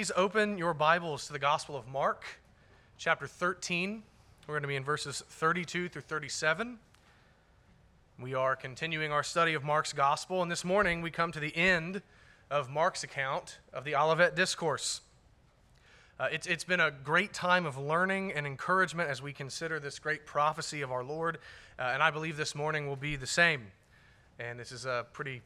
please 0.00 0.12
open 0.16 0.56
your 0.56 0.72
Bibles 0.72 1.26
to 1.26 1.32
the 1.34 1.38
Gospel 1.38 1.76
of 1.76 1.86
Mark, 1.86 2.24
chapter 2.96 3.26
13. 3.26 4.02
We're 4.46 4.54
going 4.54 4.62
to 4.62 4.66
be 4.66 4.76
in 4.76 4.82
verses 4.82 5.22
32 5.28 5.90
through 5.90 6.00
37. 6.00 6.78
We 8.18 8.32
are 8.32 8.56
continuing 8.56 9.12
our 9.12 9.22
study 9.22 9.52
of 9.52 9.62
Mark's 9.62 9.92
Gospel, 9.92 10.40
and 10.40 10.50
this 10.50 10.64
morning 10.64 11.02
we 11.02 11.10
come 11.10 11.32
to 11.32 11.38
the 11.38 11.54
end 11.54 12.00
of 12.50 12.70
Mark's 12.70 13.04
account 13.04 13.58
of 13.74 13.84
the 13.84 13.94
Olivet 13.94 14.34
Discourse. 14.34 15.02
Uh, 16.18 16.28
it's, 16.32 16.46
it's 16.46 16.64
been 16.64 16.80
a 16.80 16.90
great 16.90 17.34
time 17.34 17.66
of 17.66 17.76
learning 17.76 18.32
and 18.32 18.46
encouragement 18.46 19.10
as 19.10 19.20
we 19.20 19.34
consider 19.34 19.78
this 19.78 19.98
great 19.98 20.24
prophecy 20.24 20.80
of 20.80 20.90
our 20.90 21.04
Lord, 21.04 21.36
uh, 21.78 21.90
and 21.92 22.02
I 22.02 22.10
believe 22.10 22.38
this 22.38 22.54
morning 22.54 22.88
will 22.88 22.96
be 22.96 23.16
the 23.16 23.26
same. 23.26 23.66
And 24.38 24.58
this 24.58 24.72
is 24.72 24.86
a 24.86 25.04
pretty, 25.12 25.42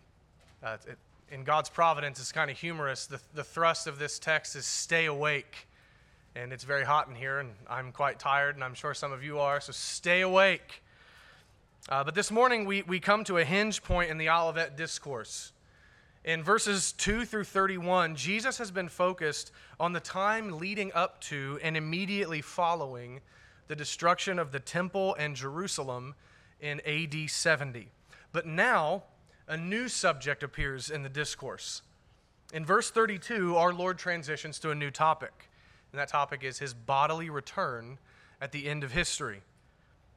uh, 0.63 0.77
it, 0.87 0.97
in 1.35 1.43
God's 1.43 1.69
providence, 1.69 2.21
it's 2.21 2.31
kind 2.31 2.49
of 2.49 2.57
humorous. 2.57 3.07
The, 3.07 3.21
the 3.35 3.43
thrust 3.43 3.89
of 3.89 3.99
this 3.99 4.21
text 4.21 4.55
is 4.55 4.65
stay 4.65 5.07
awake. 5.07 5.67
And 6.37 6.53
it's 6.53 6.63
very 6.63 6.85
hot 6.85 7.09
in 7.09 7.17
here, 7.17 7.41
and 7.41 7.51
I'm 7.69 7.91
quite 7.91 8.21
tired, 8.21 8.55
and 8.55 8.63
I'm 8.63 8.75
sure 8.75 8.95
some 8.95 9.13
of 9.13 9.25
you 9.25 9.41
are, 9.41 9.61
so 9.61 9.73
stay 9.73 10.21
awake. 10.21 10.83
Uh, 11.89 12.05
but 12.05 12.15
this 12.15 12.31
morning, 12.31 12.65
we, 12.67 12.83
we 12.83 13.01
come 13.01 13.25
to 13.25 13.39
a 13.39 13.45
hinge 13.45 13.83
point 13.83 14.11
in 14.11 14.19
the 14.19 14.31
Olivet 14.31 14.77
Discourse. 14.77 15.53
In 16.25 16.43
verses 16.45 16.93
2 16.93 17.25
through 17.25 17.45
31, 17.45 18.15
Jesus 18.15 18.57
has 18.59 18.71
been 18.71 18.89
focused 18.89 19.51
on 19.81 19.93
the 19.93 20.01
time 20.01 20.61
leading 20.61 20.93
up 20.93 21.21
to 21.23 21.59
and 21.65 21.77
immediately 21.77 22.43
following 22.43 23.21
the 23.67 23.75
destruction 23.75 24.39
of 24.39 24.53
the 24.53 24.61
temple 24.61 25.17
and 25.19 25.35
Jerusalem 25.35 26.15
in 26.61 26.81
AD 26.87 27.29
70. 27.29 27.91
But 28.33 28.47
now, 28.47 29.03
a 29.47 29.57
new 29.57 29.89
subject 29.89 30.43
appears 30.43 30.91
in 30.91 31.03
the 31.03 31.09
discourse. 31.09 31.83
In 32.53 32.65
verse 32.65 32.91
32, 32.91 33.57
our 33.57 33.73
Lord 33.73 33.99
transitions 33.99 34.59
to 34.61 34.71
a 34.71 34.75
new 34.75 34.91
topic, 34.91 35.51
and 35.93 35.99
that 35.99 36.09
topic 36.09 36.45
is 36.45 36.59
his 36.59 36.75
bodily 36.75 37.31
return 37.31 37.99
at 38.41 38.53
the 38.53 38.69
end 38.69 38.85
of 38.85 38.93
history. 38.93 39.43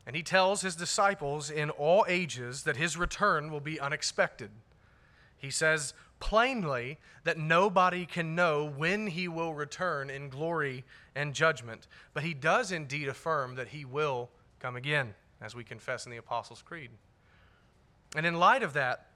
And 0.05 0.16
he 0.16 0.23
tells 0.23 0.61
his 0.61 0.75
disciples 0.75 1.50
in 1.50 1.70
all 1.70 2.05
ages 2.08 2.64
that 2.64 2.78
his 2.78 2.95
return 2.95 3.52
will 3.52 3.59
be 3.59 3.80
unexpected. 3.80 4.52
He 5.38 5.50
says 5.50 5.94
plainly 6.20 6.98
that 7.25 7.38
nobody 7.38 8.05
can 8.05 8.33
know 8.33 8.66
when 8.66 9.08
he 9.08 9.28
will 9.28 9.53
return 9.53 10.09
in 10.09 10.30
glory 10.30 10.86
and 11.16 11.33
judgment, 11.33 11.88
but 12.14 12.23
he 12.23 12.33
does 12.33 12.72
indeed 12.72 13.08
affirm 13.08 13.55
that 13.55 13.70
he 13.70 13.83
will 13.83 14.30
come 14.59 14.75
again, 14.75 15.14
as 15.42 15.53
we 15.53 15.64
confess 15.64 16.05
in 16.05 16.11
the 16.11 16.17
Apostles' 16.17 16.61
Creed. 16.61 16.89
And 18.16 18.25
in 18.25 18.39
light 18.39 18.64
of 18.64 18.73
that, 18.73 19.06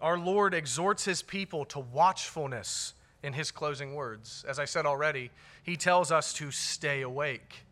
our 0.00 0.18
Lord 0.18 0.54
exhorts 0.54 1.04
his 1.04 1.22
people 1.22 1.64
to 1.66 1.80
watchfulness 1.80 2.94
in 3.22 3.32
his 3.32 3.50
closing 3.50 3.94
words. 3.94 4.44
As 4.48 4.58
I 4.58 4.64
said 4.64 4.86
already, 4.86 5.30
he 5.62 5.76
tells 5.76 6.10
us 6.10 6.32
to 6.34 6.50
stay 6.50 7.02
awake. 7.02 7.64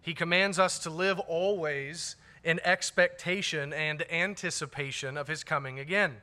He 0.00 0.14
commands 0.14 0.58
us 0.58 0.78
to 0.80 0.90
live 0.90 1.18
always 1.20 2.16
in 2.42 2.60
expectation 2.64 3.72
and 3.72 4.10
anticipation 4.12 5.16
of 5.16 5.28
his 5.28 5.44
coming 5.44 5.78
again. 5.78 6.16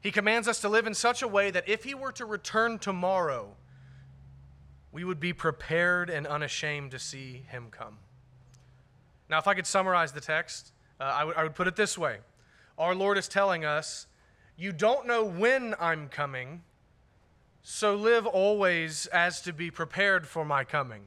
He 0.00 0.10
commands 0.10 0.48
us 0.48 0.60
to 0.60 0.68
live 0.68 0.86
in 0.86 0.94
such 0.94 1.22
a 1.22 1.28
way 1.28 1.50
that 1.50 1.68
if 1.68 1.84
he 1.84 1.94
were 1.94 2.12
to 2.12 2.26
return 2.26 2.78
tomorrow, 2.78 3.56
we 4.92 5.02
would 5.02 5.18
be 5.18 5.32
prepared 5.32 6.10
and 6.10 6.26
unashamed 6.26 6.90
to 6.90 6.98
see 6.98 7.44
him 7.48 7.68
come. 7.70 7.96
Now, 9.30 9.38
if 9.38 9.48
I 9.48 9.54
could 9.54 9.66
summarize 9.66 10.12
the 10.12 10.20
text, 10.20 10.72
uh, 11.00 11.04
I, 11.04 11.18
w- 11.20 11.34
I 11.36 11.42
would 11.42 11.54
put 11.54 11.66
it 11.66 11.76
this 11.76 11.96
way 11.96 12.18
Our 12.76 12.94
Lord 12.94 13.16
is 13.16 13.26
telling 13.26 13.64
us, 13.64 14.06
You 14.56 14.70
don't 14.70 15.08
know 15.08 15.24
when 15.24 15.74
I'm 15.80 16.08
coming, 16.08 16.62
so 17.62 17.96
live 17.96 18.24
always 18.24 19.06
as 19.06 19.40
to 19.42 19.52
be 19.52 19.70
prepared 19.70 20.28
for 20.28 20.44
my 20.44 20.62
coming. 20.62 21.02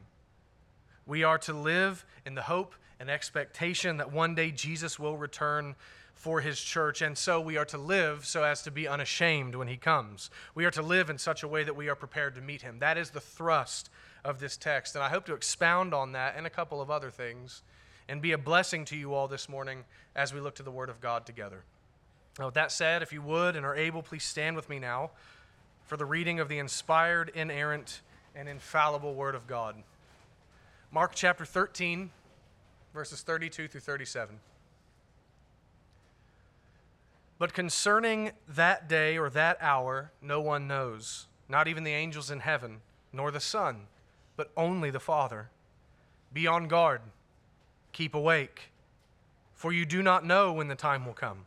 We 1.06 1.24
are 1.24 1.38
to 1.40 1.54
live 1.54 2.06
in 2.26 2.36
the 2.36 2.42
hope 2.42 2.76
and 3.00 3.10
expectation 3.10 3.98
that 3.98 4.12
one 4.12 4.36
day 4.36 4.52
Jesus 4.52 5.00
will 5.00 5.18
return 5.18 5.76
for 6.14 6.42
his 6.42 6.60
church, 6.60 7.02
and 7.02 7.18
so 7.18 7.40
we 7.40 7.56
are 7.56 7.66
to 7.66 7.78
live 7.78 8.26
so 8.26 8.44
as 8.44 8.64
to 8.64 8.72
be 8.72 8.86
unashamed 8.86 9.56
when 9.56 9.70
he 9.70 9.78
comes. 9.78 10.30
We 10.54 10.66
are 10.66 10.72
to 10.72 10.82
live 10.82 11.10
in 11.10 11.18
such 11.18 11.42
a 11.42 11.48
way 11.48 11.64
that 11.64 11.76
we 11.76 11.88
are 11.88 11.96
prepared 11.96 12.36
to 12.36 12.42
meet 12.42 12.64
him. 12.64 12.80
That 12.80 12.98
is 12.98 13.12
the 13.12 13.22
thrust 13.22 13.90
of 14.26 14.42
this 14.42 14.58
text, 14.58 14.96
and 14.96 15.04
I 15.04 15.10
hope 15.10 15.26
to 15.28 15.34
expound 15.34 15.94
on 15.94 16.12
that 16.14 16.34
and 16.36 16.46
a 16.46 16.50
couple 16.50 16.82
of 16.82 16.92
other 16.92 17.12
things 17.12 17.62
and 18.10 18.22
be 18.22 18.34
a 18.34 18.38
blessing 18.38 18.84
to 18.86 18.98
you 18.98 19.14
all 19.14 19.30
this 19.30 19.48
morning 19.48 19.86
as 20.18 20.34
we 20.34 20.42
look 20.42 20.56
to 20.56 20.64
the 20.64 20.72
Word 20.72 20.90
of 20.90 21.00
God 21.00 21.26
together. 21.26 21.64
Now, 22.40 22.46
with 22.46 22.54
that 22.54 22.72
said, 22.72 23.02
if 23.02 23.12
you 23.12 23.22
would 23.22 23.56
and 23.56 23.66
are 23.66 23.76
able, 23.76 24.04
please 24.04 24.24
stand 24.24 24.56
with 24.56 24.70
me 24.70 24.78
now 24.80 25.12
for 25.86 25.98
the 25.98 26.06
reading 26.06 26.40
of 26.40 26.50
the 26.50 26.60
inspired, 26.60 27.32
inerrant, 27.34 28.02
and 28.36 28.48
infallible 28.48 29.16
Word 29.16 29.34
of 29.34 29.48
God. 29.48 29.76
Mark 30.92 31.14
chapter 31.16 31.46
13, 31.46 32.12
verses 32.94 33.22
32 33.22 33.68
through 33.68 33.82
37. 33.82 34.40
But 37.40 37.54
concerning 37.54 38.32
that 38.48 38.88
day 38.88 39.18
or 39.18 39.30
that 39.32 39.58
hour, 39.60 40.12
no 40.22 40.40
one 40.40 40.68
knows, 40.68 41.26
not 41.50 41.68
even 41.68 41.84
the 41.84 41.94
angels 41.94 42.30
in 42.30 42.42
heaven, 42.42 42.82
nor 43.12 43.32
the 43.32 43.40
Son, 43.40 43.88
but 44.36 44.52
only 44.56 44.92
the 44.92 45.00
Father. 45.00 45.50
Be 46.34 46.46
on 46.46 46.68
guard, 46.68 47.02
keep 47.92 48.14
awake, 48.14 48.72
for 49.56 49.72
you 49.72 49.86
do 49.86 50.04
not 50.04 50.26
know 50.26 50.54
when 50.54 50.68
the 50.68 50.76
time 50.76 51.06
will 51.06 51.14
come. 51.14 51.47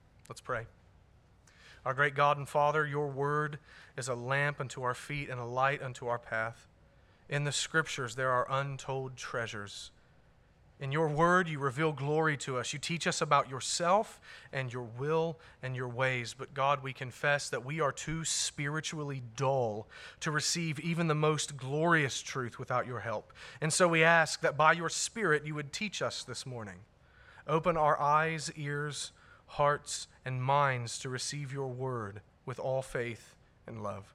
Let's 0.29 0.41
pray. 0.41 0.65
Our 1.85 1.93
great 1.93 2.15
God 2.15 2.37
and 2.37 2.47
Father, 2.47 2.85
your 2.85 3.07
word 3.07 3.59
is 3.97 4.07
a 4.07 4.15
lamp 4.15 4.59
unto 4.59 4.83
our 4.83 4.93
feet 4.93 5.29
and 5.29 5.39
a 5.39 5.45
light 5.45 5.81
unto 5.81 6.07
our 6.07 6.19
path. 6.19 6.67
In 7.27 7.43
the 7.43 7.51
scriptures, 7.51 8.15
there 8.15 8.29
are 8.29 8.47
untold 8.49 9.17
treasures 9.17 9.91
in 10.81 10.91
your 10.91 11.09
word, 11.09 11.47
you 11.47 11.59
reveal 11.59 11.91
glory 11.91 12.35
to 12.37 12.57
us. 12.57 12.73
You 12.73 12.79
teach 12.79 13.05
us 13.05 13.21
about 13.21 13.51
yourself 13.51 14.19
and 14.51 14.73
your 14.73 14.87
will 14.97 15.37
and 15.61 15.75
your 15.75 15.87
ways. 15.87 16.33
But 16.35 16.55
God, 16.55 16.81
we 16.81 16.91
confess 16.91 17.49
that 17.49 17.63
we 17.63 17.79
are 17.79 17.91
too 17.91 18.25
spiritually 18.25 19.21
dull 19.37 19.87
to 20.21 20.31
receive 20.31 20.79
even 20.79 21.07
the 21.07 21.13
most 21.13 21.55
glorious 21.55 22.19
truth 22.19 22.57
without 22.57 22.87
your 22.87 23.01
help. 23.01 23.31
And 23.61 23.71
so 23.71 23.87
we 23.87 24.03
ask 24.03 24.41
that 24.41 24.57
by 24.57 24.73
your 24.73 24.89
Spirit 24.89 25.45
you 25.45 25.53
would 25.53 25.71
teach 25.71 26.01
us 26.01 26.23
this 26.23 26.47
morning. 26.47 26.79
Open 27.47 27.77
our 27.77 28.01
eyes, 28.01 28.51
ears, 28.55 29.11
hearts, 29.51 30.07
and 30.23 30.41
minds 30.41 30.97
to 30.99 31.09
receive 31.09 31.51
your 31.51 31.67
word 31.67 32.21
with 32.45 32.59
all 32.59 32.81
faith 32.81 33.35
and 33.67 33.83
love. 33.83 34.13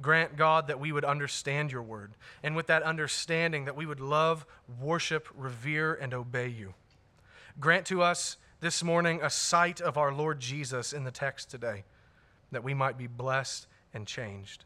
Grant, 0.00 0.36
God, 0.36 0.66
that 0.68 0.80
we 0.80 0.90
would 0.90 1.04
understand 1.04 1.70
your 1.70 1.82
word, 1.82 2.12
and 2.42 2.56
with 2.56 2.66
that 2.66 2.82
understanding, 2.82 3.66
that 3.66 3.76
we 3.76 3.86
would 3.86 4.00
love, 4.00 4.46
worship, 4.80 5.28
revere, 5.36 5.94
and 5.94 6.12
obey 6.14 6.48
you. 6.48 6.74
Grant 7.60 7.86
to 7.86 8.02
us 8.02 8.36
this 8.60 8.82
morning 8.82 9.20
a 9.22 9.30
sight 9.30 9.80
of 9.80 9.98
our 9.98 10.12
Lord 10.12 10.40
Jesus 10.40 10.92
in 10.92 11.04
the 11.04 11.10
text 11.10 11.50
today, 11.50 11.84
that 12.50 12.64
we 12.64 12.74
might 12.74 12.96
be 12.96 13.06
blessed 13.06 13.66
and 13.92 14.06
changed. 14.06 14.64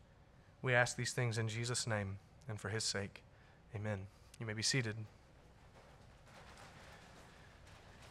We 0.63 0.75
ask 0.75 0.97
these 0.97 1.13
things 1.13 1.39
in 1.39 1.49
Jesus' 1.49 1.87
name 1.87 2.19
and 2.49 2.59
for 2.59 2.69
his 2.69 2.85
sake. 2.85 3.23
Amen. 3.75 4.07
You 4.39 4.47
may 4.47 4.55
be 4.55 4.63
seated. 4.63 4.97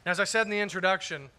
As 0.06 0.20
I 0.20 0.26
said 0.26 0.46
in 0.46 0.52
the 0.52 0.60
introduction, 0.60 1.30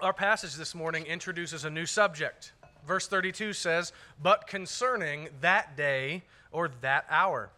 our 0.00 0.12
passage 0.12 0.54
this 0.54 0.74
morning 0.74 1.04
introduces 1.06 1.64
a 1.64 1.70
new 1.70 1.86
subject 1.86 2.52
verse 2.86 3.06
32 3.08 3.52
says, 3.52 3.92
But 4.22 4.46
concerning 4.46 5.28
that 5.40 5.76
day 5.76 6.22
or 6.52 6.70
that 6.80 7.04
hour. 7.10 7.50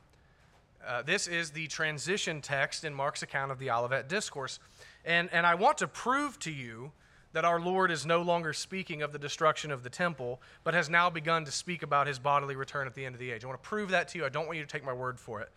Uh, 0.87 1.03
this 1.03 1.29
is 1.29 1.51
the 1.51 1.67
transition 1.67 2.41
text 2.41 2.85
in 2.85 2.95
Mark's 2.95 3.23
account 3.23 3.53
of 3.53 3.59
the 3.59 3.71
Olivet 3.71 4.09
Discourse. 4.09 4.59
And, 5.05 5.29
and 5.33 5.47
I 5.47 5.55
want 5.55 5.79
to 5.79 5.89
prove 5.89 6.39
to 6.41 6.51
you 6.51 6.93
that 7.35 7.45
our 7.45 7.61
Lord 7.61 7.91
is 7.91 8.07
no 8.07 8.23
longer 8.23 8.53
speaking 8.53 9.03
of 9.03 9.13
the 9.13 9.19
destruction 9.19 9.71
of 9.71 9.83
the 9.83 9.91
temple, 9.91 10.41
but 10.65 10.73
has 10.73 10.89
now 10.89 11.11
begun 11.11 11.45
to 11.45 11.53
speak 11.53 11.83
about 11.83 12.07
his 12.07 12.19
bodily 12.19 12.57
return 12.57 12.87
at 12.87 12.95
the 12.95 13.05
end 13.05 13.15
of 13.15 13.19
the 13.19 13.31
age. 13.31 13.45
I 13.45 13.49
want 13.49 13.63
to 13.63 13.69
prove 13.69 13.91
that 13.91 14.09
to 14.09 14.19
you. 14.19 14.25
I 14.25 14.31
don't 14.31 14.47
want 14.47 14.57
you 14.57 14.65
to 14.65 14.71
take 14.71 14.85
my 14.85 14.95
word 14.95 15.21
for 15.21 15.41
it. 15.43 15.51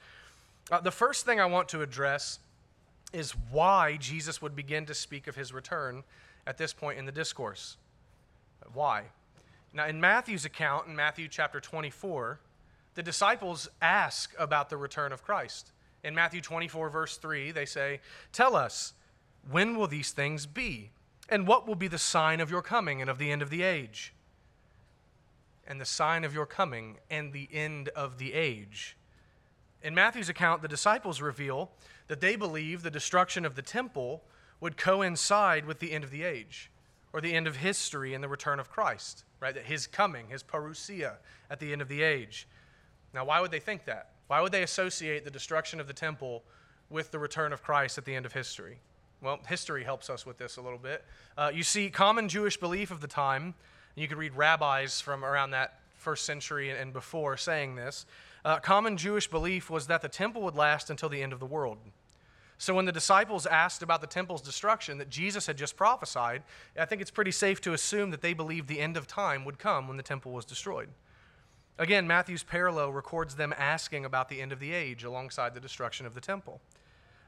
Uh, 0.70 0.82
the 0.82 0.92
first 0.92 1.26
thing 1.26 1.40
I 1.40 1.46
want 1.46 1.70
to 1.70 1.82
address 1.82 2.40
is 3.14 3.32
why 3.52 3.98
Jesus 3.98 4.42
would 4.42 4.56
begin 4.56 4.86
to 4.88 4.94
speak 4.94 5.28
of 5.28 5.36
his 5.36 5.54
return 5.54 6.04
at 6.48 6.58
this 6.58 6.74
point 6.74 6.98
in 6.98 7.06
the 7.06 7.12
discourse. 7.12 7.78
Why? 8.74 9.04
Now, 9.74 9.88
in 9.88 10.02
Matthew's 10.02 10.46
account, 10.46 10.88
in 10.88 10.96
Matthew 10.96 11.28
chapter 11.28 11.60
24, 11.60 12.40
the 12.96 13.04
disciples 13.04 13.70
ask 13.82 14.34
about 14.38 14.70
the 14.70 14.78
return 14.78 15.12
of 15.12 15.24
Christ. 15.24 15.72
In 16.04 16.14
Matthew 16.14 16.42
24, 16.42 16.90
verse 16.90 17.18
3, 17.18 17.52
they 17.52 17.66
say, 17.66 18.02
Tell 18.34 18.56
us, 18.56 18.94
when 19.50 19.78
will 19.78 19.88
these 19.88 20.12
things 20.12 20.46
be? 20.46 20.92
And 21.30 21.48
what 21.48 21.68
will 21.68 21.76
be 21.76 21.88
the 21.88 21.98
sign 21.98 22.42
of 22.42 22.52
your 22.52 22.62
coming 22.62 23.00
and 23.00 23.10
of 23.10 23.18
the 23.18 23.32
end 23.32 23.42
of 23.42 23.50
the 23.50 23.64
age? 23.64 24.14
And 25.66 25.80
the 25.80 25.86
sign 25.86 26.26
of 26.26 26.34
your 26.34 26.46
coming 26.46 26.98
and 27.10 27.32
the 27.32 27.48
end 27.54 27.90
of 27.90 28.18
the 28.18 28.34
age. 28.34 28.98
In 29.82 29.96
Matthew's 29.96 30.30
account, 30.30 30.62
the 30.62 30.68
disciples 30.68 31.22
reveal 31.22 31.72
that 32.08 32.20
they 32.20 32.36
believe 32.36 32.84
the 32.84 32.92
destruction 32.92 33.46
of 33.46 33.56
the 33.56 33.62
temple 33.62 34.24
would 34.62 34.78
coincide 34.78 35.66
with 35.66 35.80
the 35.80 35.92
end 35.92 36.04
of 36.04 36.12
the 36.12 36.24
age 36.24 36.72
or 37.12 37.20
the 37.20 37.34
end 37.34 37.48
of 37.48 37.58
history 37.58 38.14
and 38.14 38.24
the 38.24 38.30
return 38.30 38.60
of 38.60 38.70
Christ, 38.70 39.26
right? 39.42 39.54
That 39.54 39.66
his 39.66 39.88
coming, 39.88 40.30
his 40.30 40.44
parousia 40.44 41.16
at 41.50 41.60
the 41.60 41.74
end 41.74 41.82
of 41.82 41.90
the 41.90 42.04
age. 42.04 42.48
Now, 43.14 43.26
why 43.26 43.42
would 43.42 43.52
they 43.52 43.60
think 43.60 43.86
that? 43.86 44.12
Why 44.28 44.40
would 44.40 44.54
they 44.54 44.64
associate 44.64 45.26
the 45.26 45.32
destruction 45.32 45.82
of 45.82 45.88
the 45.88 45.94
temple 45.94 46.44
with 46.90 47.12
the 47.12 47.20
return 47.20 47.52
of 47.52 47.62
Christ 47.62 47.98
at 47.98 48.06
the 48.06 48.16
end 48.16 48.26
of 48.26 48.32
history? 48.32 48.80
Well, 49.22 49.40
history 49.48 49.84
helps 49.84 50.10
us 50.10 50.26
with 50.26 50.38
this 50.38 50.58
a 50.58 50.62
little 50.62 50.80
bit. 50.80 51.04
Uh, 51.38 51.52
you 51.54 51.64
see, 51.64 51.90
common 51.90 52.30
Jewish 52.30 52.58
belief 52.58 52.92
of 52.92 53.02
the 53.02 53.08
time, 53.08 53.54
you 53.96 54.08
could 54.08 54.18
read 54.18 54.36
rabbis 54.36 55.02
from 55.02 55.26
around 55.26 55.52
that 55.52 55.80
first 55.98 56.26
century 56.26 56.70
and 56.70 56.94
before 56.94 57.36
saying 57.38 57.76
this. 57.76 58.06
Uh, 58.44 58.58
common 58.58 58.98
Jewish 58.98 59.30
belief 59.30 59.70
was 59.70 59.88
that 59.88 60.02
the 60.02 60.10
temple 60.10 60.42
would 60.44 60.56
last 60.56 60.90
until 60.90 61.10
the 61.10 61.22
end 61.22 61.34
of 61.34 61.40
the 61.40 61.46
world. 61.46 61.78
So 62.62 62.76
when 62.76 62.86
the 62.86 62.92
disciples 62.92 63.48
asked 63.48 63.82
about 63.82 64.02
the 64.02 64.08
temple's 64.08 64.40
destruction 64.40 65.00
that 65.00 65.10
Jesus 65.10 65.48
had 65.48 65.58
just 65.58 65.76
prophesied, 65.76 66.44
I 66.78 66.86
think 66.86 67.02
it's 67.02 67.10
pretty 67.10 67.32
safe 67.32 67.60
to 67.62 67.74
assume 67.74 68.12
that 68.12 68.22
they 68.22 68.34
believed 68.34 68.68
the 68.68 68.80
end 68.80 68.98
of 68.98 69.08
time 69.08 69.46
would 69.46 69.58
come 69.58 69.88
when 69.88 69.98
the 69.98 70.04
temple 70.04 70.32
was 70.32 70.46
destroyed. 70.46 70.90
Again, 71.80 72.06
Matthew's 72.06 72.44
parallel 72.44 72.92
records 72.92 73.34
them 73.34 73.52
asking 73.58 74.06
about 74.06 74.30
the 74.30 74.40
end 74.40 74.52
of 74.52 74.60
the 74.60 74.74
age 74.74 75.04
alongside 75.04 75.56
the 75.56 75.60
destruction 75.60 76.06
of 76.06 76.14
the 76.14 76.22
temple. 76.22 76.62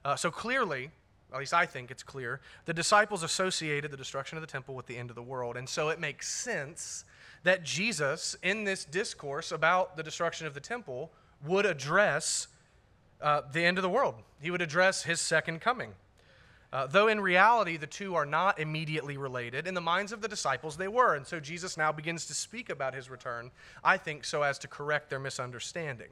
Uh, 0.06 0.16
so 0.16 0.30
clearly, 0.30 0.92
at 1.34 1.40
least 1.40 1.56
I 1.56 1.66
think 1.66 1.90
it's 1.90 2.04
clear, 2.04 2.40
the 2.66 2.74
disciples 2.76 3.24
associated 3.24 3.90
the 3.90 3.98
destruction 3.98 4.38
of 4.38 4.44
the 4.44 4.48
temple 4.48 4.76
with 4.76 4.86
the 4.86 4.98
end 4.98 5.10
of 5.10 5.16
the 5.16 5.24
world. 5.24 5.58
And 5.58 5.68
so 5.68 5.90
it 5.90 6.00
makes 6.00 6.30
sense 6.30 7.06
that 7.42 7.64
Jesus, 7.64 8.36
in 8.44 8.66
this 8.66 8.86
discourse 8.86 9.52
about 9.52 9.98
the 9.98 10.04
destruction 10.04 10.46
of 10.46 10.54
the 10.54 10.60
temple, 10.60 11.12
would 11.44 11.66
address 11.66 12.50
uh, 13.24 13.42
the 13.52 13.64
end 13.64 13.78
of 13.80 13.82
the 13.82 13.90
world. 13.90 14.16
He 14.42 14.52
would 14.52 14.62
address 14.62 15.04
his 15.04 15.20
second 15.20 15.62
coming. 15.62 15.94
Uh, 16.74 16.88
though 16.88 17.08
in 17.08 17.22
reality, 17.22 17.78
the 17.78 17.88
two 17.88 18.16
are 18.16 18.26
not 18.26 18.60
immediately 18.60 19.16
related, 19.16 19.68
in 19.68 19.76
the 19.76 19.82
minds 19.82 20.12
of 20.12 20.22
the 20.22 20.28
disciples, 20.28 20.76
they 20.76 20.88
were. 20.88 21.16
And 21.16 21.26
so 21.26 21.40
Jesus 21.40 21.78
now 21.78 21.92
begins 21.92 22.26
to 22.26 22.34
speak 22.34 22.70
about 22.70 22.94
his 22.94 23.10
return, 23.10 23.52
I 23.84 23.98
think, 23.98 24.26
so 24.26 24.42
as 24.42 24.58
to 24.60 24.68
correct 24.68 25.10
their 25.10 25.20
misunderstanding. 25.20 26.10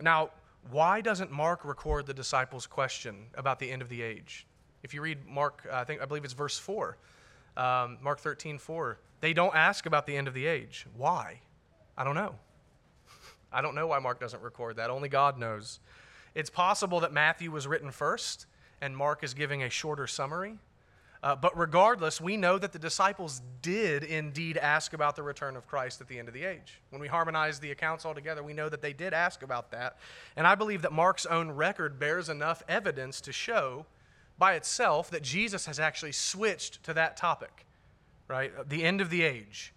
Now, 0.00 0.30
why 0.70 1.00
doesn't 1.00 1.32
Mark 1.32 1.64
record 1.64 2.06
the 2.06 2.14
disciples' 2.14 2.66
question 2.66 3.26
about 3.34 3.58
the 3.58 3.70
end 3.70 3.82
of 3.82 3.88
the 3.88 4.02
age? 4.02 4.46
If 4.82 4.92
you 4.92 5.00
read 5.00 5.26
Mark, 5.26 5.66
uh, 5.70 5.76
I 5.76 5.84
think 5.84 6.02
I 6.02 6.04
believe 6.04 6.24
it's 6.24 6.34
verse 6.34 6.58
4, 6.58 6.96
um, 7.56 7.98
Mark 8.02 8.20
13, 8.20 8.58
4, 8.58 8.98
they 9.20 9.32
don't 9.32 9.54
ask 9.54 9.86
about 9.86 10.06
the 10.06 10.16
end 10.16 10.28
of 10.28 10.34
the 10.34 10.46
age. 10.46 10.86
Why? 10.94 11.40
I 11.96 12.04
don't 12.04 12.14
know. 12.14 12.34
I 13.54 13.62
don't 13.62 13.74
know 13.74 13.86
why 13.86 13.98
Mark 14.00 14.20
doesn't 14.20 14.42
record 14.42 14.76
that. 14.76 14.90
Only 14.90 15.08
God 15.08 15.38
knows. 15.38 15.80
It's 16.34 16.50
possible 16.50 17.00
that 17.00 17.12
Matthew 17.12 17.50
was 17.50 17.66
written 17.66 17.90
first 17.90 18.46
and 18.80 18.96
Mark 18.96 19.22
is 19.22 19.32
giving 19.32 19.62
a 19.62 19.70
shorter 19.70 20.06
summary. 20.06 20.58
Uh, 21.22 21.34
but 21.34 21.56
regardless, 21.56 22.20
we 22.20 22.36
know 22.36 22.58
that 22.58 22.72
the 22.72 22.78
disciples 22.78 23.40
did 23.62 24.04
indeed 24.04 24.58
ask 24.58 24.92
about 24.92 25.16
the 25.16 25.22
return 25.22 25.56
of 25.56 25.66
Christ 25.66 26.02
at 26.02 26.08
the 26.08 26.18
end 26.18 26.28
of 26.28 26.34
the 26.34 26.44
age. 26.44 26.82
When 26.90 27.00
we 27.00 27.08
harmonize 27.08 27.58
the 27.58 27.70
accounts 27.70 28.04
all 28.04 28.14
together, 28.14 28.42
we 28.42 28.52
know 28.52 28.68
that 28.68 28.82
they 28.82 28.92
did 28.92 29.14
ask 29.14 29.42
about 29.42 29.70
that. 29.70 29.96
And 30.36 30.46
I 30.46 30.54
believe 30.54 30.82
that 30.82 30.92
Mark's 30.92 31.24
own 31.24 31.50
record 31.52 31.98
bears 31.98 32.28
enough 32.28 32.62
evidence 32.68 33.22
to 33.22 33.32
show 33.32 33.86
by 34.36 34.54
itself 34.54 35.10
that 35.12 35.22
Jesus 35.22 35.64
has 35.64 35.80
actually 35.80 36.12
switched 36.12 36.82
to 36.82 36.92
that 36.92 37.16
topic, 37.16 37.64
right? 38.28 38.52
The 38.68 38.84
end 38.84 39.00
of 39.00 39.08
the 39.08 39.22
age. 39.22 39.72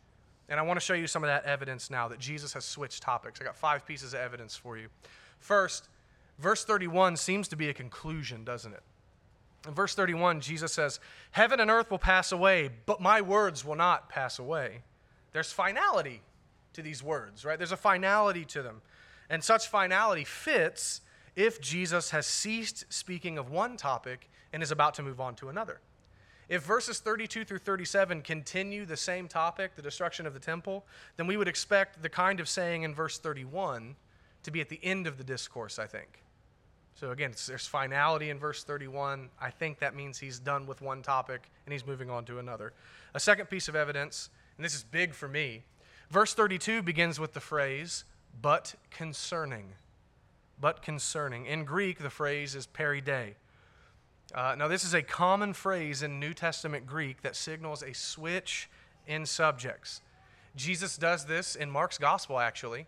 And 0.49 0.59
I 0.59 0.63
want 0.63 0.79
to 0.79 0.85
show 0.85 0.93
you 0.93 1.07
some 1.07 1.23
of 1.23 1.27
that 1.27 1.45
evidence 1.45 1.89
now 1.89 2.07
that 2.07 2.19
Jesus 2.19 2.53
has 2.53 2.63
switched 2.63 3.03
topics. 3.03 3.41
I 3.41 3.43
got 3.43 3.55
five 3.55 3.85
pieces 3.85 4.13
of 4.13 4.19
evidence 4.19 4.55
for 4.55 4.77
you. 4.77 4.87
First, 5.39 5.89
verse 6.39 6.63
31 6.63 7.17
seems 7.17 7.47
to 7.49 7.55
be 7.55 7.69
a 7.69 7.73
conclusion, 7.73 8.43
doesn't 8.43 8.73
it? 8.73 8.83
In 9.67 9.73
verse 9.73 9.93
31, 9.95 10.39
Jesus 10.39 10.71
says, 10.71 10.99
Heaven 11.31 11.59
and 11.59 11.69
earth 11.69 11.91
will 11.91 11.99
pass 11.99 12.31
away, 12.31 12.69
but 12.85 13.01
my 13.01 13.21
words 13.21 13.65
will 13.65 13.75
not 13.75 14.07
pass 14.09 14.39
away. 14.39 14.81
There's 15.33 15.51
finality 15.51 16.21
to 16.73 16.81
these 16.81 17.03
words, 17.03 17.43
right? 17.43 17.57
There's 17.57 17.73
a 17.73 17.77
finality 17.77 18.45
to 18.45 18.61
them. 18.61 18.81
And 19.29 19.43
such 19.43 19.67
finality 19.67 20.23
fits 20.23 21.01
if 21.35 21.59
Jesus 21.59 22.11
has 22.11 22.25
ceased 22.25 22.85
speaking 22.89 23.37
of 23.37 23.51
one 23.51 23.75
topic 23.75 24.29
and 24.53 24.63
is 24.63 24.71
about 24.71 24.93
to 24.95 25.03
move 25.03 25.19
on 25.19 25.35
to 25.35 25.49
another. 25.49 25.81
If 26.49 26.63
verses 26.63 26.99
32 26.99 27.43
through 27.43 27.59
37 27.59 28.21
continue 28.21 28.85
the 28.85 28.95
same 28.95 29.27
topic, 29.27 29.75
the 29.75 29.81
destruction 29.81 30.25
of 30.25 30.33
the 30.33 30.39
temple, 30.39 30.85
then 31.17 31.27
we 31.27 31.35
would 31.35 31.47
expect 31.47 32.01
the 32.01 32.09
kind 32.09 32.39
of 32.39 32.47
saying 32.47 32.83
in 32.83 32.95
verse 32.95 33.17
31 33.17 33.95
to 34.43 34.51
be 34.51 34.61
at 34.61 34.69
the 34.69 34.79
end 34.81 35.07
of 35.07 35.17
the 35.17 35.23
discourse, 35.25 35.77
I 35.77 35.87
think. 35.87 36.23
So 36.95 37.11
again, 37.11 37.33
there's 37.47 37.67
finality 37.67 38.29
in 38.29 38.39
verse 38.39 38.63
31. 38.63 39.29
I 39.39 39.49
think 39.51 39.79
that 39.79 39.93
means 39.93 40.17
he's 40.17 40.39
done 40.39 40.65
with 40.65 40.81
one 40.81 41.03
topic 41.03 41.51
and 41.65 41.73
he's 41.73 41.85
moving 41.85 42.09
on 42.09 42.25
to 42.25 42.39
another. 42.39 42.73
A 43.13 43.19
second 43.19 43.47
piece 43.47 43.67
of 43.67 43.75
evidence, 43.75 44.29
and 44.55 44.65
this 44.65 44.73
is 44.73 44.83
big 44.83 45.13
for 45.13 45.27
me, 45.27 45.63
verse 46.09 46.33
32 46.33 46.81
begins 46.81 47.19
with 47.19 47.33
the 47.33 47.39
phrase, 47.41 48.05
but 48.41 48.73
concerning. 48.89 49.73
But 50.59 50.81
concerning. 50.81 51.45
In 51.45 51.65
Greek, 51.65 51.99
the 51.99 52.09
phrase 52.09 52.55
is 52.55 52.65
peri 52.65 53.01
de. 53.01 53.35
Uh, 54.35 54.55
now, 54.57 54.67
this 54.67 54.83
is 54.83 54.93
a 54.93 55.01
common 55.01 55.53
phrase 55.53 56.03
in 56.03 56.19
New 56.19 56.33
Testament 56.33 56.85
Greek 56.85 57.21
that 57.21 57.35
signals 57.35 57.81
a 57.81 57.93
switch 57.93 58.69
in 59.07 59.25
subjects. 59.25 60.01
Jesus 60.55 60.97
does 60.97 61.25
this 61.25 61.55
in 61.55 61.71
Mark's 61.71 61.97
gospel, 61.97 62.39
actually. 62.39 62.87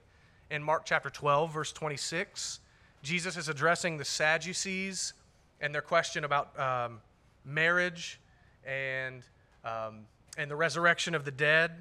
In 0.51 0.61
Mark 0.61 0.83
chapter 0.85 1.09
12, 1.09 1.53
verse 1.53 1.71
26, 1.71 2.59
Jesus 3.03 3.37
is 3.37 3.47
addressing 3.47 3.97
the 3.97 4.03
Sadducees 4.03 5.13
and 5.61 5.73
their 5.73 5.81
question 5.81 6.25
about 6.25 6.59
um, 6.59 6.99
marriage 7.45 8.19
and, 8.65 9.23
um, 9.63 10.01
and 10.37 10.51
the 10.51 10.55
resurrection 10.57 11.15
of 11.15 11.23
the 11.23 11.31
dead. 11.31 11.71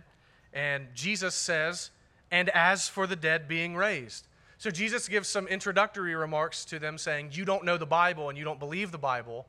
And 0.52 0.86
Jesus 0.94 1.34
says, 1.34 1.90
and 2.30 2.48
as 2.50 2.88
for 2.88 3.08
the 3.08 3.16
dead 3.16 3.48
being 3.48 3.74
raised. 3.74 4.27
So 4.58 4.72
Jesus 4.72 5.08
gives 5.08 5.28
some 5.28 5.46
introductory 5.46 6.16
remarks 6.16 6.64
to 6.66 6.80
them 6.80 6.98
saying, 6.98 7.30
You 7.32 7.44
don't 7.44 7.64
know 7.64 7.76
the 7.76 7.86
Bible 7.86 8.28
and 8.28 8.36
you 8.36 8.44
don't 8.44 8.58
believe 8.58 8.90
the 8.90 8.98
Bible. 8.98 9.46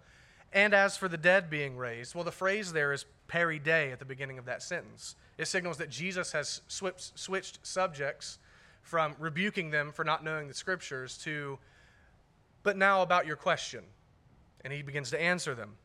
And 0.53 0.73
as 0.73 0.97
for 0.97 1.07
the 1.07 1.17
dead 1.17 1.49
being 1.49 1.77
raised, 1.77 2.13
well, 2.13 2.23
the 2.23 2.31
phrase 2.31 2.71
there 2.71 2.93
is 2.93 3.05
peri 3.27 3.59
de 3.59 3.91
at 3.91 3.99
the 3.99 4.05
beginning 4.05 4.37
of 4.37 4.45
that 4.45 4.61
sentence. 4.61 5.15
It 5.37 5.47
signals 5.47 5.77
that 5.77 5.89
Jesus 5.89 6.31
has 6.31 6.61
switched, 6.67 7.65
subjects 7.65 8.37
from 8.81 9.15
rebuking 9.19 9.71
them 9.71 9.91
for 9.91 10.03
not 10.03 10.23
knowing 10.23 10.47
the 10.47 10.53
scriptures 10.53 11.17
to, 11.19 11.57
but 12.63 12.77
now 12.77 13.01
about 13.01 13.25
your 13.25 13.35
question. 13.35 13.83
And 14.63 14.73
he 14.73 14.81
begins 14.81 15.09
to 15.11 15.21
answer 15.21 15.55
them. 15.55 15.75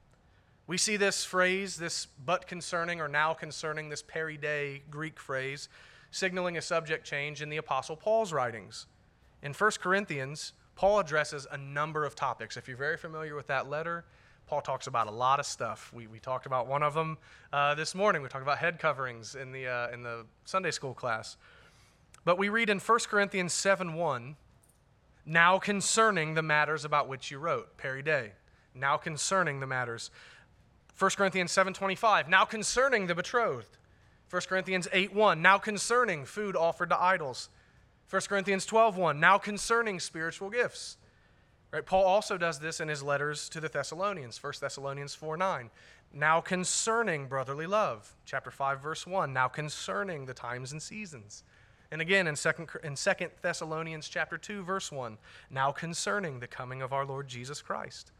We 0.67 0.79
see 0.79 0.97
this 0.97 1.25
phrase, 1.25 1.77
this 1.77 2.09
but 2.25 2.47
concerning 2.47 3.01
or 3.01 3.09
now 3.09 3.35
concerning, 3.35 3.91
this 3.91 4.03
peri 4.03 4.37
de 4.37 4.83
Greek 4.91 5.19
phrase, 5.19 5.69
signaling 6.11 6.57
a 6.57 6.63
subject 6.63 7.07
change 7.07 7.43
in 7.43 7.49
the 7.49 7.59
Apostle 7.59 7.97
Paul's 7.97 8.33
writings. 8.33 8.87
In 9.45 9.53
1 9.53 9.71
Corinthians, 9.83 10.55
Paul 10.75 10.99
addresses 10.99 11.47
a 11.53 11.59
number 11.59 12.07
of 12.07 12.15
topics. 12.15 12.57
If 12.57 12.67
you're 12.67 12.79
very 12.79 12.97
familiar 12.97 13.37
with 13.37 13.47
that 13.49 13.69
letter, 13.69 14.07
Paul 14.47 14.63
talks 14.63 14.87
about 14.87 15.07
a 15.07 15.11
lot 15.11 15.39
of 15.39 15.45
stuff. 15.45 15.93
We, 15.93 16.07
we 16.07 16.19
talked 16.19 16.47
about 16.47 16.67
one 16.67 16.83
of 16.83 16.95
them 16.95 17.19
uh, 17.53 17.75
this 17.75 17.95
morning. 17.95 18.23
We 18.23 18.29
talked 18.29 18.43
about 18.43 18.57
head 18.57 18.79
coverings 18.79 19.35
in 19.35 19.53
the, 19.53 19.69
uh, 19.69 19.91
in 19.91 20.03
the 20.03 20.25
Sunday 20.47 20.71
school 20.71 20.95
class. 20.95 21.37
But 22.25 22.39
we 22.39 22.49
read 22.49 22.71
in 22.71 22.79
1 22.79 22.99
Corinthians 23.11 23.53
7 23.53 23.93
1, 23.93 24.37
now 25.27 25.59
concerning 25.59 26.33
the 26.33 26.43
matters 26.43 26.87
about 26.87 27.07
which 27.07 27.31
you 27.31 27.39
wrote, 27.39 27.77
peri 27.77 28.03
de. 28.03 28.33
Now 28.75 28.97
concerning 28.97 29.61
the 29.61 29.67
matters. 29.67 30.11
1 30.99 31.11
Corinthians 31.17 31.53
7:25, 31.53 32.29
now 32.29 32.45
concerning 32.45 33.09
the 33.09 33.15
betrothed. 33.15 33.77
1 34.31 34.43
Corinthians 34.49 34.89
8:1, 34.93 35.43
now 35.43 35.59
concerning 35.59 36.25
food 36.25 36.57
offered 36.57 36.89
to 36.91 37.01
idols. 37.01 37.51
1 38.09 38.23
Corinthians 38.29 38.67
12:1, 38.67 39.19
now 39.19 39.39
concerning 39.39 39.99
spiritual 39.99 40.51
gifts. 40.51 40.99
Right? 41.73 41.85
Paul 41.85 42.05
also 42.05 42.39
does 42.39 42.61
this 42.61 42.79
in 42.79 42.89
his 42.89 43.03
letters 43.03 43.49
to 43.49 43.61
the 43.61 43.69
Thessalonians, 43.69 44.39
1 44.39 44.61
Thessalonians 44.61 45.17
4:9. 45.17 45.71
Now 46.13 46.41
concerning 46.41 47.27
brotherly 47.27 47.67
love, 47.67 48.15
chapter 48.25 48.53
5 48.53 48.81
verse 48.81 49.07
1, 49.07 49.33
now 49.33 49.49
concerning 49.49 50.27
the 50.27 50.35
times 50.35 50.71
and 50.71 50.81
seasons. 50.81 51.43
And 51.91 52.01
again 52.01 52.29
in 52.29 52.37
2, 52.37 52.69
in 52.85 52.95
2 52.95 53.31
Thessalonians 53.43 54.09
chapter 54.09 54.39
2 54.39 54.63
verse 54.63 54.93
1, 54.93 55.19
now 55.51 55.73
concerning 55.73 56.39
the 56.39 56.47
coming 56.47 56.83
of 56.83 56.93
our 56.93 57.05
Lord 57.05 57.27
Jesus 57.27 57.61
Christ. 57.61 58.13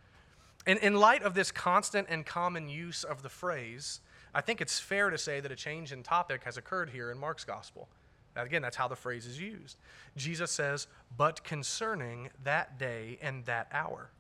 And 0.67 0.79
in 0.81 0.97
light 0.97 1.23
of 1.23 1.35
this 1.35 1.53
constant 1.53 2.09
and 2.11 2.27
common 2.27 2.69
use 2.69 3.05
of 3.05 3.23
the 3.23 3.29
phrase, 3.29 4.01
I 4.35 4.41
think 4.41 4.61
it's 4.61 4.81
fair 4.81 5.11
to 5.11 5.19
say 5.19 5.39
that 5.39 5.53
a 5.53 5.57
change 5.57 5.93
in 5.93 6.03
topic 6.03 6.43
has 6.45 6.57
occurred 6.57 6.91
here 6.91 7.11
in 7.13 7.19
Mark's 7.19 7.45
gospel. 7.45 7.89
Again, 8.37 8.63
that's 8.63 8.77
how 8.77 8.89
the 8.89 8.97
phrase 8.97 9.27
is 9.27 9.41
used. 9.41 9.77
Jesus 10.17 10.51
says, 10.51 10.87
but 11.17 11.45
concerning 11.45 12.31
that 12.43 12.79
day 12.79 13.19
and 13.23 13.45
that 13.45 13.69
hour. 13.73 14.11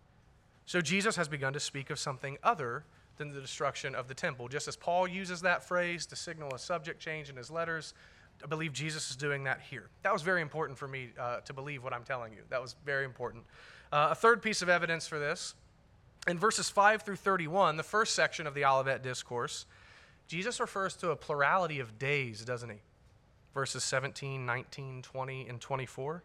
So 0.66 0.80
Jesus 0.80 1.16
has 1.16 1.28
begun 1.28 1.52
to 1.52 1.60
speak 1.60 1.90
of 1.90 1.98
something 1.98 2.38
other 2.42 2.84
than 3.16 3.32
the 3.32 3.40
destruction 3.40 3.94
of 3.94 4.08
the 4.08 4.14
temple. 4.14 4.48
Just 4.48 4.68
as 4.68 4.76
Paul 4.76 5.06
uses 5.06 5.40
that 5.42 5.64
phrase 5.64 6.06
to 6.06 6.16
signal 6.16 6.52
a 6.54 6.58
subject 6.58 7.00
change 7.00 7.28
in 7.28 7.36
his 7.36 7.50
letters, 7.50 7.94
I 8.42 8.46
believe 8.46 8.72
Jesus 8.72 9.10
is 9.10 9.16
doing 9.16 9.44
that 9.44 9.60
here. 9.60 9.88
That 10.02 10.12
was 10.12 10.22
very 10.22 10.42
important 10.42 10.78
for 10.78 10.88
me 10.88 11.10
uh, 11.18 11.40
to 11.40 11.52
believe 11.52 11.84
what 11.84 11.92
I'm 11.92 12.04
telling 12.04 12.32
you. 12.32 12.40
That 12.50 12.60
was 12.60 12.74
very 12.84 13.04
important. 13.04 13.44
Uh, 13.92 14.08
a 14.10 14.14
third 14.14 14.42
piece 14.42 14.62
of 14.62 14.68
evidence 14.68 15.06
for 15.06 15.18
this 15.18 15.54
in 16.26 16.38
verses 16.38 16.68
5 16.70 17.02
through 17.02 17.16
31, 17.16 17.76
the 17.76 17.82
first 17.82 18.14
section 18.14 18.46
of 18.46 18.54
the 18.54 18.64
Olivet 18.64 19.02
Discourse, 19.02 19.66
Jesus 20.26 20.58
refers 20.58 20.96
to 20.96 21.10
a 21.10 21.16
plurality 21.16 21.80
of 21.80 21.98
days, 21.98 22.44
doesn't 22.44 22.70
he? 22.70 22.78
Verses 23.54 23.84
17, 23.84 24.44
19, 24.44 25.02
20, 25.02 25.48
and 25.48 25.60
24. 25.60 26.22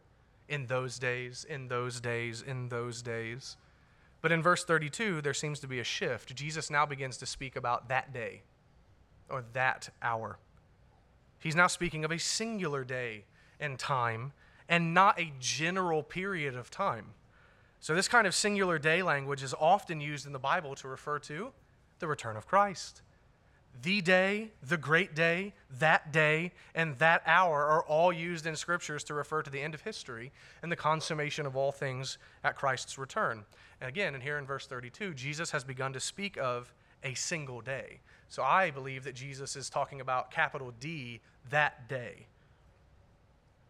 In 0.48 0.66
those 0.66 0.98
days, 0.98 1.46
in 1.48 1.68
those 1.68 2.02
days, 2.02 2.42
in 2.42 2.70
those 2.70 3.02
days. 3.04 3.56
But 4.22 4.32
in 4.32 4.42
verse 4.42 4.66
32, 4.66 5.22
there 5.22 5.34
seems 5.34 5.60
to 5.60 5.68
be 5.68 5.80
a 5.80 5.84
shift. 5.84 6.36
Jesus 6.36 6.70
now 6.70 6.86
begins 6.86 7.18
to 7.18 7.26
speak 7.26 7.56
about 7.56 7.88
that 7.90 8.14
day 8.14 8.42
or 9.30 9.46
that 9.54 9.90
hour. 10.02 10.40
He's 11.40 11.56
now 11.56 11.68
speaking 11.68 12.04
of 12.04 12.12
a 12.12 12.18
singular 12.18 12.84
day 12.84 13.26
and 13.60 13.80
time 13.80 14.34
and 14.68 14.94
not 14.94 15.20
a 15.20 15.32
general 15.40 16.04
period 16.04 16.56
of 16.56 16.70
time. 16.70 17.06
So, 17.80 17.96
this 17.96 18.10
kind 18.10 18.28
of 18.28 18.36
singular 18.36 18.78
day 18.78 19.02
language 19.02 19.42
is 19.42 19.54
often 19.58 20.02
used 20.02 20.26
in 20.26 20.34
the 20.34 20.40
Bible 20.40 20.76
to 20.76 20.88
refer 20.88 21.18
to 21.20 21.52
the 22.00 22.08
return 22.08 22.36
of 22.36 22.46
Christ. 22.46 23.02
The 23.82 24.02
day, 24.02 24.52
the 24.62 24.78
great 24.78 25.16
day, 25.16 25.54
that 25.80 26.12
day, 26.12 26.52
and 26.76 26.98
that 27.00 27.22
hour 27.26 27.66
are 27.66 27.84
all 27.84 28.12
used 28.12 28.46
in 28.46 28.56
scriptures 28.56 29.04
to 29.06 29.14
refer 29.14 29.42
to 29.42 29.50
the 29.50 29.62
end 29.62 29.74
of 29.74 29.82
history 29.82 30.32
and 30.62 30.72
the 30.72 30.76
consummation 30.76 31.46
of 31.46 31.56
all 31.56 31.72
things 31.72 32.18
at 32.44 32.58
Christ's 32.58 32.98
return. 32.98 33.46
And 33.80 33.88
again, 33.88 34.14
and 34.14 34.24
here 34.24 34.38
in 34.38 34.46
verse 34.46 34.68
32, 34.68 35.14
Jesus 35.14 35.52
has 35.52 35.64
begun 35.64 35.94
to 35.94 36.00
speak 36.00 36.38
of 36.38 36.74
a 37.04 37.14
single 37.14 37.62
day. 37.62 38.00
So 38.28 38.44
I 38.44 38.70
believe 38.70 39.06
that 39.06 39.16
Jesus 39.16 39.56
is 39.56 39.70
talking 39.70 40.02
about 40.02 40.32
capital 40.32 40.74
D, 40.80 41.22
that 41.50 41.88
day. 41.88 42.28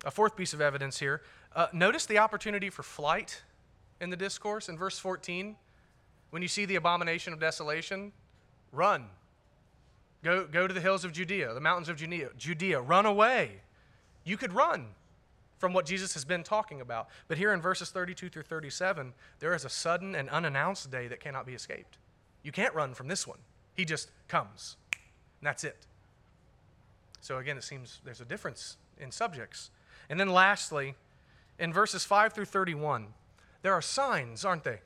A 0.06 0.12
fourth 0.12 0.36
piece 0.36 0.54
of 0.54 0.62
evidence 0.62 1.00
here 1.00 1.22
uh, 1.56 1.68
notice 1.74 2.06
the 2.06 2.18
opportunity 2.18 2.70
for 2.70 2.84
flight 2.84 3.42
in 4.02 4.10
the 4.10 4.18
discourse 4.18 4.70
in 4.70 4.78
verse 4.78 4.98
14. 4.98 5.56
When 6.30 6.42
you 6.42 6.48
see 6.48 6.66
the 6.66 6.76
abomination 6.76 7.34
of 7.34 7.40
desolation, 7.40 8.12
run. 8.72 9.06
Go, 10.24 10.46
go 10.46 10.68
to 10.68 10.74
the 10.74 10.82
hills 10.82 11.06
of 11.06 11.14
Judea, 11.14 11.54
the 11.54 11.62
mountains 11.62 11.90
of 11.90 11.98
Judea, 11.98 12.30
Judea. 12.38 12.82
Run 12.82 13.06
away. 13.06 13.62
You 14.26 14.38
could 14.38 14.54
run 14.54 14.88
from 15.60 15.74
what 15.74 15.86
Jesus 15.86 16.14
has 16.14 16.26
been 16.26 16.44
talking 16.44 16.82
about. 16.82 17.08
But 17.28 17.38
here 17.38 17.54
in 17.54 17.62
verses 17.62 17.90
32 17.90 18.30
through 18.30 18.44
37, 18.44 19.14
there 19.40 19.54
is 19.54 19.66
a 19.66 19.70
sudden 19.70 20.16
and 20.16 20.30
unannounced 20.30 20.90
day 20.90 21.08
that 21.08 21.20
cannot 21.20 21.46
be 21.46 21.54
escaped. 21.54 21.98
You 22.44 22.52
can't 22.52 22.74
run 22.74 22.94
from 22.94 23.08
this 23.08 23.28
one. 23.28 23.40
He 23.76 23.86
just 23.86 24.10
comes, 24.28 24.78
and 24.94 25.48
that's 25.48 25.64
it. 25.64 25.86
So 27.22 27.38
again, 27.38 27.58
it 27.58 27.64
seems 27.64 28.00
there's 28.04 28.22
a 28.22 28.26
difference 28.26 28.78
in 28.98 29.12
subjects. 29.12 29.72
And 30.10 30.20
then 30.20 30.30
lastly, 30.30 30.96
in 31.60 31.74
verses 31.74 32.04
5 32.06 32.34
through 32.34 32.46
31, 32.46 33.08
there 33.62 33.74
are 33.74 33.82
signs, 33.82 34.46
aren't 34.46 34.64
they? 34.64 34.80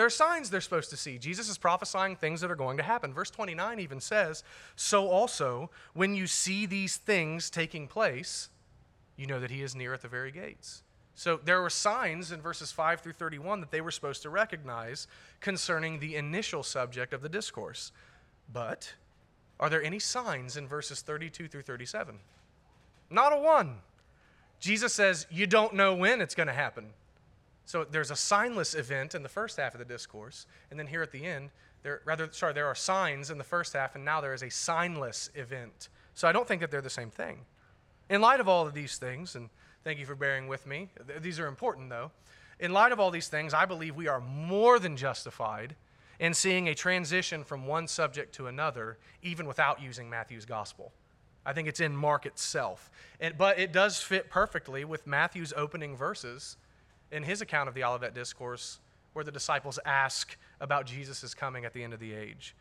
There 0.00 0.06
are 0.06 0.08
signs 0.08 0.48
they're 0.48 0.62
supposed 0.62 0.88
to 0.88 0.96
see. 0.96 1.18
Jesus 1.18 1.50
is 1.50 1.58
prophesying 1.58 2.16
things 2.16 2.40
that 2.40 2.50
are 2.50 2.56
going 2.56 2.78
to 2.78 2.82
happen. 2.82 3.12
Verse 3.12 3.28
29 3.28 3.80
even 3.80 4.00
says, 4.00 4.42
So 4.74 5.08
also, 5.08 5.68
when 5.92 6.14
you 6.14 6.26
see 6.26 6.64
these 6.64 6.96
things 6.96 7.50
taking 7.50 7.86
place, 7.86 8.48
you 9.18 9.26
know 9.26 9.38
that 9.40 9.50
he 9.50 9.60
is 9.60 9.76
near 9.76 9.92
at 9.92 10.00
the 10.00 10.08
very 10.08 10.32
gates. 10.32 10.84
So 11.14 11.38
there 11.44 11.60
were 11.60 11.68
signs 11.68 12.32
in 12.32 12.40
verses 12.40 12.72
5 12.72 13.02
through 13.02 13.12
31 13.12 13.60
that 13.60 13.70
they 13.70 13.82
were 13.82 13.90
supposed 13.90 14.22
to 14.22 14.30
recognize 14.30 15.06
concerning 15.42 16.00
the 16.00 16.16
initial 16.16 16.62
subject 16.62 17.12
of 17.12 17.20
the 17.20 17.28
discourse. 17.28 17.92
But 18.50 18.94
are 19.60 19.68
there 19.68 19.82
any 19.82 19.98
signs 19.98 20.56
in 20.56 20.66
verses 20.66 21.02
32 21.02 21.46
through 21.46 21.60
37? 21.60 22.20
Not 23.10 23.34
a 23.34 23.36
one. 23.36 23.80
Jesus 24.60 24.94
says, 24.94 25.26
You 25.30 25.46
don't 25.46 25.74
know 25.74 25.94
when 25.94 26.22
it's 26.22 26.34
going 26.34 26.46
to 26.46 26.54
happen. 26.54 26.86
So 27.70 27.84
there's 27.84 28.10
a 28.10 28.14
signless 28.14 28.76
event 28.76 29.14
in 29.14 29.22
the 29.22 29.28
first 29.28 29.56
half 29.56 29.74
of 29.74 29.78
the 29.78 29.84
discourse, 29.84 30.46
and 30.72 30.78
then 30.78 30.88
here 30.88 31.02
at 31.02 31.12
the 31.12 31.24
end, 31.24 31.50
there 31.84 32.02
rather 32.04 32.28
sorry, 32.32 32.52
there 32.52 32.66
are 32.66 32.74
signs 32.74 33.30
in 33.30 33.38
the 33.38 33.44
first 33.44 33.74
half, 33.74 33.94
and 33.94 34.04
now 34.04 34.20
there 34.20 34.34
is 34.34 34.42
a 34.42 34.48
signless 34.48 35.30
event. 35.36 35.88
So 36.14 36.26
I 36.26 36.32
don't 36.32 36.48
think 36.48 36.62
that 36.62 36.72
they're 36.72 36.80
the 36.82 36.90
same 36.90 37.10
thing. 37.10 37.38
In 38.08 38.20
light 38.20 38.40
of 38.40 38.48
all 38.48 38.66
of 38.66 38.74
these 38.74 38.98
things, 38.98 39.36
and 39.36 39.50
thank 39.84 40.00
you 40.00 40.04
for 40.04 40.16
bearing 40.16 40.48
with 40.48 40.66
me, 40.66 40.88
th- 41.06 41.22
these 41.22 41.38
are 41.38 41.46
important 41.46 41.90
though. 41.90 42.10
In 42.58 42.72
light 42.72 42.90
of 42.90 42.98
all 42.98 43.12
these 43.12 43.28
things, 43.28 43.54
I 43.54 43.66
believe 43.66 43.94
we 43.94 44.08
are 44.08 44.20
more 44.20 44.80
than 44.80 44.96
justified 44.96 45.76
in 46.18 46.34
seeing 46.34 46.68
a 46.68 46.74
transition 46.74 47.44
from 47.44 47.68
one 47.68 47.86
subject 47.86 48.34
to 48.34 48.48
another, 48.48 48.98
even 49.22 49.46
without 49.46 49.80
using 49.80 50.10
Matthew's 50.10 50.44
gospel. 50.44 50.90
I 51.46 51.52
think 51.52 51.68
it's 51.68 51.78
in 51.78 51.94
Mark 51.94 52.26
itself. 52.26 52.90
And, 53.20 53.38
but 53.38 53.60
it 53.60 53.72
does 53.72 54.00
fit 54.00 54.28
perfectly 54.28 54.84
with 54.84 55.06
Matthew's 55.06 55.52
opening 55.56 55.96
verses 55.96 56.56
in 57.12 57.22
his 57.22 57.40
account 57.40 57.68
of 57.68 57.74
the 57.74 57.84
Olivet 57.84 58.14
Discourse, 58.14 58.78
where 59.12 59.24
the 59.24 59.32
disciples 59.32 59.78
ask 59.84 60.36
about 60.60 60.86
Jesus' 60.86 61.34
coming 61.34 61.64
at 61.64 61.72
the 61.72 61.82
end 61.82 61.92
of 61.92 62.00
the 62.00 62.12
age. 62.12 62.54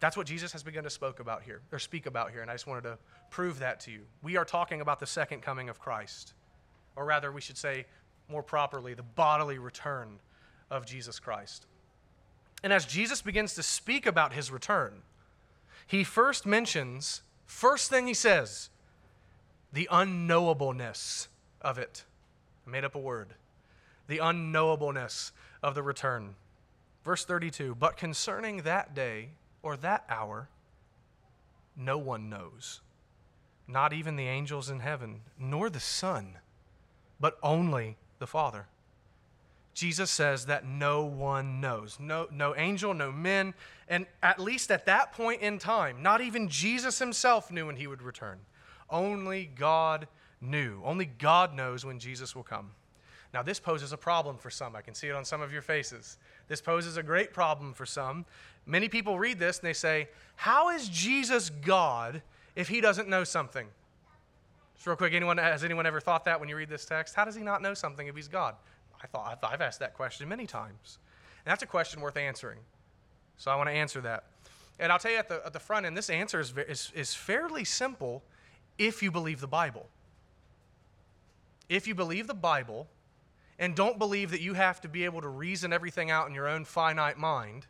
That's 0.00 0.16
what 0.16 0.26
Jesus 0.26 0.52
has 0.52 0.62
begun 0.62 0.84
to 0.84 0.90
spoke 0.90 1.20
about 1.20 1.42
here, 1.42 1.60
or 1.72 1.78
speak 1.78 2.06
about 2.06 2.30
here, 2.30 2.40
and 2.40 2.50
I 2.50 2.54
just 2.54 2.66
wanted 2.66 2.84
to 2.84 2.98
prove 3.30 3.58
that 3.58 3.80
to 3.80 3.90
you. 3.90 4.00
We 4.22 4.36
are 4.36 4.44
talking 4.44 4.80
about 4.80 5.00
the 5.00 5.06
second 5.06 5.42
coming 5.42 5.68
of 5.68 5.78
Christ, 5.78 6.34
or 6.96 7.04
rather, 7.04 7.32
we 7.32 7.40
should 7.40 7.58
say 7.58 7.86
more 8.28 8.42
properly, 8.42 8.94
the 8.94 9.02
bodily 9.02 9.58
return 9.58 10.18
of 10.70 10.86
Jesus 10.86 11.18
Christ. 11.18 11.66
And 12.62 12.72
as 12.72 12.84
Jesus 12.84 13.22
begins 13.22 13.54
to 13.54 13.62
speak 13.62 14.06
about 14.06 14.32
his 14.32 14.50
return, 14.50 15.02
he 15.86 16.04
first 16.04 16.46
mentions, 16.46 17.22
first 17.46 17.88
thing 17.90 18.06
he 18.06 18.14
says, 18.14 18.70
the 19.72 19.88
unknowableness 19.90 21.28
of 21.60 21.78
it. 21.78 22.04
I 22.66 22.70
made 22.70 22.84
up 22.84 22.94
a 22.94 22.98
word 22.98 23.34
the 24.08 24.18
unknowableness 24.18 25.30
of 25.62 25.74
the 25.74 25.82
return. 25.82 26.34
Verse 27.04 27.24
32 27.24 27.76
But 27.76 27.96
concerning 27.96 28.62
that 28.62 28.94
day 28.94 29.30
or 29.62 29.76
that 29.76 30.04
hour, 30.08 30.48
no 31.76 31.96
one 31.96 32.28
knows, 32.28 32.80
not 33.68 33.92
even 33.92 34.16
the 34.16 34.26
angels 34.26 34.68
in 34.68 34.80
heaven, 34.80 35.20
nor 35.38 35.70
the 35.70 35.80
Son, 35.80 36.38
but 37.20 37.38
only 37.42 37.96
the 38.18 38.26
Father. 38.26 38.66
Jesus 39.74 40.10
says 40.10 40.46
that 40.46 40.66
no 40.66 41.04
one 41.04 41.60
knows. 41.60 41.98
No, 42.00 42.26
no 42.32 42.56
angel, 42.56 42.94
no 42.94 43.12
men. 43.12 43.54
And 43.88 44.06
at 44.24 44.40
least 44.40 44.72
at 44.72 44.86
that 44.86 45.12
point 45.12 45.40
in 45.40 45.60
time, 45.60 46.02
not 46.02 46.20
even 46.20 46.48
Jesus 46.48 46.98
himself 46.98 47.52
knew 47.52 47.66
when 47.66 47.76
he 47.76 47.86
would 47.86 48.02
return. 48.02 48.40
Only 48.90 49.44
God 49.44 50.08
knew. 50.40 50.80
Only 50.84 51.04
God 51.04 51.54
knows 51.54 51.84
when 51.84 52.00
Jesus 52.00 52.34
will 52.34 52.42
come. 52.42 52.72
Now, 53.34 53.42
this 53.42 53.60
poses 53.60 53.92
a 53.92 53.96
problem 53.96 54.38
for 54.38 54.48
some. 54.48 54.74
I 54.74 54.80
can 54.80 54.94
see 54.94 55.08
it 55.08 55.14
on 55.14 55.24
some 55.24 55.42
of 55.42 55.52
your 55.52 55.60
faces. 55.60 56.16
This 56.48 56.62
poses 56.62 56.96
a 56.96 57.02
great 57.02 57.32
problem 57.32 57.74
for 57.74 57.84
some. 57.84 58.24
Many 58.64 58.88
people 58.88 59.18
read 59.18 59.38
this 59.38 59.58
and 59.58 59.68
they 59.68 59.74
say, 59.74 60.08
How 60.36 60.70
is 60.70 60.88
Jesus 60.88 61.50
God 61.50 62.22
if 62.56 62.68
he 62.68 62.80
doesn't 62.80 63.08
know 63.08 63.24
something? 63.24 63.66
Just 64.74 64.86
real 64.86 64.96
quick, 64.96 65.12
anyone, 65.12 65.36
has 65.38 65.64
anyone 65.64 65.86
ever 65.86 66.00
thought 66.00 66.24
that 66.24 66.40
when 66.40 66.48
you 66.48 66.56
read 66.56 66.70
this 66.70 66.84
text? 66.84 67.14
How 67.14 67.24
does 67.24 67.34
he 67.34 67.42
not 67.42 67.60
know 67.60 67.74
something 67.74 68.06
if 68.06 68.16
he's 68.16 68.28
God? 68.28 68.54
I 69.02 69.06
thought, 69.06 69.38
I've 69.42 69.60
asked 69.60 69.80
that 69.80 69.94
question 69.94 70.28
many 70.28 70.46
times. 70.46 70.98
And 71.44 71.50
that's 71.50 71.62
a 71.62 71.66
question 71.66 72.00
worth 72.00 72.16
answering. 72.16 72.58
So 73.36 73.50
I 73.50 73.56
want 73.56 73.68
to 73.68 73.72
answer 73.72 74.00
that. 74.02 74.24
And 74.78 74.92
I'll 74.92 74.98
tell 74.98 75.10
you 75.10 75.18
at 75.18 75.28
the, 75.28 75.42
at 75.44 75.52
the 75.52 75.60
front 75.60 75.86
end, 75.86 75.96
this 75.96 76.10
answer 76.10 76.40
is, 76.40 76.54
is, 76.68 76.92
is 76.94 77.14
fairly 77.14 77.64
simple 77.64 78.22
if 78.78 79.02
you 79.02 79.10
believe 79.10 79.40
the 79.40 79.48
Bible. 79.48 79.86
If 81.68 81.86
you 81.86 81.94
believe 81.94 82.26
the 82.26 82.34
Bible, 82.34 82.88
and 83.58 83.74
don't 83.74 83.98
believe 83.98 84.30
that 84.30 84.40
you 84.40 84.54
have 84.54 84.80
to 84.82 84.88
be 84.88 85.04
able 85.04 85.20
to 85.20 85.28
reason 85.28 85.72
everything 85.72 86.10
out 86.10 86.28
in 86.28 86.34
your 86.34 86.48
own 86.48 86.64
finite 86.64 87.18
mind, 87.18 87.66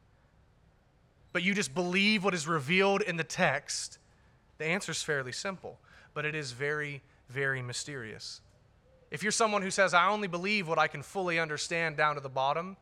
but 1.32 1.42
you 1.42 1.54
just 1.54 1.74
believe 1.74 2.24
what 2.24 2.34
is 2.34 2.46
revealed 2.46 3.02
in 3.02 3.16
the 3.16 3.24
text, 3.24 3.98
the 4.58 4.64
answer 4.64 4.92
is 4.92 5.02
fairly 5.02 5.32
simple, 5.32 5.78
but 6.14 6.24
it 6.24 6.34
is 6.34 6.52
very, 6.52 7.02
very 7.28 7.62
mysterious. 7.62 8.40
If 9.10 9.22
you're 9.22 9.32
someone 9.32 9.62
who 9.62 9.70
says, 9.70 9.94
I 9.94 10.08
only 10.08 10.28
believe 10.28 10.68
what 10.68 10.78
I 10.78 10.88
can 10.88 11.02
fully 11.02 11.38
understand 11.38 11.96
down 11.96 12.16
to 12.16 12.20
the 12.20 12.28
bottom, 12.28 12.76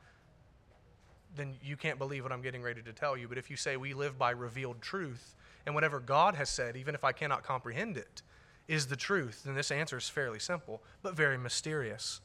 then 1.37 1.55
you 1.63 1.77
can't 1.77 1.99
believe 1.99 2.23
what 2.23 2.33
I'm 2.33 2.43
getting 2.43 2.63
ready 2.63 2.83
to 2.83 2.93
tell 2.93 3.17
you. 3.17 3.29
But 3.29 3.39
if 3.39 3.51
you 3.51 3.57
say 3.57 3.77
we 3.77 3.95
live 3.95 4.19
by 4.19 4.31
revealed 4.31 4.81
truth, 4.81 5.37
and 5.67 5.75
whatever 5.75 6.01
God 6.01 6.37
has 6.37 6.49
said, 6.49 6.77
even 6.77 6.95
if 6.95 7.05
I 7.05 7.13
cannot 7.13 7.43
comprehend 7.43 7.97
it, 7.97 8.23
is 8.69 8.87
the 8.87 8.97
truth, 8.97 9.43
then 9.45 9.55
this 9.55 9.71
answer 9.71 9.97
is 9.97 10.09
fairly 10.09 10.39
simple, 10.39 10.83
but 11.03 11.15
very 11.15 11.37
mysterious. 11.37 12.21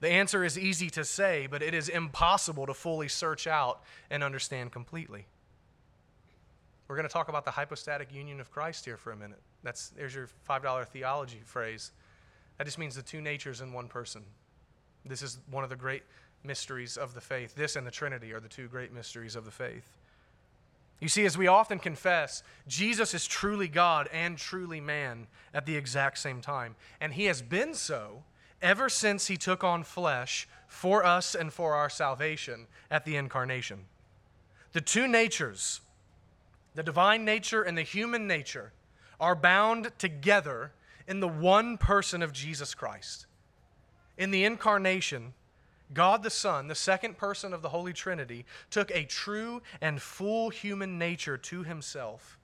The 0.00 0.08
answer 0.08 0.44
is 0.44 0.58
easy 0.58 0.90
to 0.90 1.04
say, 1.04 1.46
but 1.50 1.62
it 1.62 1.74
is 1.74 1.88
impossible 1.88 2.66
to 2.66 2.74
fully 2.74 3.08
search 3.08 3.46
out 3.46 3.82
and 4.10 4.22
understand 4.22 4.72
completely. 4.72 5.26
We're 6.88 6.96
going 6.96 7.08
to 7.08 7.12
talk 7.12 7.28
about 7.28 7.44
the 7.44 7.50
hypostatic 7.50 8.12
union 8.14 8.40
of 8.40 8.50
Christ 8.50 8.84
here 8.84 8.96
for 8.96 9.12
a 9.12 9.16
minute. 9.16 9.40
That's 9.62 9.88
there's 9.90 10.14
your 10.14 10.28
$5 10.48 10.86
theology 10.88 11.40
phrase. 11.44 11.92
That 12.58 12.64
just 12.64 12.78
means 12.78 12.94
the 12.94 13.02
two 13.02 13.20
natures 13.20 13.60
in 13.60 13.72
one 13.72 13.88
person. 13.88 14.22
This 15.04 15.22
is 15.22 15.38
one 15.50 15.64
of 15.64 15.70
the 15.70 15.76
great 15.76 16.02
mysteries 16.44 16.96
of 16.96 17.14
the 17.14 17.20
faith. 17.20 17.54
This 17.54 17.76
and 17.76 17.86
the 17.86 17.90
Trinity 17.90 18.32
are 18.32 18.40
the 18.40 18.48
two 18.48 18.68
great 18.68 18.92
mysteries 18.92 19.34
of 19.34 19.44
the 19.44 19.50
faith. 19.50 19.96
You 21.00 21.08
see, 21.08 21.26
as 21.26 21.36
we 21.36 21.46
often 21.46 21.78
confess, 21.78 22.42
Jesus 22.66 23.12
is 23.12 23.26
truly 23.26 23.68
God 23.68 24.08
and 24.12 24.38
truly 24.38 24.80
man 24.80 25.26
at 25.52 25.66
the 25.66 25.76
exact 25.76 26.18
same 26.18 26.40
time. 26.40 26.74
And 27.00 27.12
he 27.12 27.26
has 27.26 27.42
been 27.42 27.74
so 27.74 28.22
ever 28.62 28.88
since 28.88 29.26
he 29.26 29.36
took 29.36 29.62
on 29.62 29.82
flesh 29.82 30.48
for 30.66 31.04
us 31.04 31.34
and 31.34 31.52
for 31.52 31.74
our 31.74 31.90
salvation 31.90 32.66
at 32.90 33.04
the 33.04 33.16
incarnation. 33.16 33.86
The 34.72 34.80
two 34.80 35.08
natures, 35.08 35.80
the 36.74 36.82
divine 36.82 37.24
nature 37.24 37.62
and 37.62 37.76
the 37.76 37.82
human 37.82 38.26
nature, 38.26 38.72
are 39.18 39.34
bound 39.34 39.92
together 39.98 40.72
in 41.06 41.20
the 41.20 41.28
one 41.28 41.78
person 41.78 42.22
of 42.22 42.32
Jesus 42.32 42.74
Christ. 42.74 43.26
In 44.18 44.30
the 44.30 44.44
incarnation, 44.44 45.34
God 45.94 46.22
the 46.22 46.30
Son, 46.30 46.68
the 46.68 46.74
second 46.74 47.16
person 47.16 47.52
of 47.52 47.62
the 47.62 47.68
Holy 47.68 47.92
Trinity, 47.92 48.44
took 48.70 48.90
a 48.90 49.04
true 49.04 49.62
and 49.80 50.02
full 50.02 50.50
human 50.50 50.98
nature 50.98 51.38
to 51.38 51.62
himself. 51.62 52.38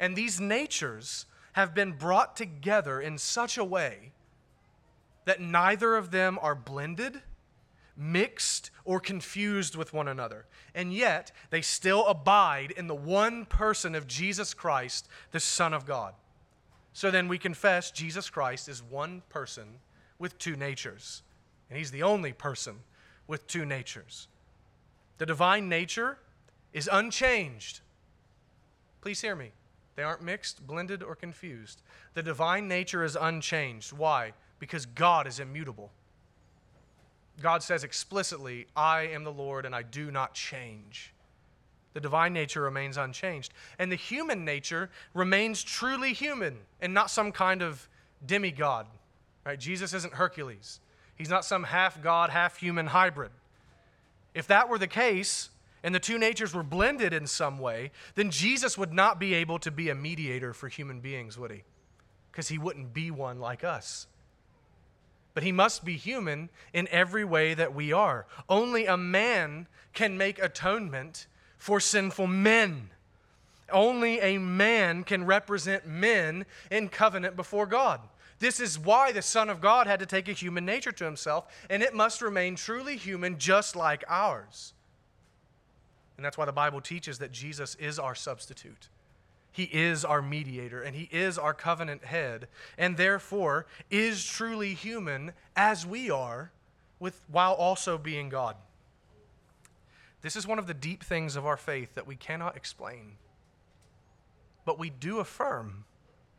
And 0.00 0.16
these 0.16 0.40
natures 0.40 1.26
have 1.52 1.74
been 1.74 1.92
brought 1.92 2.36
together 2.36 3.00
in 3.00 3.18
such 3.18 3.58
a 3.58 3.64
way 3.64 4.12
that 5.26 5.40
neither 5.40 5.94
of 5.94 6.10
them 6.10 6.38
are 6.40 6.54
blended, 6.54 7.20
mixed, 7.96 8.70
or 8.84 8.98
confused 8.98 9.76
with 9.76 9.92
one 9.92 10.08
another. 10.08 10.46
And 10.74 10.94
yet, 10.94 11.32
they 11.50 11.60
still 11.60 12.06
abide 12.06 12.70
in 12.70 12.86
the 12.86 12.94
one 12.94 13.44
person 13.44 13.94
of 13.94 14.06
Jesus 14.06 14.54
Christ, 14.54 15.08
the 15.32 15.40
Son 15.40 15.74
of 15.74 15.84
God. 15.84 16.14
So 16.92 17.10
then 17.10 17.28
we 17.28 17.36
confess 17.36 17.90
Jesus 17.90 18.30
Christ 18.30 18.68
is 18.68 18.82
one 18.82 19.22
person 19.28 19.80
with 20.18 20.38
two 20.38 20.56
natures. 20.56 21.22
And 21.68 21.78
he's 21.78 21.90
the 21.90 22.02
only 22.02 22.32
person 22.32 22.76
with 23.26 23.46
two 23.46 23.66
natures. 23.66 24.28
The 25.18 25.26
divine 25.26 25.68
nature 25.68 26.18
is 26.72 26.88
unchanged. 26.90 27.80
Please 29.00 29.20
hear 29.20 29.34
me. 29.34 29.50
They 29.96 30.02
aren't 30.02 30.22
mixed, 30.22 30.66
blended, 30.66 31.02
or 31.02 31.14
confused. 31.14 31.82
The 32.14 32.22
divine 32.22 32.68
nature 32.68 33.02
is 33.02 33.16
unchanged. 33.16 33.92
Why? 33.92 34.32
Because 34.58 34.86
God 34.86 35.26
is 35.26 35.40
immutable. 35.40 35.90
God 37.40 37.62
says 37.62 37.84
explicitly, 37.84 38.66
I 38.74 39.02
am 39.02 39.24
the 39.24 39.32
Lord 39.32 39.66
and 39.66 39.74
I 39.74 39.82
do 39.82 40.10
not 40.10 40.34
change. 40.34 41.12
The 41.92 42.00
divine 42.00 42.32
nature 42.32 42.62
remains 42.62 42.96
unchanged. 42.96 43.52
And 43.78 43.90
the 43.90 43.96
human 43.96 44.44
nature 44.44 44.90
remains 45.14 45.62
truly 45.62 46.12
human 46.12 46.58
and 46.80 46.92
not 46.92 47.10
some 47.10 47.32
kind 47.32 47.62
of 47.62 47.88
demigod. 48.24 48.86
Right? 49.44 49.58
Jesus 49.58 49.94
isn't 49.94 50.14
Hercules. 50.14 50.80
He's 51.16 51.30
not 51.30 51.44
some 51.44 51.64
half 51.64 52.02
God, 52.02 52.30
half 52.30 52.58
human 52.58 52.88
hybrid. 52.88 53.30
If 54.34 54.46
that 54.48 54.68
were 54.68 54.78
the 54.78 54.86
case, 54.86 55.48
and 55.82 55.94
the 55.94 56.00
two 56.00 56.18
natures 56.18 56.52
were 56.52 56.62
blended 56.62 57.12
in 57.12 57.26
some 57.26 57.58
way, 57.58 57.92
then 58.16 58.30
Jesus 58.30 58.76
would 58.76 58.92
not 58.92 59.20
be 59.20 59.34
able 59.34 59.58
to 59.60 59.70
be 59.70 59.88
a 59.88 59.94
mediator 59.94 60.52
for 60.52 60.68
human 60.68 61.00
beings, 61.00 61.38
would 61.38 61.52
he? 61.52 61.62
Because 62.30 62.48
he 62.48 62.58
wouldn't 62.58 62.92
be 62.92 63.10
one 63.10 63.38
like 63.38 63.62
us. 63.62 64.08
But 65.36 65.42
he 65.42 65.52
must 65.52 65.84
be 65.84 65.98
human 65.98 66.48
in 66.72 66.88
every 66.88 67.22
way 67.22 67.52
that 67.52 67.74
we 67.74 67.92
are. 67.92 68.24
Only 68.48 68.86
a 68.86 68.96
man 68.96 69.66
can 69.92 70.16
make 70.16 70.38
atonement 70.38 71.26
for 71.58 71.78
sinful 71.78 72.26
men. 72.26 72.88
Only 73.70 74.18
a 74.20 74.38
man 74.38 75.04
can 75.04 75.26
represent 75.26 75.86
men 75.86 76.46
in 76.70 76.88
covenant 76.88 77.36
before 77.36 77.66
God. 77.66 78.00
This 78.38 78.60
is 78.60 78.78
why 78.78 79.12
the 79.12 79.20
Son 79.20 79.50
of 79.50 79.60
God 79.60 79.86
had 79.86 80.00
to 80.00 80.06
take 80.06 80.26
a 80.30 80.32
human 80.32 80.64
nature 80.64 80.92
to 80.92 81.04
himself, 81.04 81.44
and 81.68 81.82
it 81.82 81.92
must 81.92 82.22
remain 82.22 82.56
truly 82.56 82.96
human 82.96 83.38
just 83.38 83.76
like 83.76 84.04
ours. 84.08 84.72
And 86.16 86.24
that's 86.24 86.38
why 86.38 86.46
the 86.46 86.52
Bible 86.52 86.80
teaches 86.80 87.18
that 87.18 87.30
Jesus 87.30 87.74
is 87.74 87.98
our 87.98 88.14
substitute. 88.14 88.88
He 89.56 89.70
is 89.72 90.04
our 90.04 90.20
mediator, 90.20 90.82
and 90.82 90.94
He 90.94 91.08
is 91.10 91.38
our 91.38 91.54
covenant 91.54 92.04
head, 92.04 92.46
and 92.76 92.98
therefore 92.98 93.64
is 93.90 94.22
truly 94.22 94.74
human 94.74 95.32
as 95.56 95.86
we 95.86 96.10
are, 96.10 96.50
with, 97.00 97.22
while 97.26 97.54
also 97.54 97.96
being 97.96 98.28
God. 98.28 98.56
This 100.20 100.36
is 100.36 100.46
one 100.46 100.58
of 100.58 100.66
the 100.66 100.74
deep 100.74 101.02
things 101.02 101.36
of 101.36 101.46
our 101.46 101.56
faith 101.56 101.94
that 101.94 102.06
we 102.06 102.16
cannot 102.16 102.54
explain, 102.54 103.12
but 104.66 104.78
we 104.78 104.90
do 104.90 105.20
affirm. 105.20 105.86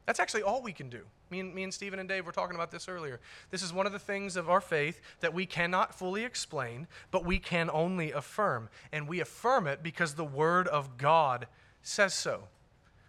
That's 0.06 0.20
actually 0.20 0.44
all 0.44 0.62
we 0.62 0.72
can 0.72 0.88
do. 0.88 1.02
Me 1.32 1.40
and, 1.40 1.56
me 1.56 1.64
and 1.64 1.74
Stephen 1.74 1.98
and 1.98 2.08
Dave 2.08 2.24
were 2.24 2.32
talking 2.32 2.56
about 2.56 2.70
this 2.70 2.88
earlier. 2.88 3.20
This 3.50 3.64
is 3.64 3.74
one 3.74 3.88
of 3.88 3.94
the 3.94 3.98
things 3.98 4.36
of 4.36 4.48
our 4.48 4.62
faith 4.62 5.02
that 5.22 5.34
we 5.34 5.48
cannot 5.48 5.98
fully 5.98 6.24
explain, 6.24 6.86
but 7.10 7.26
we 7.26 7.40
can 7.40 7.72
only 7.74 8.12
affirm. 8.12 8.70
And 8.92 9.08
we 9.08 9.22
affirm 9.22 9.66
it 9.66 9.82
because 9.82 10.14
the 10.14 10.24
Word 10.24 10.68
of 10.68 11.00
God 11.00 11.48
says 11.82 12.14
so. 12.14 12.44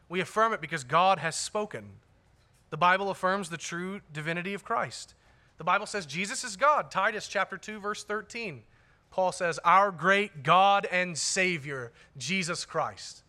We 0.09 0.21
affirm 0.21 0.53
it 0.53 0.61
because 0.61 0.85
God 0.85 1.19
has 1.19 1.37
spoken. 1.37 1.91
The 2.71 2.77
Bible 2.77 3.11
affirms 3.11 3.51
the 3.51 3.57
true 3.57 4.01
divinity 4.13 4.55
of 4.55 4.65
Christ. 4.65 5.15
The 5.59 5.65
Bible 5.65 5.87
says 5.87 6.07
Jesus 6.07 6.45
is 6.45 6.57
God. 6.57 6.91
Titus 6.91 7.29
chapter 7.29 7.57
2 7.57 7.81
verse 7.81 8.05
13. 8.05 8.63
Paul 9.11 9.33
says, 9.33 9.59
"Our 9.65 9.91
great 9.91 10.43
God 10.43 10.87
and 10.87 11.19
Savior, 11.19 11.93
Jesus 12.17 12.65
Christ." 12.65 13.23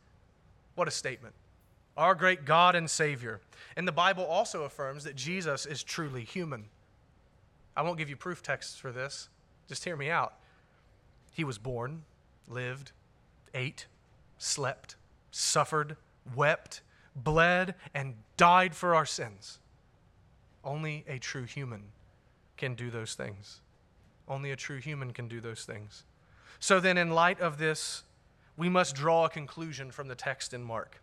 What 0.76 0.88
a 0.88 0.92
statement. 0.92 1.36
Our 1.98 2.16
great 2.16 2.46
God 2.46 2.76
and 2.76 2.90
Savior. 2.90 3.42
And 3.76 3.88
the 3.88 3.92
Bible 3.94 4.26
also 4.26 4.64
affirms 4.64 5.04
that 5.04 5.16
Jesus 5.16 5.66
is 5.66 5.84
truly 5.84 6.24
human. 6.24 6.70
I 7.76 7.82
won't 7.82 7.98
give 7.98 8.10
you 8.10 8.16
proof 8.16 8.44
texts 8.44 8.78
for 8.78 8.92
this. 8.92 9.30
Just 9.68 9.84
hear 9.84 9.96
me 9.96 10.10
out. 10.10 10.34
He 11.32 11.44
was 11.44 11.58
born, 11.58 12.04
lived, 12.48 12.92
ate, 13.54 13.88
slept, 14.38 14.96
suffered, 15.32 15.96
wept, 16.36 16.82
bled, 17.16 17.76
and 17.94 18.16
died 18.38 18.76
for 18.76 18.96
our 18.96 19.06
sins. 19.06 19.60
Only 20.64 21.06
a 21.08 21.20
true 21.20 21.44
human 21.44 21.84
can 22.58 22.76
do 22.76 22.90
those 22.90 23.16
things. 23.16 23.62
Only 24.28 24.52
a 24.52 24.56
true 24.56 24.80
human 24.80 25.12
can 25.12 25.28
do 25.28 25.40
those 25.40 25.64
things. 25.64 26.04
So 26.60 26.80
then, 26.80 26.98
in 26.98 27.12
light 27.12 27.40
of 27.40 27.58
this, 27.58 28.04
we 28.58 28.70
must 28.70 28.96
draw 28.96 29.26
a 29.26 29.30
conclusion 29.30 29.92
from 29.92 30.08
the 30.10 30.16
text 30.16 30.54
in 30.54 30.64
Mark 30.64 31.02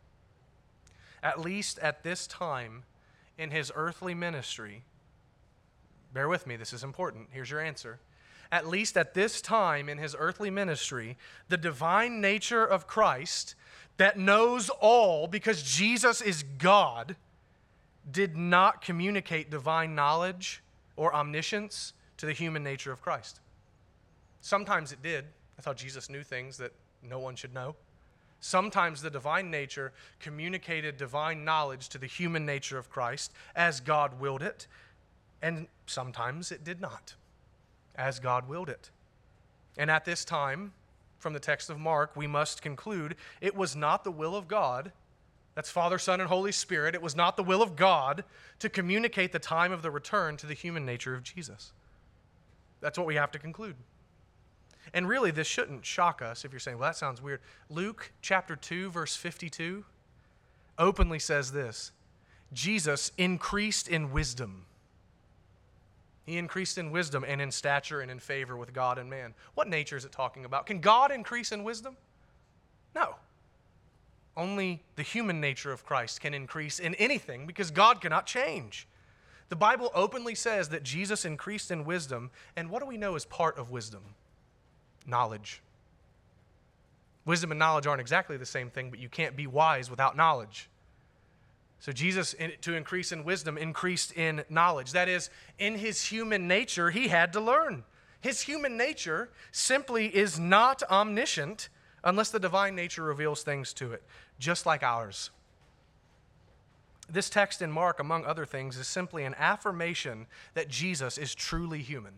at 1.26 1.40
least 1.40 1.81
at 1.81 2.05
this 2.05 2.26
time 2.29 2.85
in 3.37 3.50
his 3.50 3.72
earthly 3.74 4.14
ministry, 4.14 4.85
bear 6.14 6.29
with 6.29 6.46
me, 6.46 6.55
this 6.55 6.72
is 6.72 6.85
important. 6.85 7.29
Here's 7.33 7.50
your 7.50 7.61
answer. 7.61 7.98
At 8.52 8.68
least 8.68 8.96
at 8.96 9.12
this 9.12 9.40
time 9.40 9.88
in 9.88 9.98
his 9.98 10.14
earthly 10.16 10.50
ministry, 10.50 11.16
the 11.48 11.57
divine 11.57 12.20
nature 12.20 12.64
of 12.64 12.87
Christ 12.87 13.57
that 13.96 14.18
knows 14.18 14.68
all 14.68 15.26
because 15.26 15.62
Jesus 15.62 16.20
is 16.20 16.42
God 16.59 17.16
did 18.11 18.37
not 18.37 18.82
communicate 18.82 19.50
divine 19.50 19.94
knowledge 19.94 20.62
or 20.96 21.14
omniscience 21.14 21.92
to 22.18 22.26
the 22.26 22.32
human 22.32 22.62
nature 22.62 22.92
of 22.92 23.02
Christ. 23.02 23.40
Sometimes 24.40 24.92
it 24.92 25.02
did. 25.02 25.24
I 25.59 25.62
thought 25.62 25.76
Jesus 25.76 26.09
knew 26.09 26.22
things 26.22 26.56
that 26.59 26.72
no 27.02 27.18
one 27.18 27.37
should 27.37 27.54
know. 27.54 27.74
Sometimes 28.40 29.02
the 29.02 29.11
divine 29.11 29.50
nature 29.50 29.92
communicated 30.20 30.96
divine 30.96 31.44
knowledge 31.44 31.88
to 31.88 31.98
the 31.98 32.06
human 32.06 32.44
nature 32.44 32.78
of 32.78 32.90
Christ 32.90 33.32
as 33.54 33.80
God 33.80 34.20
willed 34.20 34.42
it, 34.42 34.66
and 35.42 35.66
sometimes 35.87 36.52
it 36.52 36.62
did 36.62 36.80
not, 36.80 37.14
as 37.96 38.20
God 38.20 38.48
willed 38.48 38.68
it. 38.68 38.90
And 39.78 39.90
at 39.90 40.04
this 40.04 40.24
time, 40.24 40.72
from 41.18 41.33
the 41.33 41.40
text 41.40 41.70
of 41.70 41.79
Mark, 41.79 42.16
we 42.16 42.26
must 42.26 42.62
conclude 42.62 43.16
it 43.40 43.55
was 43.55 43.74
not 43.74 44.05
the 44.05 44.11
will 44.11 44.37
of 44.37 44.48
God, 44.48 44.92
that's 45.55 45.70
Father, 45.70 45.98
Son, 45.98 46.20
and 46.20 46.29
Holy 46.29 46.52
Spirit, 46.52 46.94
it 46.94 47.00
was 47.00 47.16
not 47.16 47.37
the 47.37 47.42
will 47.42 47.62
of 47.62 47.76
God 47.76 48.24
to 48.59 48.68
communicate 48.68 49.33
the 49.33 49.38
time 49.38 49.72
of 49.72 49.83
the 49.83 49.90
return 49.90 50.37
to 50.37 50.46
the 50.46 50.55
human 50.55 50.85
nature 50.85 51.14
of 51.14 51.22
Jesus. 51.22 51.72
That's 52.81 52.98
what 52.98 53.07
we 53.07 53.14
have 53.14 53.33
to 53.33 53.38
conclude. 53.38 53.74
And 54.92 55.09
really, 55.09 55.31
this 55.31 55.46
shouldn't 55.46 55.85
shock 55.85 56.22
us 56.22 56.44
if 56.44 56.52
you're 56.52 56.61
saying, 56.61 56.79
well, 56.79 56.90
that 56.90 56.96
sounds 56.96 57.22
weird. 57.22 57.40
Luke 57.70 58.12
chapter 58.20 58.55
2, 58.55 58.90
verse 58.90 59.16
52 59.16 59.85
openly 60.79 61.18
says 61.18 61.52
this 61.52 61.92
Jesus 62.52 63.12
increased 63.18 63.88
in 63.88 64.12
wisdom. 64.12 64.66
He 66.26 66.38
increased 66.38 66.76
in 66.76 66.90
wisdom 66.90 67.24
and 67.26 67.40
in 67.40 67.50
stature 67.50 68.00
and 68.00 68.10
in 68.10 68.18
favor 68.18 68.56
with 68.56 68.72
God 68.72 68.98
and 68.98 69.08
man. 69.08 69.32
What 69.54 69.68
nature 69.68 69.96
is 69.96 70.04
it 70.04 70.12
talking 70.12 70.44
about? 70.44 70.66
Can 70.66 70.80
God 70.80 71.10
increase 71.10 71.52
in 71.52 71.64
wisdom? 71.64 71.96
No. 72.94 73.14
Only 74.36 74.82
the 74.96 75.02
human 75.02 75.40
nature 75.40 75.72
of 75.72 75.86
Christ 75.86 76.20
can 76.20 76.34
increase 76.34 76.78
in 76.78 76.94
anything 76.96 77.46
because 77.46 77.70
God 77.70 78.00
cannot 78.00 78.26
change. 78.26 78.86
The 79.48 79.56
Bible 79.56 79.90
openly 79.94 80.34
says 80.34 80.68
that 80.70 80.82
Jesus 80.82 81.24
increased 81.24 81.70
in 81.70 81.84
wisdom, 81.84 82.30
and 82.56 82.68
what 82.68 82.80
do 82.80 82.86
we 82.86 82.96
know 82.96 83.14
is 83.14 83.24
part 83.24 83.56
of 83.56 83.70
wisdom? 83.70 84.02
knowledge. 85.06 85.62
Wisdom 87.24 87.50
and 87.50 87.58
knowledge 87.58 87.86
aren't 87.86 88.00
exactly 88.00 88.36
the 88.36 88.46
same 88.46 88.70
thing, 88.70 88.90
but 88.90 88.98
you 88.98 89.08
can't 89.08 89.36
be 89.36 89.46
wise 89.46 89.90
without 89.90 90.16
knowledge. 90.16 90.68
So 91.78 91.92
Jesus, 91.92 92.34
to 92.62 92.74
increase 92.74 93.12
in 93.12 93.24
wisdom, 93.24 93.58
increased 93.58 94.12
in 94.12 94.44
knowledge. 94.48 94.92
That 94.92 95.08
is, 95.08 95.30
in 95.58 95.76
his 95.76 96.04
human 96.04 96.48
nature, 96.48 96.90
he 96.90 97.08
had 97.08 97.32
to 97.34 97.40
learn. 97.40 97.84
His 98.20 98.40
human 98.40 98.76
nature 98.76 99.30
simply 99.52 100.06
is 100.06 100.38
not 100.38 100.82
omniscient 100.90 101.68
unless 102.02 102.30
the 102.30 102.40
divine 102.40 102.74
nature 102.74 103.02
reveals 103.02 103.42
things 103.42 103.72
to 103.74 103.92
it, 103.92 104.02
just 104.38 104.66
like 104.66 104.82
ours. 104.82 105.30
This 107.08 107.30
text 107.30 107.62
in 107.62 107.70
Mark, 107.70 108.00
among 108.00 108.24
other 108.24 108.46
things, 108.46 108.76
is 108.76 108.88
simply 108.88 109.24
an 109.24 109.34
affirmation 109.38 110.26
that 110.54 110.68
Jesus 110.68 111.18
is 111.18 111.34
truly 111.34 111.82
human. 111.82 112.14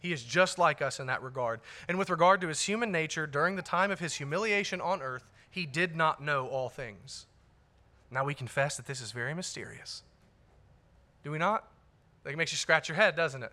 He 0.00 0.12
is 0.12 0.22
just 0.22 0.58
like 0.58 0.80
us 0.80 1.00
in 1.00 1.08
that 1.08 1.22
regard. 1.22 1.60
And 1.88 1.98
with 1.98 2.10
regard 2.10 2.40
to 2.42 2.48
his 2.48 2.62
human 2.62 2.92
nature, 2.92 3.26
during 3.26 3.56
the 3.56 3.62
time 3.62 3.90
of 3.90 3.98
his 3.98 4.14
humiliation 4.14 4.80
on 4.80 5.02
earth, 5.02 5.28
he 5.50 5.66
did 5.66 5.96
not 5.96 6.22
know 6.22 6.46
all 6.46 6.68
things. 6.68 7.26
Now 8.10 8.24
we 8.24 8.34
confess 8.34 8.76
that 8.76 8.86
this 8.86 9.00
is 9.00 9.12
very 9.12 9.34
mysterious. 9.34 10.02
Do 11.24 11.30
we 11.30 11.38
not? 11.38 11.64
Like 12.24 12.34
it 12.34 12.36
makes 12.36 12.52
you 12.52 12.58
scratch 12.58 12.88
your 12.88 12.96
head, 12.96 13.16
doesn't 13.16 13.42
it? 13.42 13.52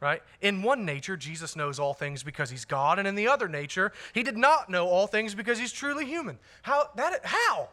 Right? 0.00 0.22
In 0.40 0.62
one 0.62 0.86
nature, 0.86 1.16
Jesus 1.16 1.56
knows 1.56 1.78
all 1.78 1.92
things 1.92 2.22
because 2.22 2.48
he's 2.48 2.64
God, 2.64 2.98
and 2.98 3.06
in 3.06 3.14
the 3.14 3.28
other 3.28 3.48
nature, 3.48 3.92
he 4.14 4.22
did 4.22 4.38
not 4.38 4.70
know 4.70 4.86
all 4.86 5.06
things 5.06 5.34
because 5.34 5.58
he's 5.58 5.72
truly 5.72 6.06
human. 6.06 6.38
How 6.62 6.88
that 6.96 7.20
how? 7.24 7.68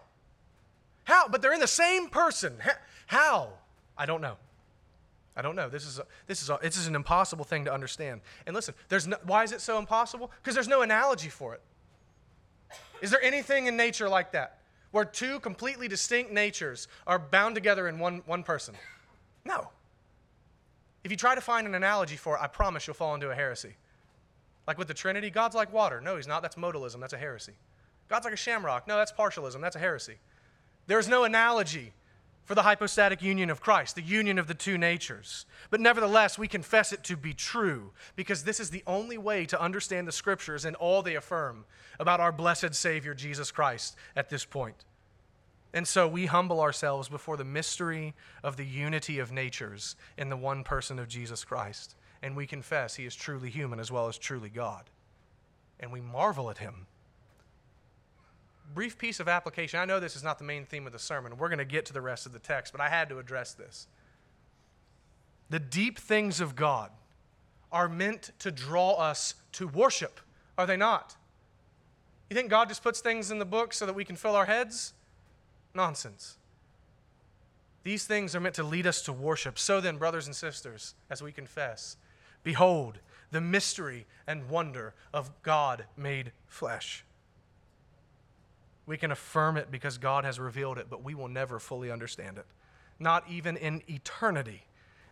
How? 1.05 1.29
But 1.29 1.41
they're 1.41 1.53
in 1.53 1.61
the 1.61 1.67
same 1.67 2.09
person. 2.09 2.55
How? 3.05 3.49
I 3.97 4.05
don't 4.05 4.19
know. 4.19 4.35
I 5.37 5.41
don't 5.41 5.55
know. 5.55 5.69
This 5.69 5.85
is 5.85 5.99
a, 5.99 6.05
this 6.25 6.41
is 6.41 6.49
a, 6.49 6.59
this 6.61 6.77
is 6.77 6.87
an 6.87 6.95
impossible 6.95 7.45
thing 7.45 7.63
to 7.65 7.73
understand. 7.73 8.21
And 8.45 8.55
listen, 8.55 8.73
there's 8.89 9.07
no, 9.07 9.17
why 9.23 9.43
is 9.43 9.51
it 9.51 9.61
so 9.61 9.77
impossible? 9.77 10.31
Because 10.41 10.55
there's 10.55 10.67
no 10.67 10.81
analogy 10.81 11.29
for 11.29 11.53
it. 11.53 11.61
Is 13.01 13.11
there 13.11 13.21
anything 13.21 13.67
in 13.67 13.77
nature 13.77 14.09
like 14.09 14.31
that? 14.31 14.57
Where 14.97 15.05
two 15.05 15.39
completely 15.41 15.87
distinct 15.87 16.31
natures 16.31 16.87
are 17.05 17.19
bound 17.19 17.53
together 17.53 17.87
in 17.87 17.99
one, 17.99 18.23
one 18.25 18.41
person? 18.41 18.73
No. 19.45 19.69
If 21.03 21.11
you 21.11 21.17
try 21.17 21.35
to 21.35 21.41
find 21.41 21.67
an 21.67 21.75
analogy 21.75 22.15
for 22.15 22.35
it, 22.35 22.39
I 22.41 22.47
promise 22.47 22.87
you'll 22.87 22.95
fall 22.95 23.13
into 23.13 23.29
a 23.29 23.35
heresy. 23.35 23.75
Like 24.65 24.79
with 24.79 24.87
the 24.87 24.95
Trinity, 24.95 25.29
God's 25.29 25.53
like 25.53 25.71
water. 25.71 26.01
No, 26.01 26.15
he's 26.15 26.27
not. 26.27 26.41
That's 26.41 26.55
modalism. 26.55 26.99
That's 26.99 27.13
a 27.13 27.17
heresy. 27.19 27.51
God's 28.09 28.25
like 28.25 28.33
a 28.33 28.37
shamrock. 28.37 28.87
No, 28.87 28.97
that's 28.97 29.11
partialism. 29.11 29.61
That's 29.61 29.75
a 29.75 29.79
heresy. 29.79 30.15
There's 30.87 31.07
no 31.07 31.25
analogy 31.25 31.93
for 32.47 32.55
the 32.55 32.63
hypostatic 32.63 33.21
union 33.21 33.49
of 33.49 33.59
Christ, 33.59 33.95
the 33.95 34.01
union 34.01 34.39
of 34.39 34.47
the 34.47 34.53
two 34.53 34.77
natures. 34.77 35.45
But 35.69 35.81
nevertheless, 35.81 36.39
we 36.39 36.47
confess 36.47 36.93
it 36.93 37.03
to 37.03 37.17
be 37.17 37.33
true 37.33 37.91
because 38.15 38.45
this 38.45 38.61
is 38.61 38.69
the 38.69 38.85
only 38.87 39.17
way 39.17 39.45
to 39.47 39.61
understand 39.61 40.07
the 40.07 40.13
scriptures 40.13 40.63
and 40.63 40.73
all 40.77 41.03
they 41.03 41.15
affirm 41.15 41.65
about 41.99 42.21
our 42.21 42.31
blessed 42.31 42.73
Savior, 42.73 43.13
Jesus 43.13 43.51
Christ, 43.51 43.97
at 44.15 44.29
this 44.29 44.45
point. 44.45 44.85
And 45.73 45.85
so 45.85 46.07
we 46.07 46.27
humble 46.27 46.61
ourselves 46.61 47.09
before 47.09 47.35
the 47.35 47.43
mystery 47.43 48.13
of 48.45 48.55
the 48.55 48.65
unity 48.65 49.19
of 49.19 49.33
natures 49.33 49.97
in 50.17 50.29
the 50.29 50.37
one 50.37 50.63
person 50.63 50.99
of 50.99 51.09
Jesus 51.09 51.43
Christ. 51.43 51.97
And 52.21 52.33
we 52.33 52.47
confess 52.47 52.95
he 52.95 53.05
is 53.05 53.13
truly 53.13 53.49
human 53.49 53.77
as 53.77 53.91
well 53.91 54.07
as 54.07 54.17
truly 54.17 54.49
God. 54.49 54.89
And 55.81 55.91
we 55.91 55.99
marvel 55.99 56.49
at 56.49 56.59
him 56.59 56.87
brief 58.73 58.97
piece 58.97 59.19
of 59.19 59.27
application. 59.27 59.79
I 59.79 59.85
know 59.85 59.99
this 59.99 60.15
is 60.15 60.23
not 60.23 60.37
the 60.37 60.43
main 60.43 60.65
theme 60.65 60.85
of 60.85 60.93
the 60.93 60.99
sermon. 60.99 61.37
We're 61.37 61.49
going 61.49 61.59
to 61.59 61.65
get 61.65 61.85
to 61.87 61.93
the 61.93 62.01
rest 62.01 62.25
of 62.25 62.33
the 62.33 62.39
text, 62.39 62.71
but 62.71 62.81
I 62.81 62.89
had 62.89 63.09
to 63.09 63.19
address 63.19 63.53
this. 63.53 63.87
The 65.49 65.59
deep 65.59 65.97
things 65.97 66.41
of 66.41 66.55
God 66.55 66.91
are 67.71 67.87
meant 67.87 68.31
to 68.39 68.51
draw 68.51 68.93
us 68.93 69.35
to 69.53 69.67
worship, 69.67 70.19
are 70.57 70.65
they 70.65 70.77
not? 70.77 71.15
You 72.29 72.35
think 72.35 72.49
God 72.49 72.67
just 72.67 72.83
puts 72.83 72.99
things 72.99 73.31
in 73.31 73.39
the 73.39 73.45
book 73.45 73.73
so 73.73 73.85
that 73.85 73.93
we 73.93 74.03
can 74.03 74.15
fill 74.15 74.35
our 74.35 74.45
heads? 74.45 74.93
Nonsense. 75.73 76.37
These 77.83 78.05
things 78.05 78.35
are 78.35 78.41
meant 78.41 78.55
to 78.55 78.63
lead 78.63 78.85
us 78.85 79.01
to 79.03 79.13
worship. 79.13 79.57
So 79.57 79.79
then, 79.79 79.97
brothers 79.97 80.27
and 80.27 80.35
sisters, 80.35 80.93
as 81.09 81.21
we 81.21 81.31
confess, 81.31 81.95
behold 82.43 82.99
the 83.31 83.39
mystery 83.39 84.05
and 84.25 84.49
wonder 84.49 84.93
of 85.13 85.31
God 85.41 85.85
made 85.95 86.31
flesh. 86.47 87.05
We 88.87 88.97
can 88.97 89.11
affirm 89.11 89.57
it 89.57 89.69
because 89.69 89.99
God 89.99 90.23
has 90.23 90.39
revealed 90.39 90.79
it, 90.79 90.87
but 90.89 91.03
we 91.03 91.13
will 91.13 91.27
never 91.27 91.59
fully 91.59 91.91
understand 91.91 92.37
it. 92.37 92.45
Not 92.99 93.25
even 93.29 93.57
in 93.57 93.83
eternity 93.87 94.63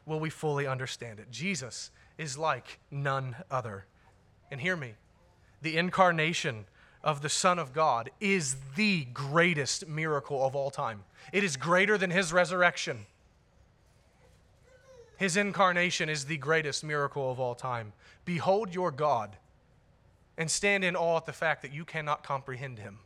will 0.06 0.20
we 0.20 0.30
fully 0.30 0.66
understand 0.66 1.20
it. 1.20 1.30
Jesus 1.30 1.92
is 2.18 2.38
like 2.38 2.80
none 2.90 3.36
other. 3.52 3.86
And 4.50 4.62
hear 4.62 4.76
me 4.76 4.96
the 5.62 5.78
incarnation 5.78 6.66
of 7.04 7.22
the 7.22 7.30
Son 7.30 7.60
of 7.60 7.74
God 7.74 8.10
is 8.20 8.56
the 8.76 9.06
greatest 9.14 9.88
miracle 9.88 10.46
of 10.46 10.56
all 10.56 10.72
time. 10.72 11.04
It 11.32 11.44
is 11.44 11.58
greater 11.58 11.98
than 11.98 12.12
his 12.12 12.32
resurrection. 12.34 13.06
His 15.18 15.38
incarnation 15.38 16.10
is 16.10 16.26
the 16.26 16.38
greatest 16.38 16.84
miracle 16.84 17.32
of 17.32 17.40
all 17.40 17.56
time. 17.56 17.94
Behold 18.26 18.74
your 18.74 18.92
God 18.92 19.38
and 20.38 20.50
stand 20.50 20.84
in 20.84 20.96
awe 20.96 21.18
at 21.18 21.26
the 21.26 21.34
fact 21.34 21.62
that 21.62 21.74
you 21.74 21.86
cannot 21.86 22.24
comprehend 22.24 22.80
him. 22.80 23.00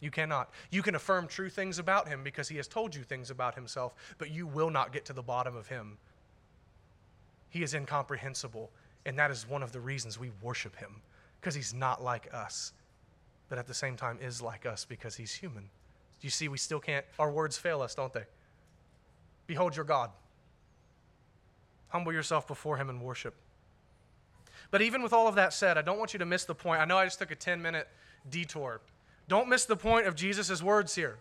You 0.00 0.10
cannot. 0.10 0.50
You 0.70 0.82
can 0.82 0.94
affirm 0.94 1.28
true 1.28 1.50
things 1.50 1.78
about 1.78 2.08
him 2.08 2.24
because 2.24 2.48
he 2.48 2.56
has 2.56 2.66
told 2.66 2.94
you 2.94 3.02
things 3.02 3.30
about 3.30 3.54
himself, 3.54 3.94
but 4.18 4.30
you 4.30 4.46
will 4.46 4.70
not 4.70 4.92
get 4.92 5.04
to 5.06 5.12
the 5.12 5.22
bottom 5.22 5.54
of 5.54 5.68
him. 5.68 5.98
He 7.50 7.62
is 7.62 7.74
incomprehensible, 7.74 8.70
and 9.04 9.18
that 9.18 9.30
is 9.30 9.48
one 9.48 9.62
of 9.62 9.72
the 9.72 9.80
reasons 9.80 10.18
we 10.18 10.30
worship 10.40 10.76
him 10.76 11.02
because 11.40 11.54
he's 11.54 11.74
not 11.74 12.02
like 12.02 12.32
us, 12.32 12.72
but 13.48 13.58
at 13.58 13.66
the 13.66 13.74
same 13.74 13.96
time 13.96 14.18
is 14.22 14.40
like 14.40 14.64
us 14.64 14.84
because 14.84 15.16
he's 15.16 15.32
human. 15.32 15.64
Do 15.64 16.26
You 16.26 16.30
see, 16.30 16.48
we 16.48 16.58
still 16.58 16.80
can't, 16.80 17.04
our 17.18 17.30
words 17.30 17.58
fail 17.58 17.82
us, 17.82 17.94
don't 17.94 18.12
they? 18.12 18.24
Behold 19.46 19.74
your 19.74 19.84
God. 19.84 20.10
Humble 21.88 22.12
yourself 22.12 22.46
before 22.46 22.76
him 22.76 22.88
and 22.88 23.02
worship. 23.02 23.34
But 24.70 24.80
even 24.82 25.02
with 25.02 25.12
all 25.12 25.26
of 25.26 25.34
that 25.34 25.52
said, 25.52 25.76
I 25.76 25.82
don't 25.82 25.98
want 25.98 26.12
you 26.12 26.18
to 26.20 26.26
miss 26.26 26.44
the 26.44 26.54
point. 26.54 26.80
I 26.80 26.84
know 26.84 26.96
I 26.96 27.04
just 27.04 27.18
took 27.18 27.32
a 27.32 27.36
10 27.36 27.60
minute 27.60 27.88
detour 28.30 28.80
don't 29.30 29.48
miss 29.48 29.64
the 29.64 29.76
point 29.76 30.08
of 30.08 30.16
Jesus' 30.16 30.60
words 30.60 30.96
here. 30.96 31.16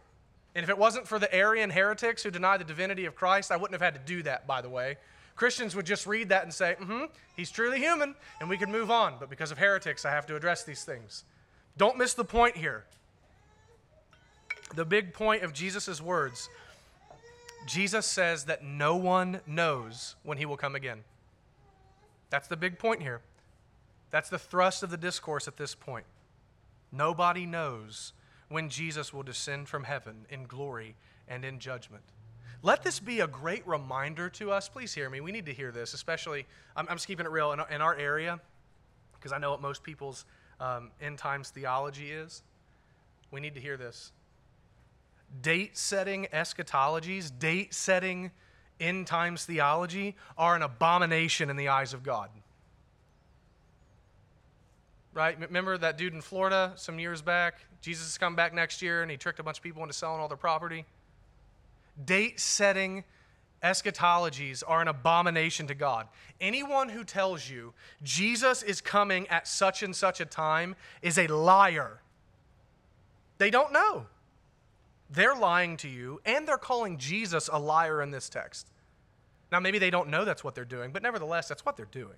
And 0.56 0.63
if 0.63 0.69
it 0.69 0.80
wasn't 0.80 1.08
for 1.08 1.19
the 1.19 1.32
Arian 1.32 1.69
heretics 1.69 2.24
who 2.24 2.32
deny 2.32 2.58
the 2.58 2.63
divinity 2.63 3.06
of 3.06 3.15
Christ, 3.15 3.52
I 3.52 3.56
wouldn't 3.56 3.80
have 3.80 3.93
had 3.93 3.93
to 3.93 4.13
do 4.13 4.24
that, 4.24 4.48
by 4.48 4.62
the 4.62 4.69
way. 4.69 4.98
Christians 5.36 5.76
would 5.76 5.86
just 5.86 6.08
read 6.08 6.30
that 6.30 6.41
and 6.41 6.52
say, 6.52 6.76
mm 6.82 6.86
hmm, 6.88 7.06
he's 7.36 7.52
truly 7.52 7.78
human, 7.78 8.15
and 8.39 8.50
we 8.50 8.58
could 8.58 8.67
move 8.67 8.89
on. 8.89 9.17
But 9.19 9.30
because 9.30 9.52
of 9.52 9.60
heretics, 9.60 10.06
I 10.06 10.10
have 10.10 10.26
to 10.26 10.36
address 10.36 10.63
these 10.63 10.84
things. 10.84 11.24
Don't 11.78 12.00
miss 12.00 12.15
the 12.15 12.26
point 12.26 12.58
here. 12.58 12.84
The 14.74 14.86
big 14.86 15.13
point 15.13 15.43
of 15.43 15.54
Jesus' 15.54 16.02
words 16.02 16.50
Jesus 17.67 18.08
says 18.08 18.45
that 18.45 18.63
no 18.63 18.95
one 18.95 19.41
knows 19.45 20.15
when 20.24 20.39
he 20.39 20.48
will 20.48 20.58
come 20.58 20.74
again. 20.74 21.04
That's 22.32 22.48
the 22.48 22.58
big 22.58 22.80
point 22.80 23.04
here. 23.04 23.22
That's 24.10 24.30
the 24.30 24.39
thrust 24.39 24.82
of 24.82 24.89
the 24.89 24.98
discourse 24.98 25.48
at 25.48 25.58
this 25.58 25.76
point. 25.76 26.06
Nobody 26.91 27.45
knows 27.45 28.13
when 28.49 28.69
Jesus 28.69 29.13
will 29.13 29.23
descend 29.23 29.67
from 29.67 29.84
heaven 29.84 30.25
in 30.30 30.43
glory 30.45 30.95
and 31.28 31.45
in 31.45 31.60
judgment. 31.60 32.04
Let 32.62 32.84
this 32.84 32.99
be 32.99 33.21
a 33.21 33.28
great 33.28 33.65
reminder 33.67 34.30
to 34.32 34.52
us. 34.52 34.67
Please 34.67 34.93
hear 34.93 35.10
me. 35.10 35.21
We 35.21 35.32
need 35.32 35.45
to 35.45 35.54
hear 35.54 35.71
this, 35.71 35.93
especially, 35.93 36.45
I'm, 36.75 36.88
I'm 36.89 36.95
just 36.95 37.08
keeping 37.08 37.25
it 37.25 37.32
real 37.32 37.52
in, 37.54 37.62
in 37.71 37.82
our 37.82 37.95
area, 37.95 38.39
because 39.13 39.32
I 39.32 39.38
know 39.38 39.52
what 39.52 39.62
most 39.62 39.84
people's 39.84 40.25
um, 40.60 40.91
end 41.02 41.17
times 41.17 41.52
theology 41.52 42.12
is. 42.12 42.43
We 43.32 43.39
need 43.39 43.54
to 43.54 43.62
hear 43.62 43.78
this. 43.78 44.12
Date 45.41 45.78
setting 45.78 46.28
eschatologies, 46.34 47.32
date 47.38 47.73
setting 47.73 48.32
end 48.80 49.08
times 49.08 49.45
theology 49.45 50.15
are 50.38 50.56
an 50.56 50.63
abomination 50.63 51.49
in 51.49 51.56
the 51.56 51.67
eyes 51.67 51.93
of 51.93 52.02
God 52.02 52.30
right? 55.13 55.39
Remember 55.39 55.78
that 55.78 55.98
dude 55.98 56.13
in 56.13 56.22
Florida 56.22 56.74
some 56.76 57.00
years 57.00 57.22
back? 57.22 57.60
Jesus 57.82 58.06
has 58.06 58.17
come 58.17 58.36
back 58.36 58.54
next 58.54 58.82
year 58.82 59.02
and 59.02 59.10
he 59.10 59.17
tricked 59.17 59.39
a 59.39 59.43
bunch 59.43 59.58
of 59.58 59.63
people 59.63 59.82
into 59.84 59.93
selling 59.93 60.19
all 60.19 60.28
their 60.28 60.38
property. 60.38 60.86
Date 62.06 62.39
setting 62.39 63.04
eschatologies 63.63 64.63
are 64.65 64.82
an 64.82 64.88
abomination 64.88 65.67
to 65.67 65.76
God. 65.76 66.08
Anyone 66.39 66.89
who 66.89 67.04
tells 67.04 67.50
you 67.50 67.74
Jesus 68.04 68.63
is 68.63 68.82
coming 68.82 69.28
at 69.28 69.48
such 69.48 69.84
and 69.84 69.95
such 69.95 70.22
a 70.22 70.26
time 70.26 70.76
is 71.02 71.17
a 71.17 71.28
liar. 71.28 72.00
They 73.38 73.50
don't 73.50 73.74
know. 73.74 74.06
They're 75.10 75.36
lying 75.36 75.78
to 75.78 75.88
you, 75.88 76.22
and 76.24 76.48
they're 76.48 76.58
calling 76.58 76.98
Jesus 76.98 77.50
a 77.52 77.58
liar 77.58 78.02
in 78.02 78.12
this 78.12 78.30
text. 78.30 78.67
Now, 79.52 79.60
maybe 79.60 79.80
they 79.80 79.89
don't 79.89 80.10
know 80.10 80.24
that's 80.24 80.43
what 80.43 80.54
they're 80.54 80.65
doing, 80.65 80.91
but 80.91 81.02
nevertheless, 81.02 81.48
that's 81.48 81.65
what 81.65 81.76
they're 81.76 81.88
doing. 81.88 82.17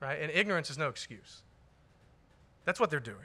Right? 0.00 0.20
And 0.20 0.30
ignorance 0.30 0.68
is 0.68 0.76
no 0.76 0.90
excuse. 0.90 1.42
That's 2.66 2.78
what 2.78 2.90
they're 2.90 3.00
doing. 3.00 3.16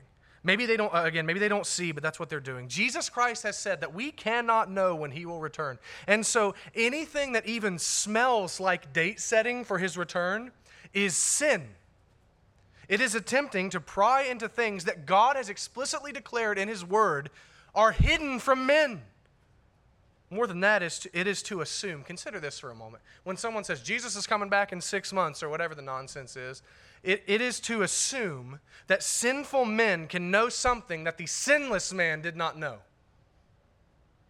Maybe 0.44 0.66
they 0.66 0.78
don't, 0.78 0.94
uh, 0.94 1.04
again, 1.04 1.26
maybe 1.26 1.40
they 1.40 1.50
don't 1.50 1.66
see, 1.66 1.92
but 1.92 2.02
that's 2.02 2.20
what 2.20 2.30
they're 2.30 2.40
doing. 2.40 2.70
Jesus 2.70 3.10
Christ 3.10 3.44
has 3.44 3.58
said 3.58 3.82
that 3.82 3.94
we 3.94 4.12
cannot 4.12 4.72
know 4.72 4.96
when 4.96 5.12
he 5.12 5.26
will 5.26 5.42
return. 5.42 5.78
And 6.08 6.26
so 6.26 6.56
anything 6.74 7.34
that 7.34 7.46
even 7.46 7.78
smells 7.78 8.60
like 8.60 8.94
date 8.94 9.20
setting 9.20 9.66
for 9.66 9.78
his 9.78 9.98
return 9.98 10.52
is 10.94 11.16
sin. 11.16 11.68
It 12.92 13.00
is 13.00 13.16
attempting 13.16 13.70
to 13.70 13.80
pry 13.80 14.24
into 14.24 14.50
things 14.50 14.84
that 14.84 15.06
God 15.06 15.38
has 15.38 15.48
explicitly 15.48 16.12
declared 16.12 16.58
in 16.58 16.68
His 16.68 16.84
Word 16.84 17.30
are 17.74 17.94
hidden 17.94 18.38
from 18.38 18.66
men. 18.66 19.02
More 20.30 20.46
than 20.46 20.60
that, 20.60 20.84
is 20.84 21.00
to, 21.00 21.18
it 21.18 21.26
is 21.26 21.42
to 21.44 21.62
assume. 21.62 22.04
Consider 22.04 22.42
this 22.42 22.60
for 22.60 22.70
a 22.70 22.76
moment. 22.76 23.02
When 23.24 23.38
someone 23.38 23.64
says 23.64 23.82
Jesus 23.82 24.18
is 24.18 24.28
coming 24.28 24.50
back 24.50 24.74
in 24.74 24.82
six 24.82 25.14
months 25.14 25.42
or 25.42 25.48
whatever 25.48 25.74
the 25.74 25.82
nonsense 25.82 26.36
is, 26.36 26.64
it, 27.04 27.24
it 27.28 27.42
is 27.42 27.60
to 27.62 27.82
assume 27.82 28.60
that 28.88 29.04
sinful 29.04 29.66
men 29.66 30.08
can 30.08 30.32
know 30.32 30.50
something 30.50 31.04
that 31.06 31.18
the 31.18 31.26
sinless 31.26 31.94
man 31.94 32.22
did 32.22 32.36
not 32.36 32.58
know. 32.58 32.78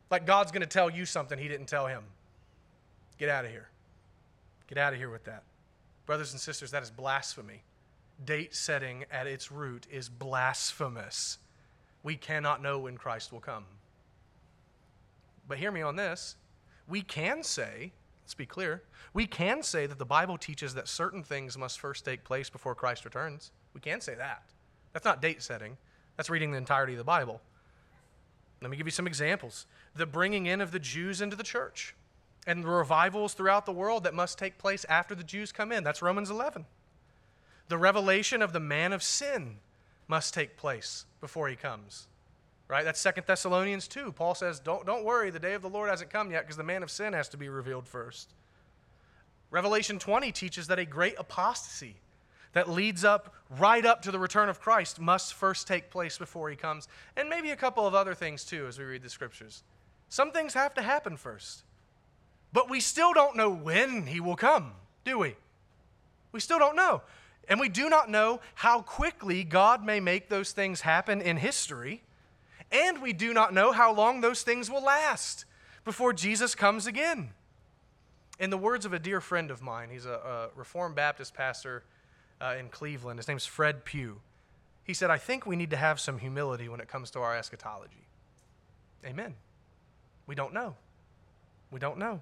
Like 0.10 0.26
God's 0.26 0.52
going 0.52 0.62
to 0.62 0.68
tell 0.68 0.90
you 0.90 1.06
something 1.06 1.40
he 1.40 1.48
didn't 1.48 1.68
tell 1.68 1.88
him. 1.88 2.04
Get 3.18 3.30
out 3.30 3.46
of 3.46 3.52
here. 3.52 3.70
Get 4.68 4.78
out 4.78 4.94
of 4.94 5.00
here 5.00 5.10
with 5.10 5.24
that. 5.26 5.44
Brothers 6.06 6.32
and 6.32 6.40
sisters, 6.42 6.72
that 6.72 6.84
is 6.84 6.90
blasphemy. 6.90 7.64
Date 8.24 8.54
setting 8.54 9.06
at 9.12 9.28
its 9.28 9.52
root 9.52 9.88
is 9.92 10.10
blasphemous. 10.10 11.38
We 12.04 12.16
cannot 12.16 12.62
know 12.62 12.80
when 12.80 12.98
Christ 12.98 13.32
will 13.32 13.40
come. 13.40 13.66
But 15.48 15.58
hear 15.58 15.72
me 15.72 15.82
on 15.82 15.96
this. 15.96 16.36
We 16.88 17.02
can 17.02 17.44
say, 17.44 17.92
let's 18.32 18.38
be 18.38 18.46
clear, 18.46 18.82
we 19.14 19.28
can 19.28 19.62
say 19.62 19.86
that 19.86 20.00
the 20.00 20.06
Bible 20.06 20.38
teaches 20.38 20.74
that 20.76 20.88
certain 20.88 21.22
things 21.22 21.58
must 21.58 21.82
first 21.82 22.06
take 22.06 22.24
place 22.24 22.50
before 22.50 22.74
Christ 22.74 23.04
returns. 23.04 23.52
We 23.74 23.82
can 23.82 24.00
say 24.00 24.16
that. 24.16 24.44
That's 24.94 25.04
not 25.04 25.22
date 25.22 25.42
setting, 25.42 25.76
that's 26.16 26.30
reading 26.30 26.52
the 26.52 26.58
entirety 26.58 26.94
of 26.94 26.98
the 26.98 27.04
Bible. 27.04 27.42
Let 28.62 28.72
me 28.72 28.78
give 28.78 28.88
you 28.88 28.92
some 28.92 29.06
examples. 29.06 29.66
The 29.96 30.06
bringing 30.06 30.46
in 30.46 30.62
of 30.62 30.72
the 30.72 30.80
Jews 30.80 31.20
into 31.20 31.36
the 31.36 31.44
church 31.44 31.94
and 32.48 32.64
the 32.64 32.70
revivals 32.70 33.34
throughout 33.34 33.66
the 33.66 33.74
world 33.74 34.06
that 34.06 34.14
must 34.14 34.38
take 34.38 34.58
place 34.58 34.86
after 34.88 35.14
the 35.14 35.26
Jews 35.26 35.52
come 35.52 35.74
in. 35.74 35.84
That's 35.84 36.02
Romans 36.02 36.30
11. 36.30 36.66
The 37.68 37.78
revelation 37.78 38.42
of 38.42 38.54
the 38.54 38.62
man 38.62 38.94
of 38.94 39.04
sin 39.04 39.58
must 40.08 40.34
take 40.34 40.56
place 40.56 41.04
before 41.20 41.50
he 41.50 41.58
comes. 41.58 42.08
Right? 42.72 42.86
That's 42.86 43.02
Second 43.02 43.26
Thessalonians 43.28 43.90
2. 43.90 44.14
Paul 44.14 44.34
says, 44.34 44.62
don't, 44.62 44.86
don't 44.86 45.04
worry, 45.04 45.30
the 45.30 45.40
day 45.40 45.56
of 45.56 45.62
the 45.62 45.68
Lord 45.68 45.90
hasn't 45.90 46.10
come 46.10 46.32
yet 46.32 46.44
because 46.44 46.56
the 46.56 46.64
man 46.64 46.84
of 46.84 46.90
sin 46.90 47.12
has 47.12 47.28
to 47.28 47.38
be 47.38 47.50
revealed 47.50 47.86
first. 47.86 48.34
Revelation 49.50 50.00
20 50.00 50.32
teaches 50.32 50.68
that 50.68 50.80
a 50.80 50.86
great 50.86 51.16
apostasy 51.20 51.98
that 52.54 52.70
leads 52.70 53.04
up 53.04 53.36
right 53.60 53.86
up 53.86 54.02
to 54.04 54.12
the 54.12 54.18
return 54.18 54.48
of 54.48 54.62
Christ 54.62 55.02
must 55.02 55.34
first 55.34 55.68
take 55.68 55.90
place 55.90 56.18
before 56.18 56.50
he 56.50 56.56
comes. 56.56 56.88
And 57.18 57.28
maybe 57.28 57.52
a 57.52 57.58
couple 57.58 57.86
of 57.86 57.94
other 57.94 58.14
things 58.14 58.46
too 58.46 58.66
as 58.68 58.80
we 58.80 58.86
read 58.86 59.04
the 59.04 59.10
scriptures. 59.10 59.64
Some 60.08 60.32
things 60.32 60.54
have 60.54 60.74
to 60.76 60.82
happen 60.82 61.18
first. 61.18 61.64
But 62.54 62.70
we 62.70 62.80
still 62.80 63.12
don't 63.12 63.36
know 63.36 63.50
when 63.50 64.08
he 64.08 64.22
will 64.22 64.38
come, 64.38 64.72
do 65.04 65.20
we? 65.20 65.36
We 66.32 66.40
still 66.40 66.60
don't 66.60 66.78
know. 66.78 67.02
And 67.50 67.60
we 67.60 67.68
do 67.68 67.90
not 67.90 68.10
know 68.10 68.40
how 68.56 68.82
quickly 68.82 69.44
God 69.44 69.84
may 69.84 70.00
make 70.00 70.30
those 70.30 70.54
things 70.54 70.80
happen 70.80 71.22
in 71.22 71.36
history. 71.36 72.04
And 72.72 73.02
we 73.02 73.14
do 73.14 73.34
not 73.34 73.54
know 73.54 73.72
how 73.72 73.94
long 73.94 74.22
those 74.22 74.44
things 74.44 74.70
will 74.70 74.84
last 74.84 75.46
before 75.84 76.14
Jesus 76.14 76.56
comes 76.56 76.88
again. 76.88 77.32
In 78.40 78.50
the 78.50 78.58
words 78.58 78.86
of 78.86 78.94
a 78.94 79.00
dear 79.00 79.22
friend 79.22 79.52
of 79.52 79.62
mine, 79.62 79.90
he's 79.92 80.06
a, 80.06 80.14
a 80.14 80.50
Reformed 80.58 80.96
Baptist 80.96 81.34
pastor 81.34 81.84
uh, 82.40 82.56
in 82.58 82.70
Cleveland. 82.70 83.20
His 83.20 83.28
name's 83.28 83.46
Fred 83.46 83.86
Pugh. 83.86 84.20
He 84.84 84.94
said, 84.94 85.12
I 85.12 85.18
think 85.18 85.46
we 85.46 85.56
need 85.56 85.70
to 85.72 85.78
have 85.78 86.00
some 86.00 86.18
humility 86.18 86.68
when 86.70 86.80
it 86.80 86.88
comes 86.88 87.12
to 87.12 87.20
our 87.20 87.36
eschatology. 87.38 88.08
Amen. 89.06 89.36
We 90.26 90.36
don't 90.36 90.54
know. 90.54 90.76
We 91.70 91.80
don't 91.80 91.98
know. 91.98 92.22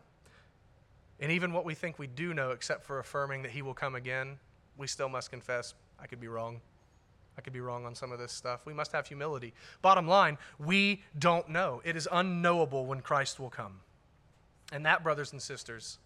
And 1.19 1.31
even 1.31 1.53
what 1.53 1.65
we 1.65 1.73
think 1.73 1.99
we 1.99 2.07
do 2.07 2.33
know, 2.33 2.51
except 2.51 2.85
for 2.85 2.99
affirming 2.99 3.43
that 3.43 3.51
he 3.51 3.61
will 3.61 3.73
come 3.73 3.95
again, 3.95 4.39
we 4.77 4.87
still 4.87 5.09
must 5.09 5.29
confess, 5.29 5.73
I 5.99 6.07
could 6.07 6.19
be 6.19 6.27
wrong. 6.27 6.61
I 7.39 7.41
could 7.41 7.53
be 7.53 7.61
wrong 7.61 7.85
on 7.85 7.95
some 7.95 8.11
of 8.11 8.19
this 8.19 8.33
stuff. 8.33 8.65
We 8.65 8.73
must 8.73 8.91
have 8.91 9.07
humility. 9.07 9.53
Bottom 9.81 10.09
line, 10.09 10.37
we 10.59 11.03
don't 11.17 11.47
know. 11.47 11.81
It 11.85 11.95
is 11.95 12.05
unknowable 12.11 12.85
when 12.85 12.99
Christ 12.99 13.39
will 13.39 13.49
come. 13.49 13.79
And 14.73 14.85
that, 14.85 15.03
brothers 15.03 15.31
and 15.31 15.41
sisters, 15.41 15.99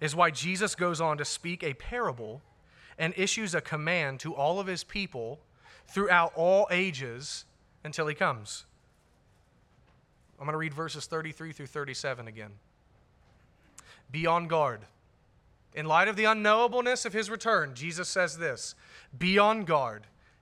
is 0.00 0.16
why 0.16 0.30
Jesus 0.30 0.74
goes 0.74 0.98
on 0.98 1.18
to 1.18 1.26
speak 1.26 1.62
a 1.62 1.74
parable 1.74 2.40
and 2.98 3.12
issues 3.18 3.54
a 3.54 3.60
command 3.60 4.20
to 4.20 4.34
all 4.34 4.60
of 4.60 4.66
his 4.66 4.82
people 4.82 5.40
throughout 5.88 6.32
all 6.36 6.66
ages 6.70 7.44
until 7.84 8.06
he 8.06 8.14
comes. 8.14 8.64
I'm 10.40 10.46
going 10.46 10.54
to 10.54 10.58
read 10.58 10.72
verses 10.72 11.04
33 11.04 11.52
through 11.52 11.66
37 11.66 12.28
again. 12.28 12.52
Be 14.10 14.26
on 14.26 14.48
guard. 14.48 14.80
In 15.74 15.84
light 15.84 16.08
of 16.08 16.16
the 16.16 16.24
unknowableness 16.24 17.04
of 17.04 17.12
his 17.12 17.28
return, 17.28 17.74
Jesus 17.74 18.08
says 18.08 18.38
this 18.38 18.74
Be 19.18 19.38
on 19.38 19.64
guard, 19.64 20.06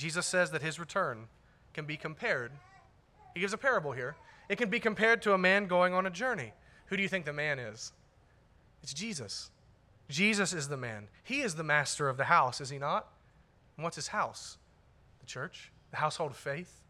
Jesus 0.00 0.24
says 0.24 0.50
that 0.52 0.62
his 0.62 0.80
return 0.80 1.26
can 1.74 1.84
be 1.84 1.98
compared. 1.98 2.52
He 3.34 3.40
gives 3.40 3.52
a 3.52 3.58
parable 3.58 3.92
here. 3.92 4.16
It 4.48 4.56
can 4.56 4.70
be 4.70 4.80
compared 4.80 5.20
to 5.22 5.34
a 5.34 5.38
man 5.38 5.66
going 5.66 5.92
on 5.92 6.06
a 6.06 6.10
journey. 6.10 6.54
Who 6.86 6.96
do 6.96 7.02
you 7.02 7.08
think 7.08 7.26
the 7.26 7.34
man 7.34 7.58
is? 7.58 7.92
It's 8.82 8.94
Jesus. 8.94 9.50
Jesus 10.08 10.54
is 10.54 10.68
the 10.68 10.78
man. 10.78 11.08
He 11.22 11.42
is 11.42 11.54
the 11.54 11.64
master 11.64 12.08
of 12.08 12.16
the 12.16 12.24
house, 12.24 12.62
is 12.62 12.70
he 12.70 12.78
not? 12.78 13.08
And 13.76 13.84
what's 13.84 13.96
his 13.96 14.06
house? 14.06 14.56
The 15.20 15.26
church, 15.26 15.70
the 15.90 15.98
household 15.98 16.30
of 16.30 16.38
faith. 16.38 16.80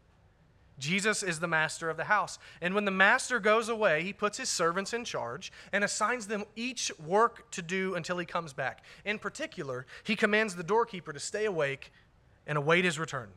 Jesus 0.79 1.21
is 1.21 1.41
the 1.41 1.49
master 1.49 1.89
of 1.89 1.97
the 1.97 2.05
house. 2.05 2.39
And 2.61 2.73
when 2.73 2.85
the 2.85 2.91
master 2.91 3.41
goes 3.41 3.67
away, 3.67 4.03
he 4.03 4.13
puts 4.13 4.37
his 4.37 4.47
servants 4.47 4.93
in 4.93 5.03
charge 5.03 5.51
and 5.73 5.83
assigns 5.83 6.27
them 6.27 6.45
each 6.55 6.93
work 6.97 7.51
to 7.51 7.61
do 7.61 7.93
until 7.95 8.17
he 8.17 8.25
comes 8.25 8.53
back. 8.53 8.85
In 9.03 9.19
particular, 9.19 9.85
he 10.05 10.15
commands 10.15 10.55
the 10.55 10.63
doorkeeper 10.63 11.11
to 11.11 11.19
stay 11.19 11.43
awake 11.43 11.91
and 12.47 12.57
await 12.57 12.85
his 12.85 12.99
return. 12.99 13.29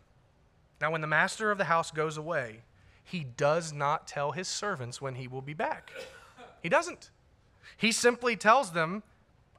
Now, 0.81 0.90
when 0.90 1.01
the 1.01 1.07
master 1.07 1.51
of 1.51 1.59
the 1.59 1.64
house 1.64 1.90
goes 1.90 2.17
away, 2.17 2.61
he 3.03 3.25
does 3.25 3.73
not 3.73 4.07
tell 4.07 4.33
his 4.33 4.49
servants 4.49 5.01
when 5.01 5.14
he 5.14 5.29
will 5.29 5.43
be 5.43 5.55
back. 5.55 5.90
He 6.62 6.69
doesn't. 6.69 7.11
He 7.77 7.93
simply 7.93 8.37
tells 8.37 8.73
them, 8.73 9.03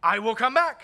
I 0.01 0.19
will 0.19 0.36
come 0.36 0.53
back. 0.53 0.84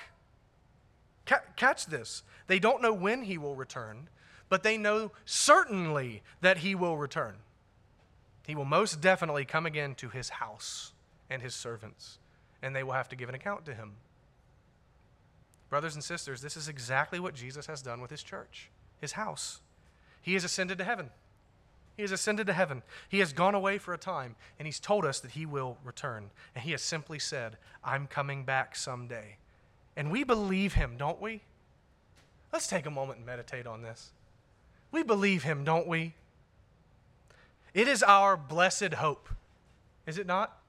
catch 1.55 1.85
this. 1.85 2.23
They 2.47 2.59
don't 2.59 2.81
know 2.81 2.93
when 2.93 3.23
he 3.23 3.37
will 3.37 3.55
return, 3.55 4.09
but 4.49 4.63
they 4.63 4.77
know 4.77 5.11
certainly 5.25 6.23
that 6.41 6.59
he 6.59 6.75
will 6.75 6.97
return. 6.97 7.35
He 8.45 8.55
will 8.55 8.65
most 8.65 9.01
definitely 9.01 9.45
come 9.45 9.65
again 9.65 9.95
to 9.95 10.09
his 10.09 10.29
house 10.29 10.93
and 11.29 11.41
his 11.41 11.55
servants, 11.55 12.19
and 12.61 12.75
they 12.75 12.83
will 12.83 12.93
have 12.93 13.09
to 13.09 13.15
give 13.15 13.29
an 13.29 13.35
account 13.35 13.65
to 13.65 13.73
him. 13.73 13.93
Brothers 15.71 15.95
and 15.95 16.03
sisters, 16.03 16.41
this 16.41 16.57
is 16.57 16.67
exactly 16.67 17.17
what 17.17 17.33
Jesus 17.33 17.65
has 17.67 17.81
done 17.81 18.01
with 18.01 18.11
his 18.11 18.21
church, 18.21 18.69
his 18.99 19.13
house. 19.13 19.61
He 20.21 20.33
has 20.33 20.43
ascended 20.43 20.77
to 20.79 20.83
heaven. 20.83 21.09
He 21.95 22.01
has 22.01 22.11
ascended 22.11 22.45
to 22.47 22.53
heaven. 22.53 22.83
He 23.07 23.19
has 23.19 23.31
gone 23.31 23.55
away 23.55 23.77
for 23.77 23.93
a 23.93 23.97
time, 23.97 24.35
and 24.59 24.65
he's 24.65 24.81
told 24.81 25.05
us 25.05 25.21
that 25.21 25.31
he 25.31 25.45
will 25.45 25.77
return. 25.85 26.29
And 26.53 26.65
he 26.65 26.71
has 26.71 26.81
simply 26.81 27.19
said, 27.19 27.55
I'm 27.85 28.05
coming 28.05 28.43
back 28.43 28.75
someday. 28.75 29.37
And 29.95 30.11
we 30.11 30.25
believe 30.25 30.73
him, 30.73 30.95
don't 30.97 31.21
we? 31.21 31.39
Let's 32.51 32.67
take 32.67 32.85
a 32.85 32.91
moment 32.91 33.19
and 33.19 33.25
meditate 33.25 33.65
on 33.65 33.81
this. 33.81 34.11
We 34.91 35.03
believe 35.03 35.43
him, 35.43 35.63
don't 35.63 35.87
we? 35.87 36.15
It 37.73 37.87
is 37.87 38.03
our 38.03 38.35
blessed 38.35 38.95
hope, 38.95 39.29
is 40.05 40.17
it 40.17 40.27
not? 40.27 40.60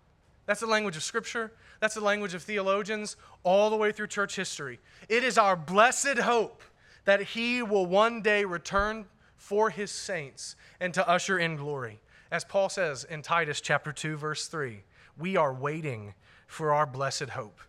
That's 0.46 0.60
the 0.60 0.66
language 0.66 0.96
of 0.96 1.02
Scripture. 1.02 1.52
That's 1.80 1.94
the 1.94 2.00
language 2.00 2.34
of 2.34 2.42
theologians 2.42 3.16
all 3.42 3.70
the 3.70 3.76
way 3.76 3.92
through 3.92 4.08
church 4.08 4.36
history. 4.36 4.80
It 5.08 5.24
is 5.24 5.38
our 5.38 5.56
blessed 5.56 6.18
hope 6.18 6.62
that 7.04 7.22
he 7.22 7.62
will 7.62 7.86
one 7.86 8.22
day 8.22 8.44
return 8.44 9.06
for 9.36 9.70
his 9.70 9.90
saints 9.90 10.56
and 10.80 10.94
to 10.94 11.08
usher 11.08 11.38
in 11.38 11.56
glory. 11.56 12.00
As 12.30 12.44
Paul 12.44 12.68
says 12.68 13.04
in 13.04 13.22
Titus 13.22 13.60
chapter 13.60 13.92
2 13.92 14.16
verse 14.16 14.46
3, 14.46 14.82
we 15.18 15.36
are 15.36 15.52
waiting 15.52 16.14
for 16.46 16.72
our 16.72 16.86
blessed 16.86 17.30
hope, 17.30 17.60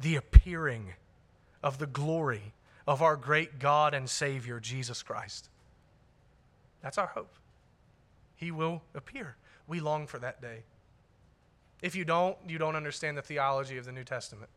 the 0.00 0.16
appearing 0.16 0.94
of 1.62 1.78
the 1.78 1.86
glory 1.86 2.54
of 2.86 3.02
our 3.02 3.16
great 3.16 3.58
God 3.58 3.94
and 3.94 4.08
Savior 4.08 4.58
Jesus 4.58 5.02
Christ. 5.02 5.48
That's 6.82 6.98
our 6.98 7.06
hope. 7.08 7.34
He 8.34 8.50
will 8.50 8.82
appear. 8.94 9.36
We 9.68 9.80
long 9.80 10.06
for 10.06 10.18
that 10.18 10.42
day. 10.42 10.64
If 11.82 11.96
you 11.96 12.04
don't, 12.04 12.38
you 12.48 12.58
don't 12.58 12.76
understand 12.76 13.18
the 13.18 13.22
theology 13.22 13.76
of 13.76 13.84
the 13.84 13.92
New 13.92 14.04
Testament. 14.04 14.48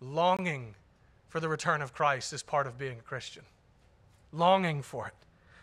Longing 0.00 0.74
for 1.28 1.40
the 1.40 1.48
return 1.48 1.82
of 1.82 1.94
Christ 1.94 2.32
is 2.32 2.42
part 2.42 2.66
of 2.66 2.78
being 2.78 2.98
a 2.98 3.02
Christian. 3.02 3.42
longing 4.32 4.82
for 4.82 5.08
it. 5.08 5.14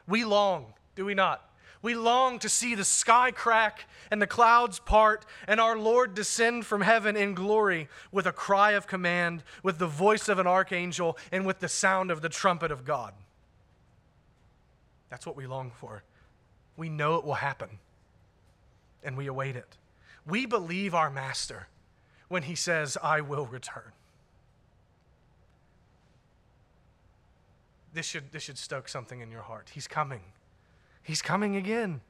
We 0.07 0.23
long, 0.23 0.73
do 0.95 1.05
we 1.05 1.13
not? 1.13 1.43
We 1.81 1.93
long 1.93 2.39
to 2.39 2.49
see 2.49 2.75
the 2.75 2.83
sky 2.83 3.31
crack 3.31 3.87
and 4.09 4.21
the 4.21 4.27
clouds 4.27 4.79
part 4.79 5.25
and 5.47 5.59
our 5.59 5.77
Lord 5.77 6.15
descend 6.15 6.65
from 6.65 6.81
heaven 6.81 7.15
in 7.15 7.33
glory 7.33 7.87
with 8.11 8.25
a 8.25 8.31
cry 8.31 8.71
of 8.71 8.87
command, 8.87 9.43
with 9.61 9.77
the 9.77 9.87
voice 9.87 10.27
of 10.27 10.39
an 10.39 10.47
archangel, 10.47 11.17
and 11.31 11.45
with 11.45 11.59
the 11.59 11.69
sound 11.69 12.09
of 12.09 12.21
the 12.21 12.29
trumpet 12.29 12.71
of 12.71 12.83
God. 12.83 13.13
That's 15.09 15.25
what 15.25 15.37
we 15.37 15.45
long 15.45 15.71
for. 15.71 16.03
We 16.75 16.89
know 16.89 17.15
it 17.15 17.23
will 17.23 17.35
happen, 17.35 17.79
and 19.03 19.15
we 19.15 19.27
await 19.27 19.55
it. 19.55 19.77
We 20.27 20.45
believe 20.45 20.93
our 20.93 21.09
Master 21.09 21.67
when 22.27 22.43
he 22.43 22.55
says, 22.55 22.97
I 23.01 23.21
will 23.21 23.45
return. 23.45 23.91
This 27.93 28.05
should, 28.05 28.31
this 28.31 28.43
should 28.43 28.57
stoke 28.57 28.89
something 28.89 29.21
in 29.21 29.31
your 29.31 29.41
heart. 29.41 29.71
He's 29.73 29.87
coming. 29.87 30.21
He's 31.01 31.21
coming 31.21 31.55
again. 31.55 32.01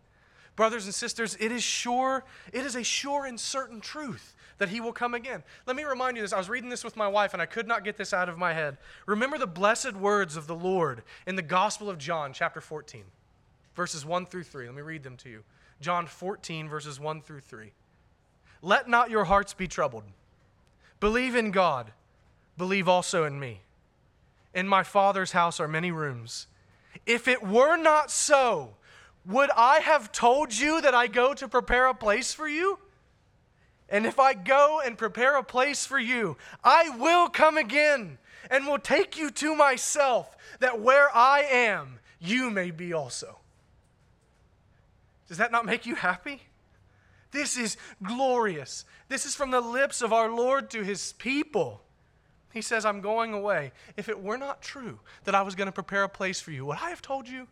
Brothers 0.56 0.86
and 0.86 0.94
sisters, 0.94 1.38
it 1.40 1.52
is 1.52 1.62
sure, 1.62 2.26
it 2.52 2.66
is 2.66 2.76
a 2.76 2.84
sure 2.84 3.26
and 3.26 3.40
certain 3.40 3.80
truth 3.80 4.34
that 4.58 4.70
he 4.70 4.82
will 4.82 4.92
come 4.92 5.14
again. 5.14 5.44
Let 5.68 5.76
me 5.76 5.84
remind 5.84 6.18
you 6.18 6.24
this. 6.24 6.34
I 6.34 6.38
was 6.40 6.50
reading 6.50 6.72
this 6.72 6.84
with 6.84 6.98
my 6.98 7.08
wife 7.08 7.34
and 7.34 7.42
I 7.42 7.46
could 7.46 7.68
not 7.68 7.84
get 7.84 7.96
this 7.96 8.12
out 8.12 8.28
of 8.28 8.40
my 8.40 8.54
head. 8.54 8.78
Remember 9.06 9.38
the 9.38 9.46
blessed 9.46 9.94
words 9.94 10.36
of 10.36 10.48
the 10.48 10.56
Lord 10.56 11.04
in 11.28 11.36
the 11.36 11.44
Gospel 11.44 11.92
of 11.92 12.00
John, 12.00 12.34
chapter 12.34 12.60
14, 12.60 13.04
verses 13.76 14.04
1 14.04 14.26
through 14.26 14.44
3. 14.44 14.66
Let 14.66 14.76
me 14.76 14.82
read 14.82 15.04
them 15.04 15.16
to 15.18 15.30
you. 15.30 15.44
John 15.80 16.08
14, 16.08 16.68
verses 16.68 17.00
1 17.00 17.22
through 17.22 17.42
3. 17.42 17.72
Let 18.62 18.90
not 18.90 19.10
your 19.10 19.26
hearts 19.26 19.54
be 19.54 19.68
troubled. 19.68 20.04
Believe 21.00 21.36
in 21.36 21.52
God, 21.52 21.92
believe 22.58 22.88
also 22.88 23.24
in 23.24 23.40
me. 23.40 23.62
In 24.54 24.68
my 24.68 24.84
Father's 24.84 25.32
house 25.32 25.60
are 25.60 25.68
many 25.68 25.92
rooms. 25.92 26.48
If 27.06 27.28
it 27.28 27.44
were 27.44 27.78
not 27.78 28.10
so, 28.10 28.76
would 29.26 29.52
I 29.56 29.80
have 29.80 30.12
told 30.12 30.58
you 30.58 30.82
that 30.82 30.96
I 30.96 31.08
go 31.08 31.34
to 31.36 31.48
prepare 31.48 31.88
a 31.88 31.94
place 31.94 32.34
for 32.34 32.48
you? 32.48 32.80
And 33.90 34.06
if 34.06 34.20
I 34.20 34.34
go 34.34 34.82
and 34.84 34.98
prepare 34.98 35.38
a 35.38 35.44
place 35.44 35.86
for 35.86 36.00
you, 36.00 36.38
I 36.64 36.90
will 36.90 37.30
come 37.30 37.58
again 37.58 38.18
and 38.50 38.66
will 38.66 38.80
take 38.80 39.18
you 39.18 39.30
to 39.32 39.56
myself, 39.56 40.36
that 40.60 40.80
where 40.80 41.16
I 41.16 41.42
am, 41.42 42.00
you 42.20 42.50
may 42.50 42.72
be 42.72 42.94
also. 42.94 43.38
Does 45.28 45.38
that 45.38 45.52
not 45.52 45.66
make 45.66 45.86
you 45.86 45.96
happy? 45.96 46.42
This 47.32 47.58
is 47.58 47.78
glorious. 48.02 48.86
This 49.10 49.26
is 49.26 49.36
from 49.36 49.52
the 49.52 49.62
lips 49.62 50.02
of 50.02 50.14
our 50.14 50.32
Lord 50.32 50.70
to 50.72 50.84
his 50.84 51.14
people. 51.14 51.82
He 52.54 52.62
says, 52.62 52.86
I'm 52.86 53.02
going 53.02 53.34
away. 53.34 53.72
If 53.98 54.10
it 54.10 54.22
were 54.22 54.38
not 54.38 54.62
true 54.62 55.00
that 55.26 55.36
I 55.36 55.42
was 55.42 55.56
going 55.56 55.68
to 55.68 55.72
prepare 55.72 56.04
a 56.04 56.10
place 56.10 56.40
for 56.40 56.52
you, 56.52 56.66
would 56.66 56.78
I 56.78 56.90
have 56.90 57.02
told 57.02 57.28
you? 57.28 57.48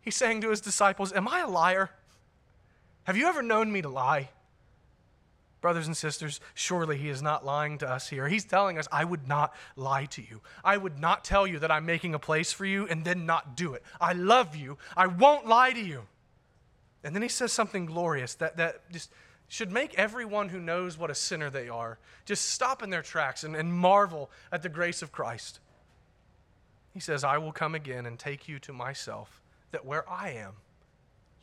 He's 0.00 0.16
saying 0.16 0.42
to 0.42 0.50
his 0.50 0.60
disciples, 0.60 1.12
Am 1.12 1.26
I 1.26 1.40
a 1.40 1.48
liar? 1.48 1.90
Have 3.04 3.16
you 3.16 3.26
ever 3.26 3.42
known 3.42 3.72
me 3.72 3.82
to 3.82 3.88
lie? 3.88 4.28
Brothers 5.60 5.88
and 5.88 5.96
sisters, 5.96 6.40
surely 6.54 6.98
he 6.98 7.08
is 7.08 7.20
not 7.20 7.44
lying 7.44 7.78
to 7.78 7.88
us 7.88 8.08
here. 8.08 8.28
He's 8.28 8.44
telling 8.44 8.78
us, 8.78 8.86
I 8.92 9.04
would 9.04 9.26
not 9.26 9.54
lie 9.74 10.04
to 10.06 10.22
you. 10.22 10.40
I 10.62 10.76
would 10.76 11.00
not 11.00 11.24
tell 11.24 11.46
you 11.46 11.58
that 11.58 11.70
I'm 11.72 11.84
making 11.84 12.14
a 12.14 12.18
place 12.18 12.52
for 12.52 12.64
you 12.64 12.86
and 12.86 13.04
then 13.04 13.26
not 13.26 13.56
do 13.56 13.74
it. 13.74 13.82
I 14.00 14.12
love 14.12 14.54
you. 14.54 14.78
I 14.96 15.08
won't 15.08 15.46
lie 15.46 15.72
to 15.72 15.80
you. 15.80 16.02
And 17.04 17.14
then 17.14 17.22
he 17.22 17.28
says 17.28 17.52
something 17.52 17.86
glorious 17.86 18.34
that, 18.36 18.56
that 18.56 18.90
just 18.90 19.10
should 19.48 19.72
make 19.72 19.98
everyone 19.98 20.50
who 20.50 20.60
knows 20.60 20.98
what 20.98 21.10
a 21.10 21.14
sinner 21.14 21.48
they 21.48 21.68
are 21.68 21.98
just 22.26 22.50
stop 22.50 22.82
in 22.82 22.90
their 22.90 23.02
tracks 23.02 23.42
and, 23.42 23.56
and 23.56 23.72
marvel 23.72 24.30
at 24.52 24.62
the 24.62 24.68
grace 24.68 25.00
of 25.00 25.10
Christ. 25.10 25.60
He 26.92 27.00
says, 27.00 27.24
I 27.24 27.38
will 27.38 27.52
come 27.52 27.74
again 27.74 28.04
and 28.04 28.18
take 28.18 28.48
you 28.48 28.58
to 28.60 28.72
myself 28.72 29.40
that 29.70 29.86
where 29.86 30.08
I 30.10 30.30
am, 30.30 30.54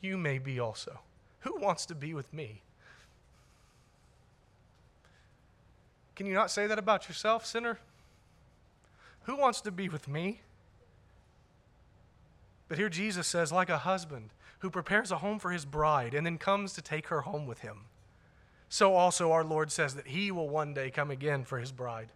you 0.00 0.16
may 0.16 0.38
be 0.38 0.60
also. 0.60 1.00
Who 1.40 1.58
wants 1.58 1.86
to 1.86 1.94
be 1.96 2.14
with 2.14 2.32
me? 2.32 2.62
Can 6.14 6.26
you 6.26 6.34
not 6.34 6.52
say 6.52 6.68
that 6.68 6.78
about 6.78 7.08
yourself, 7.08 7.44
sinner? 7.44 7.78
Who 9.24 9.36
wants 9.36 9.60
to 9.62 9.72
be 9.72 9.88
with 9.88 10.06
me? 10.06 10.40
But 12.68 12.78
here 12.78 12.88
Jesus 12.88 13.26
says, 13.26 13.50
like 13.50 13.68
a 13.68 13.78
husband 13.78 14.30
who 14.60 14.70
prepares 14.70 15.10
a 15.10 15.18
home 15.18 15.38
for 15.38 15.50
his 15.50 15.64
bride 15.64 16.14
and 16.14 16.26
then 16.26 16.38
comes 16.38 16.72
to 16.72 16.82
take 16.82 17.08
her 17.08 17.22
home 17.22 17.46
with 17.46 17.60
him, 17.60 17.82
so 18.68 18.94
also 18.94 19.32
our 19.32 19.44
Lord 19.44 19.70
says 19.70 19.94
that 19.94 20.08
he 20.08 20.30
will 20.30 20.48
one 20.48 20.74
day 20.74 20.90
come 20.90 21.10
again 21.10 21.44
for 21.44 21.58
his 21.58 21.72
bride. 21.72 22.08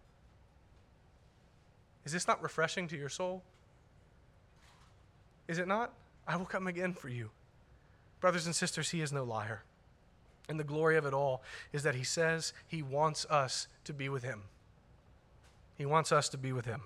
Is 2.05 2.11
this 2.11 2.27
not 2.27 2.41
refreshing 2.41 2.87
to 2.87 2.97
your 2.97 3.09
soul? 3.09 3.43
Is 5.47 5.59
it 5.59 5.67
not? 5.67 5.93
I 6.27 6.35
will 6.35 6.45
come 6.45 6.67
again 6.67 6.93
for 6.93 7.09
you. 7.09 7.29
Brothers 8.19 8.45
and 8.45 8.55
sisters, 8.55 8.89
he 8.91 9.01
is 9.01 9.11
no 9.11 9.23
liar. 9.23 9.63
And 10.49 10.59
the 10.59 10.63
glory 10.63 10.97
of 10.97 11.05
it 11.05 11.13
all 11.13 11.43
is 11.71 11.83
that 11.83 11.95
he 11.95 12.03
says 12.03 12.53
he 12.67 12.81
wants 12.81 13.25
us 13.25 13.67
to 13.85 13.93
be 13.93 14.09
with 14.09 14.23
him. 14.23 14.43
He 15.77 15.85
wants 15.85 16.11
us 16.11 16.29
to 16.29 16.37
be 16.37 16.51
with 16.51 16.65
him. 16.65 16.81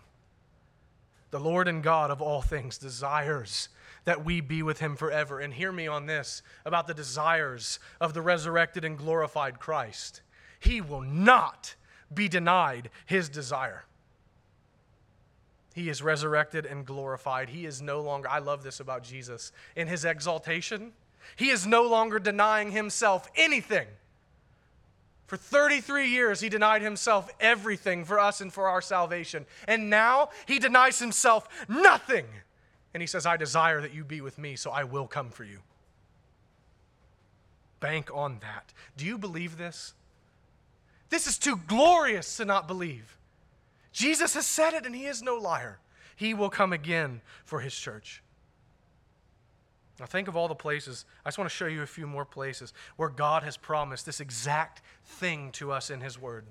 The 1.32 1.40
Lord 1.40 1.68
and 1.68 1.84
God 1.84 2.12
of 2.12 2.22
all 2.22 2.42
things 2.42 2.78
desires 2.78 3.70
that 4.06 4.24
we 4.24 4.40
be 4.40 4.64
with 4.64 4.80
him 4.80 4.96
forever. 4.96 5.40
And 5.40 5.54
hear 5.54 5.72
me 5.72 5.88
on 5.88 6.06
this 6.06 6.42
about 6.64 6.88
the 6.88 6.94
desires 6.94 7.80
of 8.00 8.14
the 8.14 8.22
resurrected 8.22 8.86
and 8.86 8.98
glorified 8.98 9.60
Christ. 9.60 10.22
He 10.60 10.82
will 10.82 11.02
not 11.02 11.76
be 12.14 12.28
denied 12.28 12.90
his 13.06 13.30
desire. 13.30 13.84
He 15.74 15.90
is 15.90 16.02
resurrected 16.02 16.66
and 16.66 16.86
glorified. 16.86 17.50
He 17.50 17.66
is 17.66 17.82
no 17.82 18.00
longer, 18.00 18.30
I 18.30 18.40
love 18.40 18.64
this 18.64 18.80
about 18.80 19.04
Jesus, 19.04 19.52
in 19.76 19.88
his 19.88 20.06
exaltation, 20.06 20.94
he 21.36 21.50
is 21.50 21.66
no 21.68 21.84
longer 21.84 22.20
denying 22.20 22.72
himself 22.72 23.30
anything. 23.36 23.88
For 25.28 25.38
33 25.38 26.08
years, 26.08 26.40
he 26.40 26.50
denied 26.50 26.84
himself 26.84 27.30
everything 27.40 28.06
for 28.06 28.20
us 28.20 28.42
and 28.42 28.54
for 28.54 28.70
our 28.70 28.82
salvation. 28.82 29.46
And 29.68 29.90
now 29.90 30.30
he 30.46 30.60
denies 30.60 31.00
himself 31.00 31.50
nothing. 31.68 32.26
And 32.96 33.02
he 33.02 33.08
says, 33.08 33.26
I 33.26 33.36
desire 33.36 33.82
that 33.82 33.94
you 33.94 34.06
be 34.06 34.22
with 34.22 34.38
me, 34.38 34.56
so 34.56 34.72
I 34.72 34.86
will 34.86 35.06
come 35.06 35.30
for 35.30 35.44
you. 35.44 35.60
Bank 37.82 38.10
on 38.14 38.38
that. 38.40 38.72
Do 38.96 39.06
you 39.06 39.18
believe 39.18 39.58
this? 39.58 39.94
This 41.10 41.28
is 41.28 41.38
too 41.38 41.60
glorious 41.68 42.38
to 42.38 42.46
not 42.46 42.70
believe. 42.70 43.18
Jesus 43.92 44.34
has 44.34 44.48
said 44.48 44.74
it, 44.74 44.86
and 44.86 44.96
he 44.96 45.08
is 45.08 45.22
no 45.22 45.36
liar. 45.36 45.80
He 46.16 46.34
will 46.34 46.50
come 46.50 46.72
again 46.72 47.20
for 47.44 47.60
his 47.60 47.76
church. 47.76 48.24
Now, 50.00 50.06
think 50.06 50.30
of 50.30 50.38
all 50.38 50.48
the 50.48 50.56
places. 50.56 51.04
I 51.26 51.28
just 51.28 51.38
want 51.38 51.50
to 51.50 51.56
show 51.56 51.68
you 51.68 51.82
a 51.82 51.88
few 51.88 52.08
more 52.08 52.24
places 52.24 52.72
where 52.96 53.10
God 53.10 53.44
has 53.44 53.58
promised 53.58 54.06
this 54.06 54.22
exact 54.22 54.82
thing 55.04 55.52
to 55.52 55.74
us 55.74 55.90
in 55.90 56.00
his 56.00 56.18
word. 56.18 56.46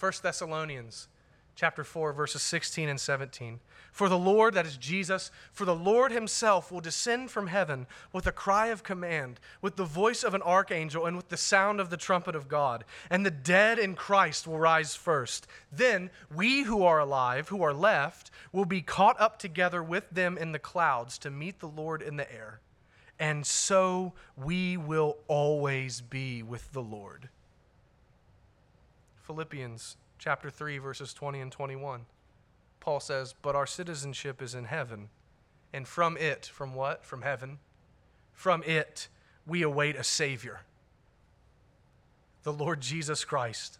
1 0.00 0.12
Thessalonians 0.22 1.08
chapter 1.54 1.84
4 1.84 2.12
verses 2.12 2.42
16 2.42 2.88
and 2.88 3.00
17 3.00 3.60
for 3.92 4.08
the 4.08 4.18
lord 4.18 4.54
that 4.54 4.66
is 4.66 4.76
jesus 4.76 5.30
for 5.52 5.64
the 5.64 5.74
lord 5.74 6.10
himself 6.10 6.72
will 6.72 6.80
descend 6.80 7.30
from 7.30 7.46
heaven 7.46 7.86
with 8.12 8.26
a 8.26 8.32
cry 8.32 8.66
of 8.66 8.82
command 8.82 9.38
with 9.60 9.76
the 9.76 9.84
voice 9.84 10.22
of 10.22 10.34
an 10.34 10.42
archangel 10.42 11.06
and 11.06 11.16
with 11.16 11.28
the 11.28 11.36
sound 11.36 11.80
of 11.80 11.90
the 11.90 11.96
trumpet 11.96 12.34
of 12.34 12.48
god. 12.48 12.84
And 13.10 13.24
the 13.24 13.30
dead 13.30 13.78
in 13.78 13.94
christ 13.94 14.46
will 14.46 14.58
rise 14.58 14.94
first. 14.94 15.46
Then 15.72 16.10
we 16.34 16.62
who 16.62 16.82
are 16.82 16.98
alive 16.98 17.48
who 17.48 17.62
are 17.62 17.74
left 17.74 18.30
will 18.52 18.64
be 18.64 18.82
caught 18.82 19.20
up 19.20 19.38
together 19.38 19.82
with 19.82 20.10
them 20.10 20.36
in 20.36 20.52
the 20.52 20.58
clouds 20.58 21.18
to 21.18 21.30
meet 21.30 21.60
the 21.60 21.68
lord 21.68 22.02
in 22.02 22.16
the 22.16 22.30
air. 22.32 22.60
And 23.18 23.46
so 23.46 24.12
we 24.36 24.76
will 24.76 25.18
always 25.28 26.00
be 26.00 26.42
with 26.42 26.72
the 26.72 26.82
lord. 26.82 27.28
Philippians 29.22 29.96
chapter 30.18 30.50
3, 30.50 30.78
verses 30.78 31.14
20 31.14 31.40
and 31.40 31.52
21. 31.52 32.06
Paul 32.80 33.00
says, 33.00 33.34
But 33.40 33.56
our 33.56 33.66
citizenship 33.66 34.42
is 34.42 34.54
in 34.54 34.64
heaven, 34.64 35.08
and 35.72 35.88
from 35.88 36.16
it, 36.16 36.46
from 36.46 36.74
what? 36.74 37.04
From 37.04 37.22
heaven. 37.22 37.58
From 38.32 38.62
it, 38.64 39.08
we 39.46 39.62
await 39.62 39.96
a 39.96 40.04
Savior, 40.04 40.60
the 42.42 42.52
Lord 42.52 42.80
Jesus 42.80 43.24
Christ, 43.24 43.78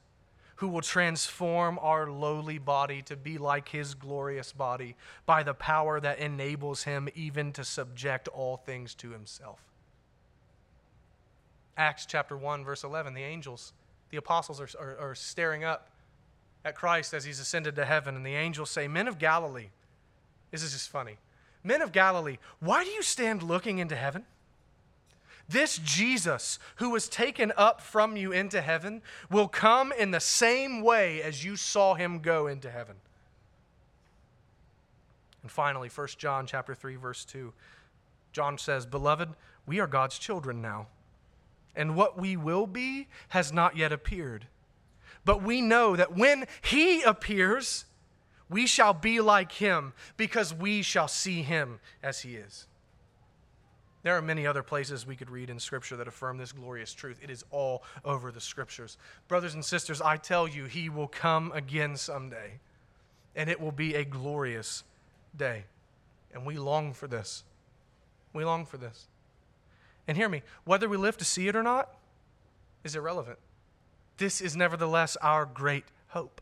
who 0.56 0.68
will 0.68 0.80
transform 0.80 1.78
our 1.82 2.08
lowly 2.08 2.58
body 2.58 3.02
to 3.02 3.16
be 3.16 3.38
like 3.38 3.68
his 3.68 3.94
glorious 3.94 4.52
body 4.52 4.96
by 5.26 5.42
the 5.42 5.54
power 5.54 6.00
that 6.00 6.18
enables 6.18 6.84
him 6.84 7.08
even 7.14 7.52
to 7.52 7.64
subject 7.64 8.28
all 8.28 8.56
things 8.56 8.94
to 8.94 9.10
himself. 9.10 9.60
Acts 11.76 12.06
chapter 12.06 12.36
1, 12.36 12.64
verse 12.64 12.84
11, 12.84 13.14
the 13.14 13.22
angels, 13.22 13.72
the 14.10 14.16
apostles 14.16 14.60
are, 14.60 14.68
are, 14.78 14.96
are 15.10 15.14
staring 15.14 15.64
up 15.64 15.88
at 16.64 16.74
Christ 16.74 17.12
as 17.12 17.24
he's 17.24 17.40
ascended 17.40 17.76
to 17.76 17.84
heaven, 17.84 18.16
and 18.16 18.24
the 18.24 18.34
angels 18.34 18.70
say, 18.70 18.88
Men 18.88 19.08
of 19.08 19.18
Galilee, 19.18 19.68
this 20.50 20.62
is 20.62 20.72
just 20.72 20.88
funny. 20.88 21.18
Men 21.62 21.82
of 21.82 21.92
Galilee, 21.92 22.38
why 22.60 22.84
do 22.84 22.90
you 22.90 23.02
stand 23.02 23.42
looking 23.42 23.78
into 23.78 23.96
heaven? 23.96 24.24
This 25.48 25.78
Jesus, 25.78 26.58
who 26.76 26.90
was 26.90 27.08
taken 27.08 27.52
up 27.56 27.80
from 27.80 28.16
you 28.16 28.32
into 28.32 28.60
heaven, 28.60 29.02
will 29.30 29.48
come 29.48 29.92
in 29.92 30.10
the 30.10 30.20
same 30.20 30.80
way 30.80 31.22
as 31.22 31.44
you 31.44 31.56
saw 31.56 31.94
him 31.94 32.20
go 32.20 32.46
into 32.46 32.70
heaven. 32.70 32.96
And 35.42 35.50
finally, 35.50 35.90
1 35.90 36.08
John 36.16 36.46
chapter 36.46 36.74
3 36.74 36.96
verse 36.96 37.24
2. 37.26 37.52
John 38.32 38.56
says, 38.56 38.86
"Beloved, 38.86 39.34
we 39.66 39.80
are 39.80 39.86
God's 39.86 40.18
children 40.18 40.62
now, 40.62 40.86
and 41.76 41.94
what 41.94 42.18
we 42.18 42.36
will 42.36 42.66
be 42.66 43.08
has 43.28 43.52
not 43.52 43.76
yet 43.76 43.92
appeared. 43.92 44.46
But 45.24 45.42
we 45.42 45.60
know 45.60 45.96
that 45.96 46.16
when 46.16 46.46
he 46.62 47.02
appears, 47.02 47.86
we 48.48 48.66
shall 48.66 48.92
be 48.92 49.20
like 49.20 49.52
him 49.52 49.94
because 50.16 50.52
we 50.52 50.82
shall 50.82 51.08
see 51.08 51.42
him 51.42 51.80
as 52.02 52.20
he 52.20 52.36
is." 52.36 52.66
There 54.02 54.14
are 54.14 54.22
many 54.22 54.46
other 54.46 54.62
places 54.62 55.06
we 55.06 55.16
could 55.16 55.30
read 55.30 55.48
in 55.48 55.58
Scripture 55.58 55.96
that 55.96 56.06
affirm 56.06 56.36
this 56.36 56.52
glorious 56.52 56.92
truth. 56.92 57.18
It 57.22 57.30
is 57.30 57.42
all 57.50 57.82
over 58.04 58.30
the 58.30 58.40
Scriptures. 58.40 58.98
Brothers 59.28 59.54
and 59.54 59.64
sisters, 59.64 60.02
I 60.02 60.18
tell 60.18 60.46
you, 60.46 60.66
He 60.66 60.90
will 60.90 61.08
come 61.08 61.50
again 61.52 61.96
someday, 61.96 62.60
and 63.34 63.48
it 63.48 63.58
will 63.58 63.72
be 63.72 63.94
a 63.94 64.04
glorious 64.04 64.84
day. 65.34 65.64
And 66.34 66.44
we 66.44 66.58
long 66.58 66.92
for 66.92 67.06
this. 67.06 67.44
We 68.34 68.44
long 68.44 68.66
for 68.66 68.76
this. 68.76 69.06
And 70.06 70.18
hear 70.18 70.28
me, 70.28 70.42
whether 70.64 70.86
we 70.86 70.98
live 70.98 71.16
to 71.16 71.24
see 71.24 71.48
it 71.48 71.56
or 71.56 71.62
not 71.62 71.96
is 72.82 72.94
irrelevant. 72.94 73.38
This 74.16 74.40
is 74.40 74.56
nevertheless 74.56 75.16
our 75.16 75.44
great 75.46 75.84
hope. 76.08 76.40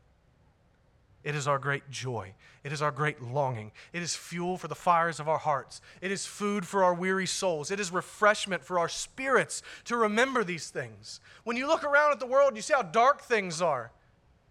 It 1.25 1.35
is 1.35 1.47
our 1.47 1.59
great 1.59 1.89
joy. 1.91 2.35
It 2.65 2.73
is 2.73 2.83
our 2.83 2.91
great 2.91 3.23
longing. 3.23 3.73
It 3.93 4.03
is 4.03 4.15
fuel 4.15 4.57
for 4.57 4.69
the 4.69 4.75
fires 4.75 5.21
of 5.21 5.29
our 5.29 5.39
hearts. 5.39 5.81
It 6.01 6.13
is 6.13 6.27
food 6.27 6.67
for 6.67 6.85
our 6.85 6.95
weary 6.95 7.27
souls. 7.27 7.71
It 7.71 7.81
is 7.81 7.93
refreshment 7.93 8.65
for 8.65 8.79
our 8.79 8.89
spirits 8.89 9.63
to 9.85 9.97
remember 9.97 10.45
these 10.45 10.71
things. 10.71 11.21
When 11.45 11.57
you 11.57 11.67
look 11.67 11.85
around 11.85 12.13
at 12.13 12.21
the 12.21 12.27
world, 12.27 12.57
you 12.57 12.63
see 12.63 12.75
how 12.75 12.83
dark 12.83 13.23
things 13.23 13.63
are. 13.63 13.93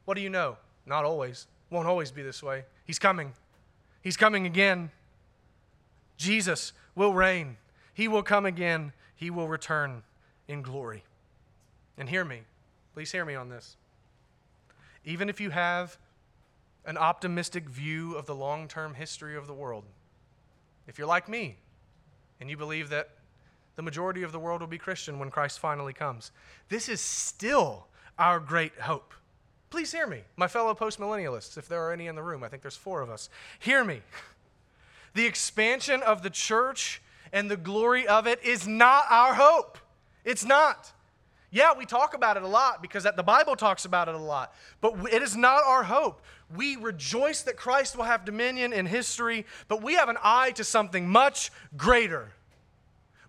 What 0.05 0.15
do 0.15 0.21
you 0.21 0.29
know? 0.29 0.57
Not 0.85 1.05
always. 1.05 1.47
Won't 1.69 1.87
always 1.87 2.11
be 2.11 2.21
this 2.21 2.41
way. 2.41 2.63
He's 2.85 2.99
coming. 2.99 3.33
He's 4.01 4.17
coming 4.17 4.45
again. 4.45 4.91
Jesus 6.17 6.73
will 6.95 7.13
reign. 7.13 7.57
He 7.93 8.07
will 8.07 8.23
come 8.23 8.45
again. 8.45 8.93
He 9.15 9.29
will 9.29 9.47
return 9.47 10.03
in 10.47 10.61
glory. 10.61 11.03
And 11.97 12.09
hear 12.09 12.25
me. 12.25 12.41
Please 12.93 13.11
hear 13.11 13.25
me 13.25 13.35
on 13.35 13.49
this. 13.49 13.77
Even 15.05 15.29
if 15.29 15.39
you 15.39 15.49
have 15.49 15.97
an 16.85 16.97
optimistic 16.97 17.69
view 17.69 18.15
of 18.15 18.25
the 18.25 18.35
long 18.35 18.67
term 18.67 18.93
history 18.93 19.35
of 19.35 19.47
the 19.47 19.53
world. 19.53 19.83
If 20.87 20.97
you're 20.97 21.07
like 21.07 21.29
me 21.29 21.57
and 22.39 22.49
you 22.49 22.57
believe 22.57 22.89
that 22.89 23.09
the 23.75 23.81
majority 23.81 24.23
of 24.23 24.31
the 24.31 24.39
world 24.39 24.61
will 24.61 24.67
be 24.67 24.77
Christian 24.77 25.19
when 25.19 25.29
Christ 25.29 25.59
finally 25.59 25.93
comes, 25.93 26.31
this 26.69 26.89
is 26.89 26.99
still 26.99 27.87
our 28.17 28.39
great 28.39 28.73
hope. 28.81 29.13
Please 29.69 29.91
hear 29.91 30.05
me, 30.05 30.21
my 30.35 30.47
fellow 30.47 30.73
postmillennialists, 30.73 31.57
if 31.57 31.67
there 31.67 31.81
are 31.81 31.93
any 31.93 32.07
in 32.07 32.15
the 32.15 32.23
room. 32.23 32.43
I 32.43 32.49
think 32.49 32.61
there's 32.61 32.75
four 32.75 33.01
of 33.01 33.09
us. 33.09 33.29
Hear 33.59 33.83
me. 33.83 34.01
The 35.13 35.25
expansion 35.25 36.01
of 36.03 36.23
the 36.23 36.29
church 36.29 37.01
and 37.31 37.49
the 37.49 37.57
glory 37.57 38.07
of 38.07 38.27
it 38.27 38.43
is 38.43 38.67
not 38.67 39.05
our 39.09 39.33
hope. 39.35 39.77
It's 40.25 40.45
not. 40.45 40.91
Yeah, 41.53 41.73
we 41.77 41.85
talk 41.85 42.13
about 42.13 42.37
it 42.37 42.43
a 42.43 42.47
lot 42.47 42.81
because 42.81 43.03
the 43.03 43.23
Bible 43.23 43.57
talks 43.57 43.83
about 43.83 44.07
it 44.07 44.15
a 44.15 44.17
lot, 44.17 44.55
but 44.79 44.93
it 45.11 45.21
is 45.21 45.35
not 45.35 45.61
our 45.65 45.83
hope. 45.83 46.21
We 46.55 46.77
rejoice 46.77 47.41
that 47.41 47.57
Christ 47.57 47.97
will 47.97 48.05
have 48.05 48.23
dominion 48.23 48.71
in 48.71 48.85
history, 48.85 49.45
but 49.67 49.83
we 49.83 49.95
have 49.95 50.07
an 50.07 50.17
eye 50.23 50.51
to 50.51 50.63
something 50.63 51.09
much 51.09 51.51
greater. 51.75 52.31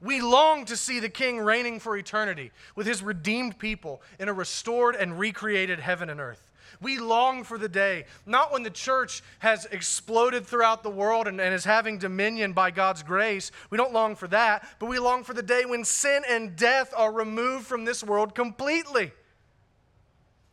We 0.00 0.20
long 0.20 0.64
to 0.66 0.76
see 0.76 1.00
the 1.00 1.08
King 1.08 1.38
reigning 1.38 1.80
for 1.80 1.96
eternity 1.96 2.52
with 2.76 2.86
his 2.86 3.02
redeemed 3.02 3.58
people 3.58 4.02
in 4.20 4.28
a 4.28 4.32
restored 4.32 4.94
and 4.94 5.18
recreated 5.18 5.80
heaven 5.80 6.08
and 6.08 6.20
earth. 6.20 6.51
We 6.80 6.98
long 6.98 7.44
for 7.44 7.58
the 7.58 7.68
day, 7.68 8.06
not 8.26 8.52
when 8.52 8.62
the 8.62 8.70
church 8.70 9.22
has 9.40 9.66
exploded 9.66 10.46
throughout 10.46 10.82
the 10.82 10.90
world 10.90 11.28
and, 11.28 11.40
and, 11.40 11.54
is 11.54 11.64
having 11.64 11.98
dominion 11.98 12.52
by 12.52 12.70
God's 12.70 13.02
grace. 13.02 13.50
We 13.70 13.78
don't 13.78 13.92
long 13.92 14.16
for 14.16 14.28
that, 14.28 14.66
but 14.78 14.86
we 14.86 14.98
long 14.98 15.24
for 15.24 15.34
the 15.34 15.42
day 15.42 15.64
when 15.64 15.84
sin 15.84 16.22
and 16.28 16.56
death 16.56 16.92
are 16.96 17.12
removed 17.12 17.66
from 17.66 17.84
this 17.84 18.02
world 18.02 18.34
completely. 18.34 19.12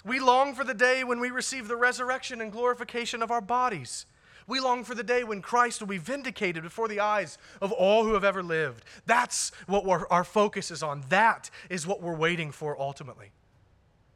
We 0.06 0.20
long 0.20 0.54
for 0.54 0.64
the 0.64 0.74
day 0.74 1.04
when 1.04 1.20
we 1.20 1.30
receive 1.30 1.68
the 1.68 1.76
resurrection 1.76 2.42
and 2.42 2.52
glorification 2.52 3.22
of 3.22 3.32
our 3.32 3.42
bodies. 3.42 4.06
We 4.48 4.60
long 4.60 4.84
for 4.84 4.96
the 4.96 5.04
day 5.04 5.24
when 5.24 5.44
Christ 5.44 5.80
will 5.80 5.88
be 5.88 6.00
vindicated 6.00 6.64
before 6.64 6.88
the 6.88 7.02
eyes 7.02 7.38
of 7.62 7.72
all 7.72 8.04
who 8.04 8.16
have 8.16 8.24
ever 8.24 8.42
lived. 8.42 8.84
That's 9.06 9.52
what 9.68 9.86
our 10.10 10.24
focus 10.24 10.72
is 10.72 10.82
on. 10.82 11.04
That 11.10 11.52
is 11.70 11.86
what 11.86 12.02
we're 12.02 12.16
waiting 12.16 12.52
for 12.52 12.80
ultimately. 12.82 13.32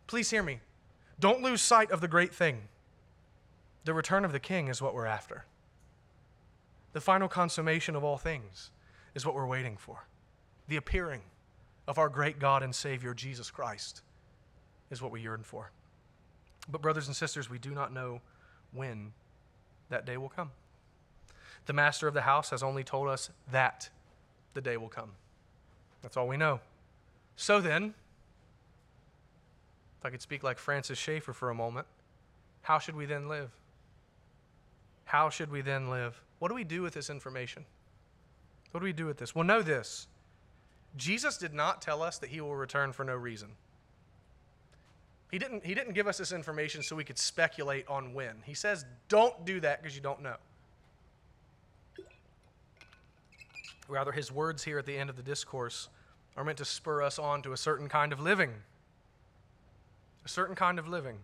Please 0.08 0.32
hear 0.32 0.42
me. 0.42 0.60
Don't 1.20 1.42
lose 1.42 1.62
sight 1.62 1.92
of 1.92 2.02
the 2.02 2.08
great 2.08 2.34
thing. 2.34 2.64
The 3.86 3.94
return 3.94 4.26
of 4.26 4.32
the 4.32 4.40
king 4.40 4.68
is 4.68 4.82
what 4.82 4.94
we're 4.94 5.06
after. 5.06 5.46
The 6.94 7.02
final 7.02 7.28
consummation 7.28 7.96
of 7.96 8.04
all 8.04 8.18
things 8.18 8.72
is 9.16 9.26
what 9.26 9.36
we're 9.36 9.48
waiting 9.48 9.78
for. 9.78 10.06
The 10.68 10.78
appearing 10.78 11.22
of 11.88 11.98
our 11.98 12.10
great 12.10 12.40
God 12.40 12.64
and 12.64 12.74
Savior, 12.74 13.14
Jesus 13.14 13.52
Christ, 13.52 14.02
is 14.90 15.02
what 15.02 15.12
we 15.12 15.22
yearn 15.22 15.44
for. 15.44 15.72
But, 16.72 16.82
brothers 16.82 17.08
and 17.08 17.16
sisters, 17.16 17.50
we 17.50 17.60
do 17.60 17.72
not 17.72 17.92
know 17.92 18.22
when 18.72 19.12
that 19.90 20.06
day 20.06 20.18
will 20.18 20.30
come. 20.30 20.52
The 21.66 21.74
master 21.74 22.08
of 22.08 22.14
the 22.14 22.22
house 22.22 22.50
has 22.52 22.64
only 22.64 22.84
told 22.84 23.08
us 23.10 23.30
that 23.52 23.90
the 24.54 24.62
day 24.62 24.78
will 24.78 24.90
come. 24.90 25.12
That's 26.02 26.16
all 26.16 26.28
we 26.28 26.38
know. 26.38 26.60
So 27.36 27.60
then, 27.60 27.94
if 30.04 30.08
I 30.08 30.10
could 30.10 30.22
speak 30.22 30.44
like 30.44 30.58
Francis 30.58 31.00
Schaeffer 31.00 31.32
for 31.32 31.50
a 31.50 31.56
moment, 31.56 31.88
how 32.62 32.78
should 32.78 32.94
we 32.94 33.06
then 33.06 33.30
live? 33.30 33.52
How 35.06 35.30
should 35.30 35.50
we 35.50 35.62
then 35.62 35.90
live? 35.90 36.22
What 36.40 36.50
do 36.50 36.56
we 36.56 36.66
do 36.66 36.82
with 36.82 36.94
this 36.94 37.10
information? 37.10 37.64
What 38.72 38.82
do 38.82 38.84
we 38.84 38.92
do 38.92 39.06
with 39.06 39.16
this? 39.16 39.34
Well, 39.34 39.46
know 39.46 39.62
this 39.62 40.08
Jesus 40.98 41.38
did 41.38 41.54
not 41.54 41.82
tell 41.82 42.04
us 42.04 42.18
that 42.18 42.30
he 42.30 42.42
will 42.42 42.54
return 42.54 42.92
for 42.92 43.06
no 43.06 43.16
reason. 43.16 43.48
He 45.32 45.40
didn't, 45.40 45.66
he 45.66 45.74
didn't 45.74 45.94
give 45.94 46.06
us 46.06 46.18
this 46.18 46.34
information 46.34 46.84
so 46.84 46.98
we 46.98 47.06
could 47.06 47.18
speculate 47.18 47.88
on 47.88 48.14
when. 48.14 48.36
He 48.44 48.56
says, 48.56 48.84
don't 49.08 49.46
do 49.46 49.62
that 49.62 49.82
because 49.82 49.96
you 49.96 50.02
don't 50.02 50.22
know. 50.22 50.36
Rather, 53.88 54.12
his 54.12 54.34
words 54.34 54.66
here 54.66 54.78
at 54.80 54.86
the 54.86 54.98
end 54.98 55.10
of 55.10 55.16
the 55.16 55.24
discourse 55.24 55.88
are 56.36 56.44
meant 56.44 56.58
to 56.58 56.66
spur 56.66 57.02
us 57.02 57.18
on 57.18 57.42
to 57.44 57.54
a 57.54 57.58
certain 57.58 57.88
kind 57.88 58.12
of 58.12 58.20
living 58.20 58.52
a 60.26 60.30
certain 60.30 60.56
kind 60.56 60.80
of 60.80 60.88
living. 60.88 61.20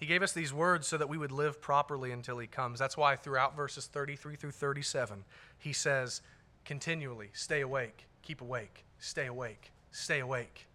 He 0.00 0.06
gave 0.06 0.22
us 0.22 0.32
these 0.32 0.52
words 0.52 0.86
so 0.86 0.98
that 0.98 1.08
we 1.08 1.16
would 1.16 1.32
live 1.32 1.60
properly 1.60 2.10
until 2.10 2.38
He 2.38 2.46
comes. 2.46 2.78
That's 2.78 2.96
why 2.96 3.16
throughout 3.16 3.56
verses 3.56 3.86
33 3.86 4.36
through 4.36 4.50
37, 4.50 5.24
He 5.58 5.72
says 5.72 6.20
continually, 6.64 7.30
stay 7.32 7.60
awake, 7.60 8.06
keep 8.22 8.40
awake, 8.40 8.84
stay 8.98 9.26
awake, 9.26 9.72
stay 9.92 10.20
awake. 10.20 10.66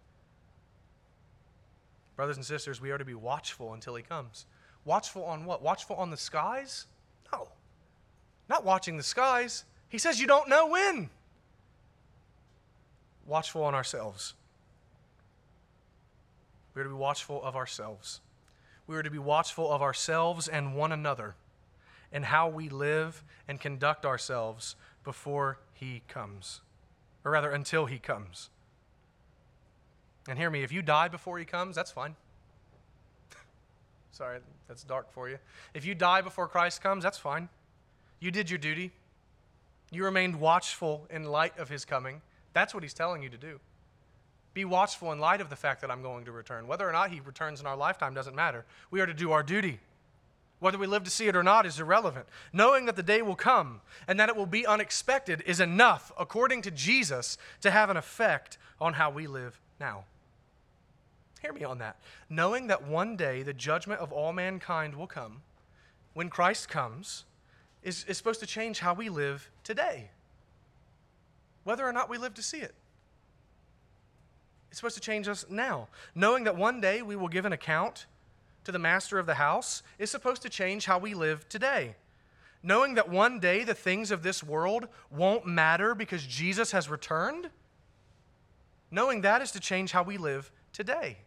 Brothers 2.16 2.36
and 2.36 2.44
sisters, 2.44 2.80
we 2.80 2.90
are 2.90 2.98
to 2.98 3.04
be 3.04 3.14
watchful 3.14 3.72
until 3.72 3.94
He 3.94 4.02
comes. 4.02 4.46
Watchful 4.84 5.24
on 5.24 5.44
what? 5.44 5.62
Watchful 5.62 5.96
on 5.96 6.10
the 6.10 6.16
skies? 6.16 6.86
No. 7.32 7.48
Not 8.48 8.64
watching 8.64 8.96
the 8.96 9.02
skies. 9.02 9.64
He 9.88 9.98
says 9.98 10.20
you 10.20 10.26
don't 10.26 10.48
know 10.48 10.68
when. 10.68 11.10
Watchful 13.26 13.62
on 13.62 13.74
ourselves. 13.74 14.34
We 16.74 16.80
are 16.80 16.84
to 16.84 16.90
be 16.90 16.96
watchful 16.96 17.42
of 17.42 17.56
ourselves. 17.56 18.20
We 18.86 18.96
are 18.96 19.02
to 19.02 19.10
be 19.10 19.18
watchful 19.18 19.70
of 19.70 19.82
ourselves 19.82 20.48
and 20.48 20.74
one 20.74 20.92
another 20.92 21.34
and 22.12 22.24
how 22.24 22.48
we 22.48 22.68
live 22.68 23.22
and 23.46 23.60
conduct 23.60 24.04
ourselves 24.04 24.76
before 25.04 25.58
He 25.72 26.02
comes, 26.08 26.60
or 27.24 27.32
rather, 27.32 27.50
until 27.50 27.86
He 27.86 27.98
comes. 27.98 28.50
And 30.28 30.38
hear 30.38 30.50
me, 30.50 30.62
if 30.62 30.72
you 30.72 30.82
die 30.82 31.08
before 31.08 31.38
He 31.38 31.44
comes, 31.44 31.76
that's 31.76 31.90
fine. 31.90 32.16
Sorry, 34.12 34.40
that's 34.68 34.84
dark 34.84 35.12
for 35.12 35.28
you. 35.28 35.38
If 35.72 35.84
you 35.84 35.94
die 35.94 36.20
before 36.20 36.48
Christ 36.48 36.82
comes, 36.82 37.04
that's 37.04 37.18
fine. 37.18 37.48
You 38.18 38.30
did 38.30 38.50
your 38.50 38.58
duty. 38.58 38.92
You 39.90 40.04
remained 40.04 40.40
watchful 40.40 41.06
in 41.10 41.24
light 41.24 41.58
of 41.58 41.68
His 41.68 41.84
coming. 41.84 42.22
That's 42.52 42.74
what 42.74 42.82
He's 42.82 42.94
telling 42.94 43.22
you 43.22 43.28
to 43.28 43.38
do. 43.38 43.60
Be 44.52 44.64
watchful 44.64 45.12
in 45.12 45.18
light 45.18 45.40
of 45.40 45.48
the 45.48 45.56
fact 45.56 45.80
that 45.80 45.90
I'm 45.90 46.02
going 46.02 46.24
to 46.24 46.32
return. 46.32 46.66
Whether 46.66 46.88
or 46.88 46.92
not 46.92 47.10
he 47.10 47.20
returns 47.20 47.60
in 47.60 47.66
our 47.66 47.76
lifetime 47.76 48.14
doesn't 48.14 48.34
matter. 48.34 48.64
We 48.90 49.00
are 49.00 49.06
to 49.06 49.14
do 49.14 49.30
our 49.32 49.42
duty. 49.42 49.78
Whether 50.58 50.76
we 50.76 50.86
live 50.86 51.04
to 51.04 51.10
see 51.10 51.26
it 51.28 51.36
or 51.36 51.42
not 51.42 51.66
is 51.66 51.80
irrelevant. 51.80 52.26
Knowing 52.52 52.86
that 52.86 52.96
the 52.96 53.02
day 53.02 53.22
will 53.22 53.36
come 53.36 53.80
and 54.06 54.20
that 54.20 54.28
it 54.28 54.36
will 54.36 54.46
be 54.46 54.66
unexpected 54.66 55.42
is 55.46 55.60
enough, 55.60 56.12
according 56.18 56.62
to 56.62 56.70
Jesus, 56.70 57.38
to 57.62 57.70
have 57.70 57.90
an 57.90 57.96
effect 57.96 58.58
on 58.80 58.94
how 58.94 59.10
we 59.10 59.26
live 59.26 59.58
now. 59.78 60.04
Hear 61.40 61.52
me 61.52 61.64
on 61.64 61.78
that. 61.78 61.96
Knowing 62.28 62.66
that 62.66 62.86
one 62.86 63.16
day 63.16 63.42
the 63.42 63.54
judgment 63.54 64.00
of 64.00 64.12
all 64.12 64.32
mankind 64.32 64.94
will 64.94 65.06
come, 65.06 65.40
when 66.12 66.28
Christ 66.28 66.68
comes, 66.68 67.24
is, 67.82 68.04
is 68.04 68.18
supposed 68.18 68.40
to 68.40 68.46
change 68.46 68.80
how 68.80 68.92
we 68.92 69.08
live 69.08 69.48
today, 69.64 70.10
whether 71.64 71.86
or 71.86 71.92
not 71.92 72.10
we 72.10 72.18
live 72.18 72.34
to 72.34 72.42
see 72.42 72.58
it. 72.58 72.74
It's 74.70 74.78
supposed 74.78 74.94
to 74.94 75.00
change 75.00 75.28
us 75.28 75.44
now. 75.50 75.88
Knowing 76.14 76.44
that 76.44 76.56
one 76.56 76.80
day 76.80 77.02
we 77.02 77.16
will 77.16 77.28
give 77.28 77.44
an 77.44 77.52
account 77.52 78.06
to 78.64 78.72
the 78.72 78.78
master 78.78 79.18
of 79.18 79.26
the 79.26 79.34
house 79.34 79.82
is 79.98 80.10
supposed 80.10 80.42
to 80.42 80.48
change 80.48 80.86
how 80.86 80.98
we 80.98 81.12
live 81.12 81.48
today. 81.48 81.96
knowing 82.62 82.94
that 82.94 83.08
one 83.08 83.40
day 83.40 83.64
the 83.64 83.74
things 83.74 84.10
of 84.10 84.22
this 84.22 84.42
world 84.42 84.88
won't 85.10 85.46
matter 85.46 85.94
because 85.94 86.26
Jesus 86.26 86.72
has 86.72 86.88
returned, 86.88 87.50
knowing 88.90 89.22
that 89.22 89.40
is 89.40 89.50
to 89.52 89.60
change 89.60 89.92
how 89.92 90.02
we 90.02 90.18
live 90.18 90.50
today. 90.72 91.18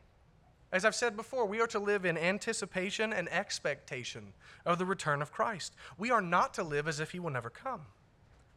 As 0.71 0.85
I've 0.85 0.95
said 0.95 1.15
before, 1.15 1.45
we 1.45 1.61
are 1.61 1.67
to 1.67 1.79
live 1.79 2.03
in 2.03 2.17
anticipation 2.17 3.13
and 3.13 3.29
expectation 3.29 4.33
of 4.65 4.79
the 4.79 4.85
return 4.85 5.21
of 5.21 5.31
Christ. 5.31 5.75
We 5.97 6.09
are 6.09 6.21
not 6.21 6.53
to 6.55 6.63
live 6.63 6.87
as 6.87 6.99
if 6.99 7.11
he 7.11 7.19
will 7.19 7.29
never 7.29 7.49
come. 7.49 7.81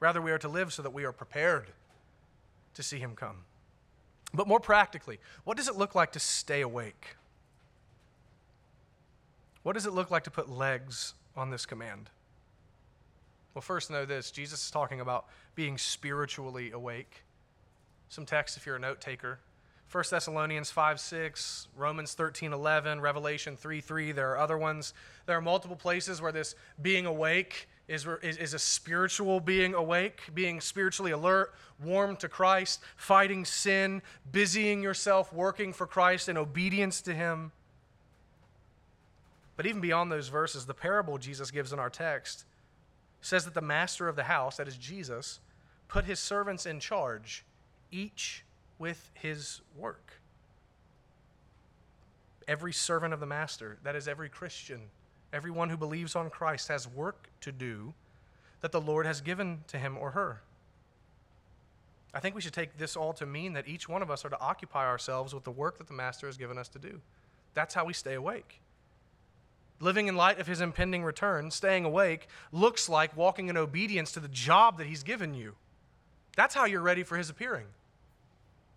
Rather, 0.00 0.20
we 0.22 0.32
are 0.32 0.38
to 0.38 0.48
live 0.48 0.72
so 0.72 0.82
that 0.82 0.92
we 0.92 1.04
are 1.04 1.12
prepared 1.12 1.66
to 2.74 2.82
see 2.82 2.98
him 2.98 3.14
come. 3.14 3.44
But 4.36 4.46
more 4.46 4.60
practically, 4.60 5.18
what 5.44 5.56
does 5.56 5.66
it 5.66 5.76
look 5.76 5.94
like 5.94 6.12
to 6.12 6.20
stay 6.20 6.60
awake? 6.60 7.16
What 9.62 9.72
does 9.72 9.86
it 9.86 9.92
look 9.92 10.10
like 10.10 10.24
to 10.24 10.30
put 10.30 10.48
legs 10.48 11.14
on 11.34 11.50
this 11.50 11.64
command? 11.64 12.10
Well, 13.54 13.62
first 13.62 13.90
know 13.90 14.04
this 14.04 14.30
Jesus 14.30 14.64
is 14.64 14.70
talking 14.70 15.00
about 15.00 15.26
being 15.54 15.78
spiritually 15.78 16.70
awake. 16.70 17.24
Some 18.10 18.26
text 18.26 18.56
if 18.56 18.66
you're 18.66 18.76
a 18.76 18.80
note 18.80 19.00
taker. 19.00 19.40
1 19.90 20.04
Thessalonians 20.10 20.70
5 20.70 21.00
6, 21.00 21.68
Romans 21.76 22.12
13 22.14 22.52
11, 22.52 23.00
Revelation 23.00 23.56
3 23.56 23.80
3. 23.80 24.12
There 24.12 24.30
are 24.32 24.38
other 24.38 24.58
ones. 24.58 24.92
There 25.24 25.36
are 25.36 25.40
multiple 25.40 25.76
places 25.76 26.20
where 26.20 26.32
this 26.32 26.54
being 26.82 27.06
awake 27.06 27.68
is, 27.88 28.06
is, 28.22 28.52
a 28.52 28.58
spiritual 28.58 29.38
being 29.38 29.74
awake, 29.74 30.20
being 30.34 30.60
spiritually 30.60 31.12
alert, 31.12 31.54
warm 31.82 32.16
to 32.16 32.28
Christ, 32.28 32.80
fighting 32.96 33.44
sin, 33.44 34.02
busying 34.32 34.82
yourself, 34.82 35.32
working 35.32 35.72
for 35.72 35.86
Christ 35.86 36.28
in 36.28 36.36
obedience 36.36 37.00
to 37.02 37.14
Him. 37.14 37.52
But 39.56 39.66
even 39.66 39.80
beyond 39.80 40.10
those 40.10 40.28
verses, 40.28 40.66
the 40.66 40.74
parable 40.74 41.16
Jesus 41.16 41.50
gives 41.50 41.72
in 41.72 41.78
our 41.78 41.90
text 41.90 42.44
says 43.20 43.44
that 43.44 43.54
the 43.54 43.60
master 43.60 44.08
of 44.08 44.16
the 44.16 44.24
house, 44.24 44.56
that 44.56 44.68
is 44.68 44.76
Jesus, 44.76 45.40
put 45.88 46.04
his 46.04 46.20
servants 46.20 46.66
in 46.66 46.80
charge, 46.80 47.44
each 47.90 48.44
with 48.78 49.10
his 49.14 49.60
work. 49.76 50.20
Every 52.46 52.72
servant 52.72 53.12
of 53.12 53.20
the 53.20 53.26
master, 53.26 53.78
that 53.82 53.96
is 53.96 54.06
every 54.06 54.28
Christian, 54.28 54.82
everyone 55.36 55.68
who 55.68 55.76
believes 55.76 56.16
on 56.16 56.30
Christ, 56.30 56.68
has 56.68 56.88
work 56.88 57.28
to 57.42 57.52
do 57.52 57.92
that 58.62 58.72
the 58.72 58.80
Lord 58.80 59.04
has 59.04 59.20
given 59.20 59.60
to 59.68 59.76
him 59.76 59.98
or 59.98 60.12
her. 60.12 60.40
I 62.14 62.20
think 62.20 62.34
we 62.34 62.40
should 62.40 62.54
take 62.54 62.78
this 62.78 62.96
all 62.96 63.12
to 63.12 63.26
mean 63.26 63.52
that 63.52 63.68
each 63.68 63.86
one 63.86 64.00
of 64.00 64.10
us 64.10 64.24
are 64.24 64.30
to 64.30 64.40
occupy 64.40 64.86
ourselves 64.86 65.34
with 65.34 65.44
the 65.44 65.50
work 65.50 65.76
that 65.76 65.88
the 65.88 65.92
master 65.92 66.26
has 66.26 66.38
given 66.38 66.56
us 66.56 66.68
to 66.68 66.78
do. 66.78 67.02
That's 67.52 67.74
how 67.74 67.84
we 67.84 67.92
stay 67.92 68.14
awake. 68.14 68.62
Living 69.78 70.08
in 70.08 70.16
light 70.16 70.40
of 70.40 70.46
his 70.46 70.62
impending 70.62 71.04
return, 71.04 71.50
staying 71.50 71.84
awake, 71.84 72.28
looks 72.50 72.88
like 72.88 73.14
walking 73.14 73.50
in 73.50 73.58
obedience 73.58 74.12
to 74.12 74.20
the 74.20 74.28
job 74.28 74.78
that 74.78 74.86
he's 74.86 75.02
given 75.02 75.34
you. 75.34 75.54
That's 76.34 76.54
how 76.54 76.64
you're 76.64 76.80
ready 76.80 77.02
for 77.02 77.18
his 77.18 77.28
appearing. 77.28 77.66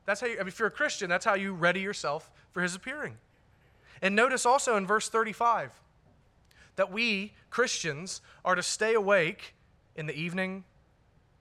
That's 0.05 0.19
how 0.19 0.27
you, 0.27 0.37
if 0.45 0.59
you're 0.59 0.67
a 0.67 0.71
Christian, 0.71 1.09
that's 1.09 1.23
how 1.23 1.35
you 1.35 1.53
ready 1.53 1.79
yourself 1.79 2.29
for 2.51 2.61
his 2.61 2.75
appearing. 2.75 3.17
And 4.01 4.13
notice 4.13 4.45
also 4.45 4.75
in 4.75 4.85
verse 4.85 5.07
35 5.07 5.71
that 6.79 6.93
we, 6.93 7.33
Christians, 7.49 8.21
are 8.45 8.55
to 8.55 8.63
stay 8.63 8.93
awake 8.93 9.53
in 9.97 10.05
the 10.05 10.17
evening, 10.17 10.63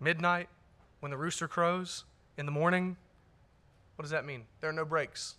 midnight, 0.01 0.49
when 0.99 1.11
the 1.11 1.17
rooster 1.17 1.47
crows, 1.47 2.03
in 2.37 2.45
the 2.45 2.51
morning. 2.51 2.97
What 3.95 4.03
does 4.03 4.11
that 4.11 4.27
mean? 4.27 4.47
There 4.61 4.69
are 4.69 4.73
no 4.73 4.85
breaks. 4.85 5.37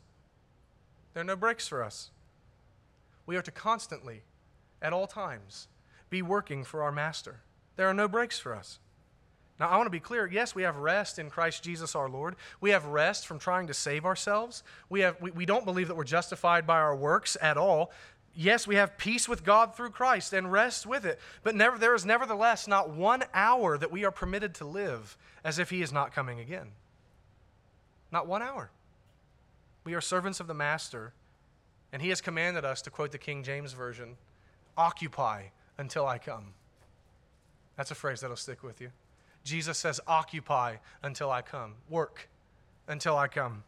There 1.14 1.20
are 1.20 1.26
no 1.26 1.36
breaks 1.36 1.68
for 1.68 1.84
us. 1.84 2.12
We 3.26 3.36
are 3.36 3.41
to 3.41 3.52
constantly, 3.52 4.22
at 4.82 4.93
all 4.93 5.06
times, 5.06 5.68
be 6.10 6.22
working 6.22 6.64
for 6.64 6.82
our 6.82 6.93
master. 6.93 7.41
There 7.76 7.89
are 7.89 7.93
no 7.93 8.08
breaks 8.08 8.39
for 8.39 8.56
us. 8.56 8.80
Now, 9.60 9.68
I 9.68 9.76
want 9.76 9.88
to 9.88 9.91
be 9.91 10.00
clear. 10.00 10.26
Yes, 10.26 10.56
we 10.56 10.64
have 10.64 10.78
rest 10.78 11.20
in 11.20 11.30
Christ 11.30 11.62
Jesus 11.62 11.93
our 11.93 12.08
Lord. 12.08 12.38
We 12.62 12.70
have 12.70 12.86
rest 12.86 13.28
from 13.28 13.38
trying 13.38 13.68
to 13.68 13.74
save 13.74 14.06
ourselves. 14.06 14.64
We, 14.88 15.02
have, 15.02 15.22
we, 15.22 15.32
we 15.32 15.45
don't 15.45 15.66
believe 15.66 15.89
that 15.89 15.95
we're 15.95 16.06
justified 16.06 16.66
by 16.66 16.78
our 16.78 16.95
works 16.95 17.36
at 17.41 17.58
all. 17.58 17.91
Yes, 18.42 18.66
we 18.66 18.76
have 18.76 18.98
peace 18.98 19.28
with 19.28 19.44
God 19.44 19.76
through 19.76 19.90
Christ 19.90 20.32
and 20.32 20.50
rest 20.50 20.86
with 20.86 21.04
it. 21.04 21.20
But 21.44 21.56
never, 21.56 21.78
there 21.78 21.94
is 21.94 22.06
nevertheless 22.06 22.70
not 22.70 22.90
one 22.90 23.26
hour 23.34 23.78
that 23.78 23.92
we 23.92 24.06
are 24.06 24.12
permitted 24.12 24.56
to 24.56 24.66
live 24.66 25.18
as 25.44 25.60
if 25.60 25.70
He 25.72 25.82
is 25.82 25.92
not 25.92 26.14
coming 26.16 26.40
again. 26.40 26.68
Not 28.14 28.28
one 28.28 28.42
hour. 28.42 28.72
We 29.84 29.94
are 29.94 30.00
servants 30.00 30.40
of 30.40 30.48
the 30.48 30.54
Master, 30.54 31.12
and 31.92 32.02
He 32.02 32.08
has 32.08 32.22
commanded 32.22 32.64
us, 32.64 32.82
to 32.84 32.90
quote 32.90 33.12
the 33.12 33.18
King 33.18 33.44
James 33.44 33.74
Version, 33.74 34.16
occupy 34.78 35.48
until 35.78 36.08
I 36.08 36.18
come. 36.18 36.54
That's 37.76 37.92
a 37.92 37.96
phrase 37.96 38.22
that'll 38.22 38.38
stick 38.38 38.64
with 38.64 38.80
you. 38.80 38.92
Jesus 39.44 39.78
says, 39.78 40.00
Occupy 40.08 40.78
until 41.04 41.30
I 41.30 41.42
come. 41.42 41.74
Work 41.90 42.30
until 42.88 43.18
I 43.18 43.28
come. 43.28 43.64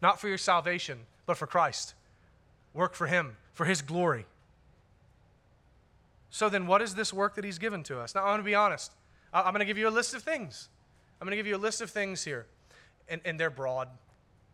Not 0.00 0.20
for 0.20 0.28
your 0.28 0.38
salvation, 0.38 1.00
but 1.26 1.36
for 1.36 1.48
Christ. 1.48 1.94
Work 2.72 2.94
for 2.94 3.08
Him, 3.08 3.36
for 3.52 3.64
His 3.64 3.82
glory. 3.82 4.26
So 6.30 6.48
then, 6.48 6.66
what 6.66 6.80
is 6.80 6.94
this 6.94 7.12
work 7.12 7.34
that 7.34 7.44
He's 7.44 7.58
given 7.58 7.82
to 7.84 7.98
us? 8.00 8.14
Now, 8.14 8.24
I 8.24 8.30
want 8.30 8.40
to 8.40 8.44
be 8.44 8.54
honest. 8.54 8.92
I'm 9.32 9.52
going 9.52 9.60
to 9.60 9.64
give 9.64 9.78
you 9.78 9.88
a 9.88 9.90
list 9.90 10.14
of 10.14 10.22
things. 10.22 10.68
I'm 11.20 11.26
going 11.26 11.32
to 11.32 11.36
give 11.36 11.46
you 11.46 11.56
a 11.56 11.58
list 11.58 11.80
of 11.80 11.90
things 11.90 12.24
here, 12.24 12.46
and, 13.08 13.20
and 13.24 13.38
they're 13.38 13.50
broad, 13.50 13.88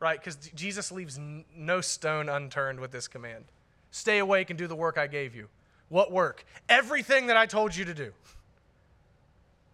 right? 0.01 0.19
Because 0.19 0.37
Jesus 0.55 0.93
leaves 0.93 1.19
no 1.57 1.81
stone 1.81 2.29
unturned 2.29 2.79
with 2.79 2.93
this 2.93 3.09
command. 3.09 3.45
Stay 3.91 4.19
awake 4.19 4.51
and 4.51 4.59
do 4.59 4.67
the 4.67 4.77
work 4.77 4.99
I 4.99 5.07
gave 5.07 5.35
you. 5.35 5.49
What 5.89 6.13
work? 6.13 6.45
Everything 6.69 7.29
that 7.29 7.37
I 7.37 7.47
told 7.47 7.75
you 7.75 7.85
to 7.87 7.95
do. 7.95 8.13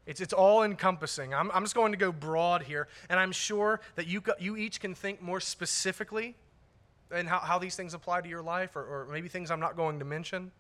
It's, 0.07 0.21
it's 0.21 0.33
all 0.33 0.63
encompassing. 0.63 1.35
I'm, 1.35 1.51
I'm 1.53 1.65
just 1.65 1.75
going 1.75 1.93
to 1.93 1.99
go 1.99 2.13
broad 2.13 2.63
here, 2.63 2.89
and 3.09 3.19
I'm 3.19 3.33
sure 3.33 3.81
that 3.97 4.07
you, 4.07 4.23
you 4.39 4.57
each 4.57 4.81
can 4.81 4.95
think 4.95 5.21
more 5.21 5.41
specifically 5.41 6.37
and 7.11 7.29
how, 7.29 7.39
how 7.39 7.59
these 7.59 7.77
things 7.77 7.95
apply 7.95 8.21
to 8.21 8.29
your 8.29 8.43
life, 8.43 8.77
or, 8.77 8.83
or 8.83 9.09
maybe 9.11 9.29
things 9.29 9.51
I'm 9.51 9.61
not 9.61 9.77
going 9.77 9.99
to 9.99 10.05
mention, 10.05 10.51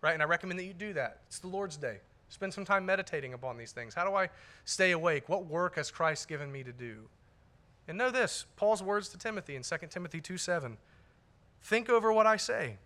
right? 0.00 0.12
And 0.12 0.22
I 0.22 0.26
recommend 0.26 0.58
that 0.58 0.64
you 0.64 0.74
do 0.74 0.92
that. 0.94 1.20
It's 1.26 1.38
the 1.38 1.48
Lord's 1.48 1.76
Day. 1.76 1.98
Spend 2.28 2.52
some 2.52 2.64
time 2.64 2.84
meditating 2.84 3.32
upon 3.32 3.56
these 3.56 3.72
things. 3.72 3.94
How 3.94 4.04
do 4.08 4.14
I 4.14 4.28
stay 4.64 4.90
awake? 4.90 5.28
What 5.28 5.46
work 5.46 5.76
has 5.76 5.90
Christ 5.90 6.28
given 6.28 6.50
me 6.50 6.62
to 6.64 6.72
do? 6.72 7.08
And 7.86 7.98
know 7.98 8.10
this 8.10 8.46
Paul's 8.56 8.82
words 8.82 9.08
to 9.10 9.18
Timothy 9.18 9.56
in 9.56 9.62
2 9.62 9.76
Timothy 9.90 10.20
2 10.20 10.38
7. 10.38 10.76
Think 11.62 11.88
over 11.88 12.12
what 12.12 12.26
I 12.26 12.36
say, 12.36 12.76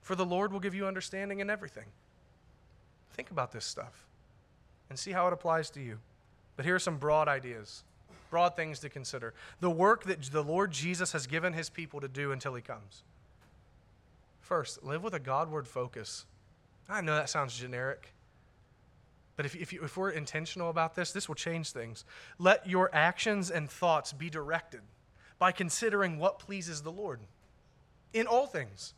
for 0.00 0.14
the 0.14 0.26
Lord 0.26 0.52
will 0.52 0.60
give 0.60 0.74
you 0.74 0.86
understanding 0.86 1.40
in 1.40 1.50
everything. 1.50 1.86
Think 3.12 3.30
about 3.30 3.52
this 3.52 3.64
stuff 3.64 4.06
and 4.90 4.98
see 4.98 5.12
how 5.12 5.26
it 5.26 5.32
applies 5.32 5.70
to 5.70 5.80
you. 5.80 5.98
But 6.56 6.64
here 6.64 6.74
are 6.74 6.80
some 6.80 6.98
broad 6.98 7.28
ideas, 7.28 7.84
broad 8.30 8.56
things 8.56 8.78
to 8.80 8.88
consider. 8.88 9.34
The 9.60 9.70
work 9.70 10.04
that 10.04 10.22
the 10.22 10.42
Lord 10.42 10.70
Jesus 10.70 11.12
has 11.12 11.26
given 11.26 11.52
his 11.52 11.70
people 11.70 12.00
to 12.00 12.08
do 12.08 12.32
until 12.32 12.54
he 12.54 12.62
comes. 12.62 13.02
First, 14.40 14.82
live 14.82 15.02
with 15.02 15.14
a 15.14 15.18
Godward 15.18 15.68
focus. 15.68 16.24
I 16.88 17.00
know 17.00 17.14
that 17.14 17.28
sounds 17.28 17.56
generic, 17.56 18.12
but 19.36 19.46
if, 19.46 19.54
if, 19.54 19.72
you, 19.72 19.84
if 19.84 19.96
we're 19.96 20.10
intentional 20.10 20.70
about 20.70 20.94
this, 20.94 21.12
this 21.12 21.28
will 21.28 21.34
change 21.34 21.70
things. 21.70 22.04
Let 22.38 22.66
your 22.66 22.90
actions 22.92 23.50
and 23.50 23.70
thoughts 23.70 24.12
be 24.12 24.30
directed 24.30 24.80
by 25.38 25.52
considering 25.52 26.18
what 26.18 26.38
pleases 26.38 26.82
the 26.82 26.90
Lord 26.90 27.20
in 28.12 28.26
all 28.26 28.46
things. 28.46 28.94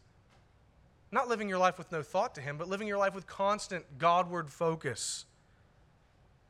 Not 1.13 1.29
living 1.29 1.49
your 1.49 1.59
life 1.59 1.77
with 1.77 1.91
no 1.91 2.03
thought 2.03 2.35
to 2.37 2.41
Him, 2.41 2.57
but 2.57 2.69
living 2.69 2.87
your 2.87 2.99
life 2.99 3.15
with 3.15 3.27
constant 3.27 3.99
Godward 3.99 4.51
focus. 4.51 5.27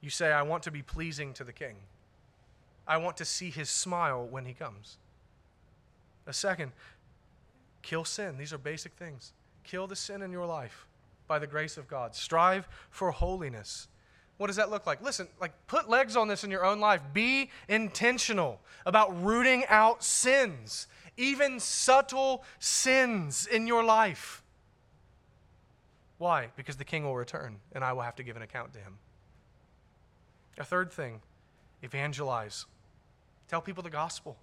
You 0.00 0.10
say, 0.10 0.30
I 0.30 0.42
want 0.42 0.62
to 0.64 0.70
be 0.70 0.82
pleasing 0.82 1.32
to 1.34 1.44
the 1.44 1.52
king. 1.52 1.76
I 2.90 2.96
want 2.96 3.16
to 3.18 3.24
see 3.24 3.50
his 3.50 3.70
smile 3.70 4.26
when 4.28 4.44
he 4.44 4.52
comes. 4.52 4.98
A 6.26 6.32
second, 6.32 6.72
kill 7.82 8.04
sin. 8.04 8.36
These 8.36 8.52
are 8.52 8.58
basic 8.58 8.94
things. 8.94 9.32
Kill 9.62 9.86
the 9.86 9.94
sin 9.94 10.22
in 10.22 10.32
your 10.32 10.44
life 10.44 10.88
by 11.28 11.38
the 11.38 11.46
grace 11.46 11.76
of 11.76 11.86
God. 11.86 12.16
Strive 12.16 12.68
for 12.90 13.12
holiness. 13.12 13.86
What 14.38 14.48
does 14.48 14.56
that 14.56 14.70
look 14.70 14.88
like? 14.88 15.00
Listen, 15.02 15.28
like 15.40 15.52
put 15.68 15.88
legs 15.88 16.16
on 16.16 16.26
this 16.26 16.42
in 16.42 16.50
your 16.50 16.64
own 16.64 16.80
life. 16.80 17.00
Be 17.12 17.52
intentional 17.68 18.60
about 18.84 19.22
rooting 19.22 19.64
out 19.68 20.02
sins, 20.02 20.88
even 21.16 21.60
subtle 21.60 22.42
sins 22.58 23.46
in 23.46 23.68
your 23.68 23.84
life. 23.84 24.42
Why? 26.18 26.48
Because 26.56 26.74
the 26.74 26.84
king 26.84 27.04
will 27.04 27.16
return 27.16 27.60
and 27.72 27.84
I 27.84 27.92
will 27.92 28.02
have 28.02 28.16
to 28.16 28.24
give 28.24 28.34
an 28.34 28.42
account 28.42 28.72
to 28.72 28.80
him. 28.80 28.98
A 30.58 30.64
third 30.64 30.92
thing, 30.92 31.20
evangelize. 31.84 32.66
Tell 33.50 33.60
people 33.60 33.82
the 33.82 33.90
gospel. 33.90 34.36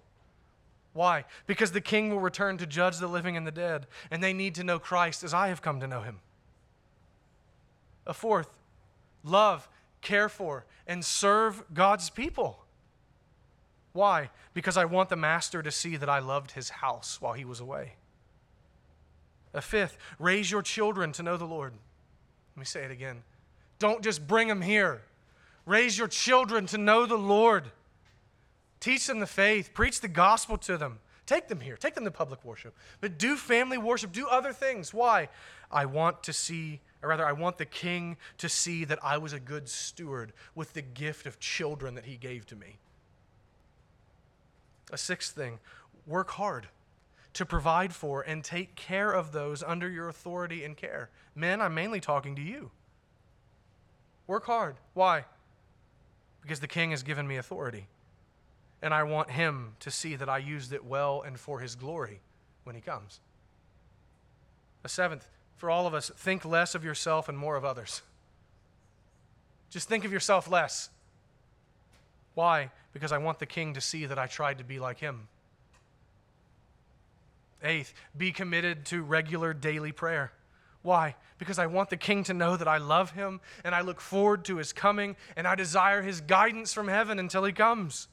Why? 0.92 1.24
Because 1.46 1.72
the 1.72 1.80
king 1.80 2.10
will 2.10 2.20
return 2.20 2.58
to 2.58 2.66
judge 2.66 2.98
the 2.98 3.06
living 3.06 3.38
and 3.38 3.46
the 3.46 3.50
dead, 3.50 3.86
and 4.10 4.22
they 4.22 4.34
need 4.34 4.54
to 4.56 4.64
know 4.64 4.78
Christ 4.78 5.24
as 5.24 5.32
I 5.32 5.48
have 5.48 5.62
come 5.62 5.80
to 5.80 5.86
know 5.86 6.02
him. 6.02 6.18
A 8.06 8.12
fourth, 8.12 8.50
love, 9.24 9.66
care 10.02 10.28
for, 10.28 10.66
and 10.86 11.02
serve 11.02 11.64
God's 11.72 12.10
people. 12.10 12.66
Why? 13.94 14.28
Because 14.52 14.76
I 14.76 14.84
want 14.84 15.08
the 15.08 15.16
master 15.16 15.62
to 15.62 15.70
see 15.70 15.96
that 15.96 16.10
I 16.10 16.18
loved 16.18 16.52
his 16.52 16.68
house 16.68 17.18
while 17.18 17.32
he 17.32 17.46
was 17.46 17.60
away. 17.60 17.94
A 19.54 19.62
fifth, 19.62 19.96
raise 20.18 20.50
your 20.50 20.60
children 20.60 21.12
to 21.12 21.22
know 21.22 21.38
the 21.38 21.46
Lord. 21.46 21.72
Let 22.54 22.60
me 22.60 22.66
say 22.66 22.84
it 22.84 22.90
again 22.90 23.22
Don't 23.78 24.04
just 24.04 24.26
bring 24.26 24.48
them 24.48 24.60
here. 24.60 25.00
Raise 25.64 25.96
your 25.96 26.08
children 26.08 26.66
to 26.66 26.76
know 26.76 27.06
the 27.06 27.16
Lord. 27.16 27.70
Teach 28.80 29.06
them 29.06 29.20
the 29.20 29.26
faith. 29.26 29.74
Preach 29.74 30.00
the 30.00 30.08
gospel 30.08 30.56
to 30.58 30.76
them. 30.76 31.00
Take 31.26 31.48
them 31.48 31.60
here. 31.60 31.76
Take 31.76 31.94
them 31.94 32.04
to 32.04 32.10
public 32.10 32.44
worship. 32.44 32.74
But 33.00 33.18
do 33.18 33.36
family 33.36 33.76
worship. 33.76 34.12
Do 34.12 34.26
other 34.28 34.52
things. 34.52 34.94
Why? 34.94 35.28
I 35.70 35.84
want 35.84 36.22
to 36.22 36.32
see, 36.32 36.80
or 37.02 37.10
rather, 37.10 37.26
I 37.26 37.32
want 37.32 37.58
the 37.58 37.66
king 37.66 38.16
to 38.38 38.48
see 38.48 38.84
that 38.86 38.98
I 39.02 39.18
was 39.18 39.32
a 39.34 39.40
good 39.40 39.68
steward 39.68 40.32
with 40.54 40.72
the 40.72 40.82
gift 40.82 41.26
of 41.26 41.38
children 41.38 41.94
that 41.96 42.06
he 42.06 42.16
gave 42.16 42.46
to 42.46 42.56
me. 42.56 42.78
A 44.90 44.96
sixth 44.96 45.34
thing 45.34 45.58
work 46.06 46.30
hard 46.30 46.68
to 47.34 47.44
provide 47.44 47.92
for 47.92 48.22
and 48.22 48.42
take 48.42 48.74
care 48.74 49.12
of 49.12 49.32
those 49.32 49.62
under 49.62 49.88
your 49.90 50.08
authority 50.08 50.64
and 50.64 50.76
care. 50.76 51.10
Men, 51.34 51.60
I'm 51.60 51.74
mainly 51.74 52.00
talking 52.00 52.34
to 52.36 52.42
you. 52.42 52.70
Work 54.26 54.46
hard. 54.46 54.76
Why? 54.94 55.24
Because 56.40 56.60
the 56.60 56.66
king 56.66 56.90
has 56.92 57.02
given 57.02 57.28
me 57.28 57.36
authority. 57.36 57.86
And 58.80 58.94
I 58.94 59.02
want 59.02 59.30
him 59.30 59.74
to 59.80 59.90
see 59.90 60.14
that 60.16 60.28
I 60.28 60.38
used 60.38 60.72
it 60.72 60.84
well 60.84 61.22
and 61.22 61.38
for 61.38 61.60
his 61.60 61.74
glory 61.74 62.20
when 62.64 62.74
he 62.74 62.80
comes. 62.80 63.20
A 64.84 64.88
seventh, 64.88 65.26
for 65.56 65.70
all 65.70 65.86
of 65.86 65.94
us, 65.94 66.10
think 66.16 66.44
less 66.44 66.74
of 66.74 66.84
yourself 66.84 67.28
and 67.28 67.36
more 67.36 67.56
of 67.56 67.64
others. 67.64 68.02
Just 69.70 69.88
think 69.88 70.04
of 70.04 70.12
yourself 70.12 70.48
less. 70.50 70.90
Why? 72.34 72.70
Because 72.92 73.10
I 73.10 73.18
want 73.18 73.40
the 73.40 73.46
king 73.46 73.74
to 73.74 73.80
see 73.80 74.06
that 74.06 74.18
I 74.18 74.26
tried 74.26 74.58
to 74.58 74.64
be 74.64 74.78
like 74.78 75.00
him. 75.00 75.26
Eighth, 77.62 77.92
be 78.16 78.30
committed 78.30 78.84
to 78.86 79.02
regular 79.02 79.52
daily 79.52 79.90
prayer. 79.90 80.32
Why? 80.82 81.16
Because 81.38 81.58
I 81.58 81.66
want 81.66 81.90
the 81.90 81.96
king 81.96 82.22
to 82.24 82.34
know 82.34 82.56
that 82.56 82.68
I 82.68 82.78
love 82.78 83.10
him 83.10 83.40
and 83.64 83.74
I 83.74 83.80
look 83.80 84.00
forward 84.00 84.44
to 84.44 84.58
his 84.58 84.72
coming 84.72 85.16
and 85.36 85.46
I 85.46 85.56
desire 85.56 86.02
his 86.02 86.20
guidance 86.20 86.72
from 86.72 86.86
heaven 86.86 87.18
until 87.18 87.44
he 87.44 87.52
comes. 87.52 88.06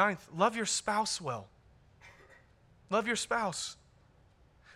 Ninth, 0.00 0.28
love 0.34 0.56
your 0.56 0.64
spouse 0.64 1.20
well. 1.20 1.46
Love 2.88 3.06
your 3.06 3.16
spouse. 3.16 3.76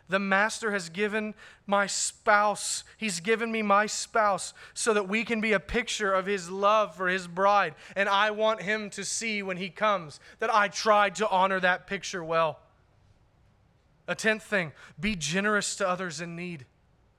The 0.07 0.19
master 0.19 0.71
has 0.71 0.91
given 0.91 1.33
my 1.67 1.87
spouse, 1.87 2.85
he's 2.99 3.21
given 3.21 3.51
me 3.51 3.63
my 3.63 3.87
spouse 3.87 4.53
so 4.75 4.93
that 4.93 5.09
we 5.09 5.25
can 5.25 5.41
be 5.41 5.55
a 5.55 5.61
picture 5.61 6.13
of 6.13 6.27
his 6.27 6.51
love 6.51 6.95
for 6.95 7.09
his 7.09 7.27
bride. 7.27 7.75
And 7.97 8.07
I 8.07 8.33
want 8.33 8.61
him 8.61 8.91
to 8.91 9.03
see 9.03 9.43
when 9.43 9.57
he 9.57 9.71
comes 9.71 10.21
that 10.41 10.55
I 10.55 10.69
tried 10.69 11.15
to 11.15 11.29
honor 11.31 11.59
that 11.59 11.87
picture 11.87 12.23
well. 12.23 12.61
A 14.07 14.15
tenth 14.15 14.43
thing, 14.43 14.73
be 15.01 15.17
generous 15.17 15.75
to 15.77 15.89
others 15.89 16.21
in 16.21 16.37
need. 16.37 16.67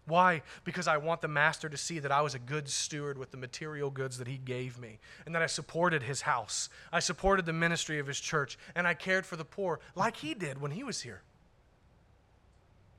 Why? 0.08 0.44
Because 0.64 0.88
I 0.88 0.98
want 0.98 1.22
the 1.22 1.28
master 1.28 1.68
to 1.68 1.78
see 1.78 2.00
that 2.00 2.12
I 2.12 2.22
was 2.22 2.36
a 2.36 2.40
good 2.40 2.70
steward 2.70 3.18
with 3.18 3.32
the 3.32 3.38
material 3.38 3.90
goods 3.90 4.20
that 4.20 4.28
he 4.28 4.38
gave 4.38 4.78
me, 4.78 5.00
and 5.26 5.34
that 5.34 5.42
I 5.42 5.48
supported 5.48 6.04
his 6.04 6.22
house. 6.22 6.70
I 6.94 7.00
supported 7.00 7.46
the 7.46 7.54
ministry 7.54 7.98
of 7.98 8.06
his 8.06 8.20
church, 8.20 8.58
and 8.76 8.88
I 8.88 8.94
cared 8.94 9.26
for 9.26 9.36
the 9.36 9.46
poor 9.46 9.80
like 9.96 10.18
he 10.18 10.36
did 10.36 10.62
when 10.62 10.72
he 10.72 10.84
was 10.84 11.02
here. 11.02 11.22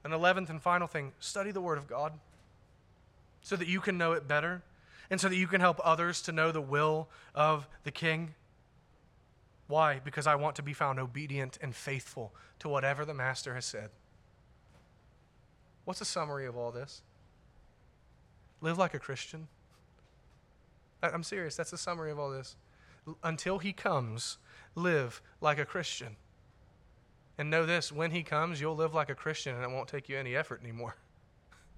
An 0.05 0.13
eleventh 0.13 0.51
and 0.51 0.61
final 0.61 0.89
thing 0.89 1.13
study 1.21 1.53
the 1.53 1.61
Word 1.61 1.79
of 1.79 1.87
God 1.87 2.13
so 3.41 3.55
that 3.55 3.69
you 3.69 3.81
can 3.81 3.97
know 3.97 4.13
it 4.13 4.27
better, 4.27 4.63
and 5.09 5.21
so 5.21 5.29
that 5.29 5.37
you 5.37 5.47
can 5.47 5.61
help 5.61 5.81
others 5.85 6.21
to 6.23 6.33
know 6.33 6.51
the 6.51 6.61
will 6.61 7.09
of 7.35 7.69
the 7.85 7.93
King. 7.93 8.35
Why? 9.69 10.01
Because 10.05 10.27
I 10.27 10.35
want 10.35 10.57
to 10.57 10.63
be 10.63 10.73
found 10.73 10.99
obedient 10.99 11.57
and 11.61 11.73
faithful 11.73 12.35
to 12.59 12.69
whatever 12.69 13.05
the 13.05 13.15
Master 13.15 13.55
has 13.55 13.65
said. 13.65 13.91
What's 15.87 16.01
the 16.01 16.05
summary 16.05 16.47
of 16.47 16.57
all 16.57 16.73
this? 16.73 17.01
Live 18.61 18.77
like 18.77 18.93
a 18.93 18.99
Christian. 18.99 19.47
I'm 21.01 21.23
serious. 21.23 21.55
That's 21.55 21.71
the 21.71 21.79
summary 21.79 22.11
of 22.11 22.19
all 22.19 22.29
this. 22.29 22.57
Until 23.23 23.59
he 23.59 23.73
comes, 23.73 24.39
live 24.75 25.23
like 25.41 25.59
a 25.59 25.65
Christian. 25.65 26.17
And 27.39 27.51
know 27.51 27.65
this 27.65 27.93
when 27.93 28.11
he 28.11 28.25
comes, 28.25 28.61
you'll 28.61 28.75
live 28.75 28.95
like 28.95 29.11
a 29.11 29.15
Christian 29.15 29.55
and 29.55 29.63
it 29.63 29.71
won't 29.71 29.87
take 29.89 30.09
you 30.09 30.19
any 30.19 30.35
effort 30.35 30.61
anymore. 30.61 30.97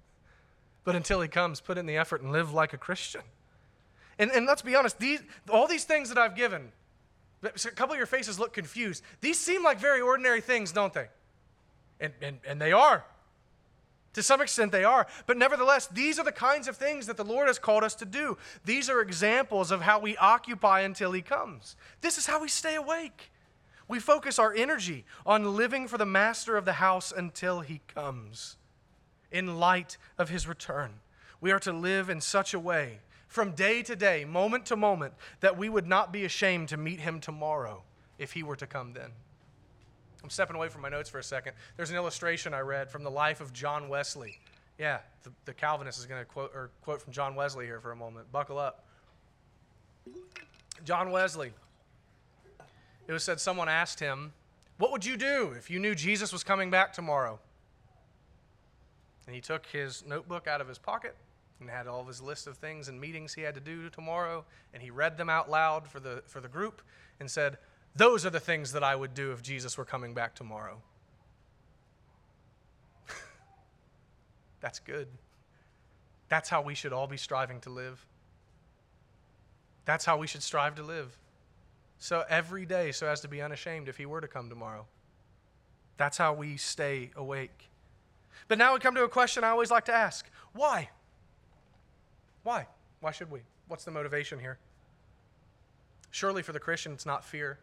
but 0.83 0.95
until 0.95 1.21
he 1.21 1.27
comes, 1.27 1.61
put 1.61 1.77
in 1.77 1.85
the 1.85 1.97
effort 1.97 2.23
and 2.23 2.31
live 2.31 2.51
like 2.51 2.73
a 2.73 2.77
Christian. 2.77 3.21
And, 4.17 4.31
and 4.31 4.47
let's 4.47 4.63
be 4.63 4.75
honest, 4.75 4.97
these, 4.97 5.21
all 5.51 5.67
these 5.67 5.83
things 5.83 6.09
that 6.09 6.17
I've 6.17 6.35
given, 6.35 6.71
a 7.43 7.51
couple 7.51 7.93
of 7.93 7.97
your 7.97 8.07
faces 8.07 8.39
look 8.39 8.53
confused. 8.53 9.03
These 9.21 9.39
seem 9.39 9.63
like 9.63 9.79
very 9.79 10.01
ordinary 10.01 10.41
things, 10.41 10.71
don't 10.71 10.93
they? 10.93 11.09
And, 11.99 12.13
and, 12.23 12.39
and 12.47 12.59
they 12.59 12.71
are. 12.71 13.05
To 14.19 14.23
some 14.23 14.41
extent, 14.41 14.73
they 14.73 14.83
are. 14.83 15.07
But 15.27 15.37
nevertheless, 15.37 15.87
these 15.87 16.19
are 16.19 16.25
the 16.25 16.33
kinds 16.33 16.67
of 16.67 16.75
things 16.75 17.07
that 17.07 17.15
the 17.15 17.23
Lord 17.23 17.47
has 17.47 17.57
called 17.57 17.85
us 17.85 17.95
to 17.95 18.05
do. 18.05 18.37
These 18.65 18.89
are 18.89 18.99
examples 18.99 19.71
of 19.71 19.79
how 19.79 19.97
we 19.97 20.17
occupy 20.17 20.81
until 20.81 21.13
He 21.13 21.21
comes. 21.21 21.77
This 22.01 22.17
is 22.17 22.25
how 22.25 22.41
we 22.41 22.49
stay 22.49 22.75
awake. 22.75 23.31
We 23.87 23.97
focus 24.01 24.37
our 24.37 24.53
energy 24.53 25.05
on 25.25 25.55
living 25.55 25.87
for 25.87 25.97
the 25.97 26.05
master 26.05 26.57
of 26.57 26.65
the 26.65 26.73
house 26.73 27.13
until 27.15 27.61
He 27.61 27.79
comes. 27.87 28.57
In 29.31 29.57
light 29.57 29.95
of 30.17 30.27
His 30.27 30.49
return, 30.49 30.95
we 31.39 31.53
are 31.53 31.59
to 31.59 31.71
live 31.71 32.09
in 32.09 32.19
such 32.19 32.53
a 32.53 32.59
way, 32.59 32.99
from 33.29 33.53
day 33.53 33.81
to 33.83 33.95
day, 33.95 34.25
moment 34.25 34.65
to 34.65 34.75
moment, 34.75 35.13
that 35.39 35.57
we 35.57 35.69
would 35.69 35.87
not 35.87 36.11
be 36.11 36.25
ashamed 36.25 36.67
to 36.67 36.75
meet 36.75 36.99
Him 36.99 37.21
tomorrow 37.21 37.83
if 38.17 38.33
He 38.33 38.43
were 38.43 38.57
to 38.57 38.67
come 38.67 38.91
then. 38.91 39.11
I'm 40.23 40.29
stepping 40.29 40.55
away 40.55 40.69
from 40.69 40.81
my 40.81 40.89
notes 40.89 41.09
for 41.09 41.19
a 41.19 41.23
second. 41.23 41.53
There's 41.77 41.89
an 41.89 41.95
illustration 41.95 42.53
I 42.53 42.59
read 42.59 42.89
from 42.89 43.03
the 43.03 43.11
life 43.11 43.41
of 43.41 43.53
John 43.53 43.87
Wesley. 43.89 44.39
Yeah, 44.77 44.99
the, 45.23 45.31
the 45.45 45.53
Calvinist 45.53 45.99
is 45.99 46.05
going 46.05 46.21
to 46.21 46.25
quote 46.25 46.51
or 46.53 46.71
quote 46.81 47.01
from 47.01 47.13
John 47.13 47.35
Wesley 47.35 47.65
here 47.65 47.79
for 47.79 47.91
a 47.91 47.95
moment. 47.95 48.31
Buckle 48.31 48.57
up. 48.57 48.85
John 50.83 51.11
Wesley. 51.11 51.51
It 53.07 53.13
was 53.13 53.23
said 53.23 53.39
someone 53.39 53.69
asked 53.69 53.99
him, 53.99 54.33
"What 54.77 54.91
would 54.91 55.05
you 55.05 55.17
do 55.17 55.53
if 55.57 55.69
you 55.69 55.79
knew 55.79 55.95
Jesus 55.95 56.31
was 56.31 56.43
coming 56.43 56.69
back 56.69 56.93
tomorrow?" 56.93 57.39
And 59.25 59.35
he 59.35 59.41
took 59.41 59.65
his 59.67 60.03
notebook 60.05 60.47
out 60.47 60.61
of 60.61 60.67
his 60.67 60.77
pocket 60.77 61.15
and 61.59 61.69
had 61.69 61.87
all 61.87 62.01
of 62.01 62.07
his 62.07 62.21
list 62.21 62.47
of 62.47 62.57
things 62.57 62.87
and 62.87 62.99
meetings 62.99 63.33
he 63.33 63.41
had 63.41 63.53
to 63.55 63.59
do 63.59 63.89
tomorrow, 63.89 64.45
and 64.73 64.81
he 64.81 64.89
read 64.89 65.17
them 65.17 65.29
out 65.29 65.49
loud 65.49 65.87
for 65.87 65.99
the 65.99 66.23
for 66.27 66.39
the 66.39 66.47
group 66.47 66.81
and 67.19 67.29
said, 67.29 67.57
those 67.95 68.25
are 68.25 68.29
the 68.29 68.39
things 68.39 68.71
that 68.73 68.83
I 68.83 68.95
would 68.95 69.13
do 69.13 69.31
if 69.31 69.41
Jesus 69.41 69.77
were 69.77 69.85
coming 69.85 70.13
back 70.13 70.35
tomorrow. 70.35 70.81
That's 74.61 74.79
good. 74.79 75.07
That's 76.29 76.49
how 76.49 76.61
we 76.61 76.75
should 76.75 76.93
all 76.93 77.07
be 77.07 77.17
striving 77.17 77.59
to 77.61 77.69
live. 77.69 78.05
That's 79.85 80.05
how 80.05 80.17
we 80.17 80.27
should 80.27 80.43
strive 80.43 80.75
to 80.75 80.83
live. 80.83 81.17
So 81.97 82.23
every 82.29 82.65
day, 82.65 82.91
so 82.91 83.07
as 83.07 83.21
to 83.21 83.27
be 83.27 83.41
unashamed 83.41 83.89
if 83.89 83.97
he 83.97 84.05
were 84.05 84.21
to 84.21 84.27
come 84.27 84.49
tomorrow. 84.49 84.85
That's 85.97 86.17
how 86.17 86.33
we 86.33 86.55
stay 86.55 87.11
awake. 87.15 87.69
But 88.47 88.57
now 88.57 88.73
we 88.73 88.79
come 88.79 88.95
to 88.95 89.03
a 89.03 89.09
question 89.09 89.43
I 89.43 89.49
always 89.49 89.71
like 89.71 89.85
to 89.85 89.93
ask 89.93 90.29
why? 90.53 90.89
Why? 92.43 92.67
Why 93.01 93.11
should 93.11 93.29
we? 93.29 93.41
What's 93.67 93.83
the 93.83 93.91
motivation 93.91 94.39
here? 94.39 94.59
Surely 96.11 96.41
for 96.41 96.53
the 96.53 96.59
Christian, 96.59 96.93
it's 96.93 97.05
not 97.05 97.23
fear. 97.23 97.59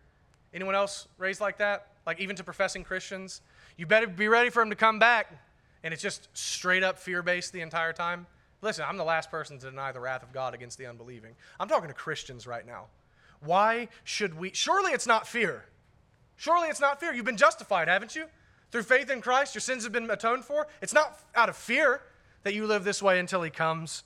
Anyone 0.57 0.75
else 0.75 1.07
raised 1.19 1.43
like 1.43 1.59
that? 1.59 1.89
Like 2.07 2.19
even 2.19 2.35
to 2.37 2.43
professing 2.43 2.83
Christians? 2.83 3.43
You 3.77 3.85
better 3.85 4.07
be 4.07 4.27
ready 4.27 4.49
for 4.49 4.63
him 4.63 4.71
to 4.71 4.77
come 4.77 4.99
back. 4.99 5.31
And 5.85 5.93
it's 5.93 6.03
just 6.03 6.29
straight 6.33 6.83
up 6.83 6.99
fear 6.99 7.23
based 7.23 7.53
the 7.53 7.61
entire 7.61 7.93
time. 7.93 8.27
Listen, 8.63 8.87
I'm 8.89 8.97
the 8.97 9.05
last 9.05 9.31
person 9.31 9.59
to 9.59 9.71
deny 9.71 9.93
the 9.93 10.01
wrath 10.01 10.23
of 10.23 10.33
God 10.33 10.55
against 10.55 10.79
the 10.79 10.87
unbelieving. 10.87 11.35
I'm 11.61 11.69
talking 11.69 11.89
to 11.89 11.95
Christians 11.95 12.47
right 12.47 12.67
now. 12.67 12.87
Why 13.41 13.89
should 14.03 14.39
we? 14.39 14.51
Surely 14.55 14.93
it's 14.93 15.07
not 15.07 15.29
fear. 15.29 15.67
Surely 16.37 16.69
it's 16.69 16.81
not 16.81 17.01
fear. 17.01 17.13
You've 17.13 17.27
been 17.27 17.37
justified, 17.37 17.87
haven't 17.87 18.17
you? 18.17 18.25
Through 18.73 18.85
faith 18.85 19.11
in 19.11 19.21
Christ, 19.21 19.55
your 19.55 19.61
sins 19.61 19.85
have 19.85 19.93
been 19.93 20.11
atoned 20.11 20.47
for. 20.47 20.69
It's 20.81 20.95
not 20.95 21.21
out 21.35 21.51
of 21.51 21.57
fear 21.57 22.01
that 22.45 22.55
you 22.55 22.67
live 22.67 22.83
this 22.83 23.03
way 23.03 23.19
until 23.19 23.43
He 23.43 23.51
comes. 23.51 24.05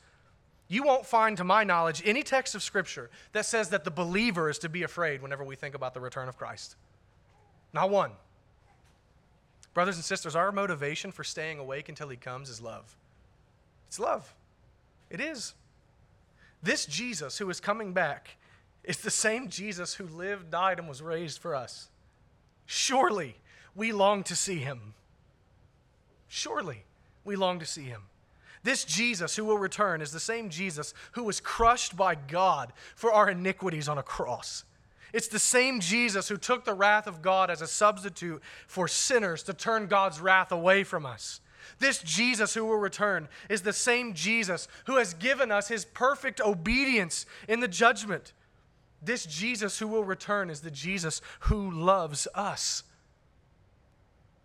You 0.72 0.84
won't 0.84 1.04
find, 1.04 1.36
to 1.36 1.42
my 1.42 1.64
knowledge, 1.64 2.00
any 2.06 2.22
text 2.22 2.54
of 2.54 2.62
Scripture 2.62 3.10
that 3.32 3.44
says 3.44 3.70
that 3.70 3.82
the 3.82 3.90
believer 3.90 4.48
is 4.48 4.56
to 4.60 4.68
be 4.68 4.84
afraid 4.84 5.20
whenever 5.20 5.42
we 5.42 5.56
think 5.56 5.74
about 5.74 5.94
the 5.94 6.00
return 6.00 6.28
of 6.28 6.38
Christ. 6.38 6.76
Not 7.72 7.90
one. 7.90 8.12
Brothers 9.74 9.96
and 9.96 10.04
sisters, 10.04 10.36
our 10.36 10.52
motivation 10.52 11.10
for 11.10 11.24
staying 11.24 11.58
awake 11.58 11.88
until 11.88 12.08
He 12.08 12.16
comes 12.16 12.48
is 12.48 12.60
love. 12.60 12.96
It's 13.88 13.98
love. 13.98 14.32
It 15.10 15.20
is. 15.20 15.54
This 16.62 16.86
Jesus 16.86 17.38
who 17.38 17.50
is 17.50 17.58
coming 17.58 17.92
back 17.92 18.36
is 18.84 18.98
the 18.98 19.10
same 19.10 19.48
Jesus 19.48 19.94
who 19.94 20.06
lived, 20.06 20.52
died, 20.52 20.78
and 20.78 20.88
was 20.88 21.02
raised 21.02 21.40
for 21.40 21.52
us. 21.52 21.88
Surely 22.64 23.34
we 23.74 23.90
long 23.90 24.22
to 24.22 24.36
see 24.36 24.58
Him. 24.58 24.94
Surely 26.28 26.84
we 27.24 27.34
long 27.34 27.58
to 27.58 27.66
see 27.66 27.86
Him. 27.86 28.02
This 28.62 28.84
Jesus 28.84 29.36
who 29.36 29.44
will 29.44 29.58
return 29.58 30.02
is 30.02 30.12
the 30.12 30.20
same 30.20 30.50
Jesus 30.50 30.92
who 31.12 31.24
was 31.24 31.40
crushed 31.40 31.96
by 31.96 32.14
God 32.14 32.72
for 32.94 33.12
our 33.12 33.30
iniquities 33.30 33.88
on 33.88 33.98
a 33.98 34.02
cross. 34.02 34.64
It's 35.12 35.28
the 35.28 35.38
same 35.38 35.80
Jesus 35.80 36.28
who 36.28 36.36
took 36.36 36.64
the 36.64 36.74
wrath 36.74 37.06
of 37.06 37.22
God 37.22 37.50
as 37.50 37.62
a 37.62 37.66
substitute 37.66 38.42
for 38.66 38.86
sinners 38.86 39.42
to 39.44 39.54
turn 39.54 39.86
God's 39.86 40.20
wrath 40.20 40.52
away 40.52 40.84
from 40.84 41.06
us. 41.06 41.40
This 41.78 41.98
Jesus 41.98 42.54
who 42.54 42.64
will 42.64 42.76
return 42.76 43.28
is 43.48 43.62
the 43.62 43.72
same 43.72 44.14
Jesus 44.14 44.68
who 44.86 44.96
has 44.96 45.14
given 45.14 45.50
us 45.50 45.68
his 45.68 45.84
perfect 45.84 46.40
obedience 46.40 47.26
in 47.48 47.60
the 47.60 47.68
judgment. 47.68 48.32
This 49.02 49.24
Jesus 49.24 49.78
who 49.78 49.88
will 49.88 50.04
return 50.04 50.50
is 50.50 50.60
the 50.60 50.70
Jesus 50.70 51.22
who 51.40 51.70
loves 51.70 52.28
us. 52.34 52.82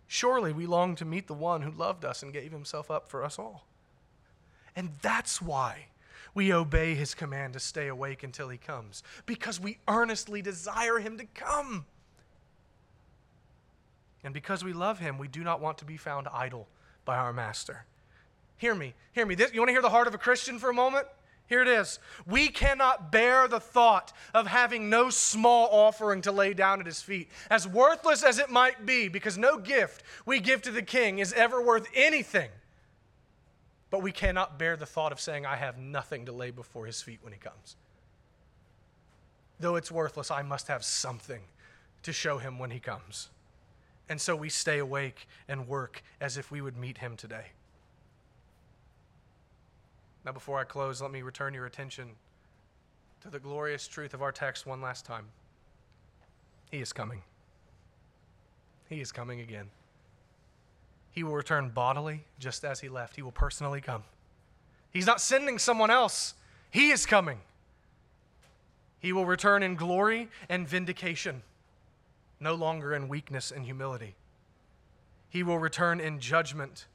Surely 0.06 0.52
we 0.52 0.66
long 0.66 0.94
to 0.96 1.04
meet 1.04 1.26
the 1.26 1.34
one 1.34 1.62
who 1.62 1.70
loved 1.70 2.04
us 2.04 2.22
and 2.22 2.32
gave 2.32 2.52
himself 2.52 2.90
up 2.90 3.08
for 3.08 3.24
us 3.24 3.38
all. 3.38 3.66
And 4.76 4.90
that's 5.00 5.40
why 5.40 5.86
we 6.34 6.52
obey 6.52 6.94
his 6.94 7.14
command 7.14 7.54
to 7.54 7.60
stay 7.60 7.88
awake 7.88 8.22
until 8.22 8.50
he 8.50 8.58
comes, 8.58 9.02
because 9.24 9.58
we 9.58 9.78
earnestly 9.88 10.42
desire 10.42 10.98
him 10.98 11.16
to 11.16 11.24
come. 11.24 11.86
And 14.22 14.34
because 14.34 14.62
we 14.62 14.74
love 14.74 14.98
him, 14.98 15.16
we 15.16 15.28
do 15.28 15.42
not 15.42 15.62
want 15.62 15.78
to 15.78 15.86
be 15.86 15.96
found 15.96 16.28
idle 16.30 16.68
by 17.06 17.16
our 17.16 17.32
master. 17.32 17.86
Hear 18.58 18.74
me, 18.74 18.92
hear 19.12 19.24
me. 19.24 19.34
This, 19.34 19.52
you 19.54 19.60
want 19.60 19.68
to 19.68 19.72
hear 19.72 19.82
the 19.82 19.88
heart 19.88 20.08
of 20.08 20.14
a 20.14 20.18
Christian 20.18 20.58
for 20.58 20.68
a 20.68 20.74
moment? 20.74 21.06
Here 21.46 21.62
it 21.62 21.68
is. 21.68 22.00
We 22.26 22.48
cannot 22.48 23.12
bear 23.12 23.46
the 23.46 23.60
thought 23.60 24.12
of 24.34 24.48
having 24.48 24.90
no 24.90 25.10
small 25.10 25.68
offering 25.70 26.20
to 26.22 26.32
lay 26.32 26.54
down 26.54 26.80
at 26.80 26.86
his 26.86 27.00
feet, 27.00 27.30
as 27.50 27.68
worthless 27.68 28.22
as 28.24 28.38
it 28.38 28.50
might 28.50 28.84
be, 28.84 29.08
because 29.08 29.38
no 29.38 29.56
gift 29.56 30.02
we 30.26 30.40
give 30.40 30.60
to 30.62 30.72
the 30.72 30.82
king 30.82 31.18
is 31.20 31.32
ever 31.32 31.62
worth 31.62 31.86
anything. 31.94 32.50
But 33.96 34.02
we 34.02 34.12
cannot 34.12 34.58
bear 34.58 34.76
the 34.76 34.84
thought 34.84 35.10
of 35.10 35.18
saying, 35.18 35.46
I 35.46 35.56
have 35.56 35.78
nothing 35.78 36.26
to 36.26 36.32
lay 36.32 36.50
before 36.50 36.84
his 36.84 37.00
feet 37.00 37.20
when 37.22 37.32
he 37.32 37.38
comes. 37.38 37.76
Though 39.58 39.76
it's 39.76 39.90
worthless, 39.90 40.30
I 40.30 40.42
must 40.42 40.68
have 40.68 40.84
something 40.84 41.40
to 42.02 42.12
show 42.12 42.36
him 42.36 42.58
when 42.58 42.70
he 42.70 42.78
comes. 42.78 43.30
And 44.10 44.20
so 44.20 44.36
we 44.36 44.50
stay 44.50 44.80
awake 44.80 45.26
and 45.48 45.66
work 45.66 46.02
as 46.20 46.36
if 46.36 46.50
we 46.50 46.60
would 46.60 46.76
meet 46.76 46.98
him 46.98 47.16
today. 47.16 47.46
Now, 50.26 50.32
before 50.32 50.58
I 50.58 50.64
close, 50.64 51.00
let 51.00 51.10
me 51.10 51.22
return 51.22 51.54
your 51.54 51.64
attention 51.64 52.10
to 53.22 53.30
the 53.30 53.40
glorious 53.40 53.88
truth 53.88 54.12
of 54.12 54.20
our 54.20 54.30
text 54.30 54.66
one 54.66 54.82
last 54.82 55.06
time. 55.06 55.24
He 56.70 56.80
is 56.80 56.92
coming. 56.92 57.22
He 58.90 59.00
is 59.00 59.10
coming 59.10 59.40
again. 59.40 59.70
He 61.16 61.22
will 61.22 61.34
return 61.34 61.70
bodily 61.70 62.24
just 62.38 62.62
as 62.62 62.80
he 62.80 62.90
left. 62.90 63.16
He 63.16 63.22
will 63.22 63.32
personally 63.32 63.80
come. 63.80 64.04
He's 64.92 65.06
not 65.06 65.18
sending 65.18 65.58
someone 65.58 65.90
else, 65.90 66.34
He 66.70 66.90
is 66.90 67.06
coming. 67.06 67.40
He 69.00 69.12
will 69.12 69.24
return 69.24 69.62
in 69.62 69.76
glory 69.76 70.28
and 70.48 70.68
vindication 70.68 71.42
no 72.38 72.54
longer 72.54 72.94
in 72.94 73.08
weakness 73.08 73.50
and 73.50 73.64
humility. 73.64 74.14
He 75.30 75.42
will 75.42 75.58
return 75.58 76.00
in 76.00 76.20
judgment 76.20 76.86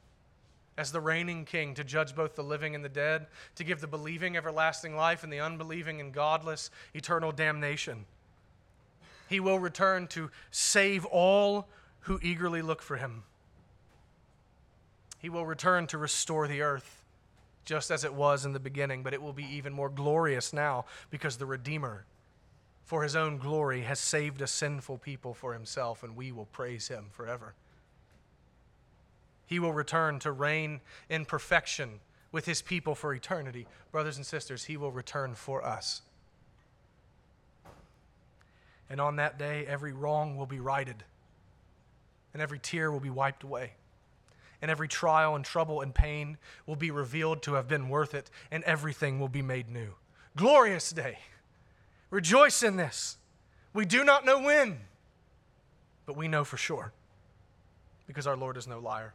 as 0.77 0.91
the 0.91 1.01
reigning 1.01 1.43
king 1.45 1.73
to 1.75 1.83
judge 1.83 2.15
both 2.15 2.35
the 2.35 2.43
living 2.43 2.75
and 2.75 2.85
the 2.85 2.89
dead, 2.89 3.25
to 3.55 3.63
give 3.63 3.81
the 3.81 3.87
believing 3.87 4.37
everlasting 4.37 4.95
life 4.95 5.23
and 5.23 5.33
the 5.33 5.39
unbelieving 5.39 5.99
and 5.99 6.13
godless 6.13 6.69
eternal 6.93 7.31
damnation. 7.31 8.05
He 9.29 9.39
will 9.39 9.57
return 9.57 10.07
to 10.09 10.29
save 10.51 11.05
all 11.05 11.67
who 12.01 12.19
eagerly 12.21 12.61
look 12.61 12.83
for 12.83 12.97
him. 12.97 13.23
He 15.21 15.29
will 15.29 15.45
return 15.45 15.87
to 15.87 15.97
restore 15.97 16.47
the 16.47 16.61
earth, 16.61 17.03
just 17.63 17.91
as 17.91 18.03
it 18.03 18.13
was 18.13 18.43
in 18.45 18.53
the 18.53 18.59
beginning, 18.59 19.03
but 19.03 19.13
it 19.13 19.21
will 19.21 19.33
be 19.33 19.45
even 19.45 19.71
more 19.71 19.89
glorious 19.89 20.51
now 20.51 20.85
because 21.09 21.37
the 21.37 21.45
Redeemer 21.45 22.05
for 22.91 23.03
his 23.03 23.15
own 23.15 23.37
glory, 23.37 23.83
has 23.83 24.01
saved 24.01 24.41
a 24.41 24.47
sinful 24.47 24.97
people 24.97 25.33
for 25.33 25.53
himself, 25.53 26.03
and 26.03 26.13
we 26.13 26.29
will 26.29 26.47
praise 26.47 26.89
him 26.89 27.05
forever. 27.13 27.53
He 29.45 29.59
will 29.59 29.71
return 29.71 30.19
to 30.19 30.31
reign 30.33 30.81
in 31.09 31.23
perfection 31.23 32.01
with 32.33 32.45
his 32.45 32.61
people 32.61 32.93
for 32.93 33.13
eternity. 33.13 33.65
Brothers 33.93 34.17
and 34.17 34.25
sisters, 34.25 34.65
he 34.65 34.75
will 34.75 34.91
return 34.91 35.35
for 35.35 35.63
us. 35.63 36.01
And 38.89 38.99
on 38.99 39.15
that 39.15 39.39
day, 39.39 39.65
every 39.65 39.93
wrong 39.93 40.35
will 40.35 40.45
be 40.45 40.59
righted, 40.59 41.05
and 42.33 42.41
every 42.41 42.59
tear 42.59 42.91
will 42.91 42.99
be 42.99 43.09
wiped 43.09 43.43
away, 43.43 43.71
and 44.61 44.69
every 44.69 44.87
trial 44.87 45.35
and 45.35 45.43
trouble 45.43 45.81
and 45.81 45.93
pain 45.93 46.37
will 46.65 46.75
be 46.75 46.91
revealed 46.91 47.41
to 47.43 47.53
have 47.53 47.67
been 47.67 47.89
worth 47.89 48.13
it, 48.13 48.29
and 48.51 48.63
everything 48.63 49.19
will 49.19 49.29
be 49.29 49.41
made 49.41 49.69
new. 49.69 49.93
Glorious 50.35 50.91
day. 50.91 51.19
Rejoice 52.09 52.61
in 52.63 52.75
this. 52.75 53.17
We 53.73 53.85
do 53.85 54.03
not 54.03 54.25
know 54.25 54.41
when, 54.41 54.79
but 56.05 56.17
we 56.17 56.27
know 56.27 56.43
for 56.43 56.57
sure 56.57 56.93
because 58.07 58.27
our 58.27 58.35
Lord 58.35 58.57
is 58.57 58.67
no 58.67 58.79
liar. 58.79 59.13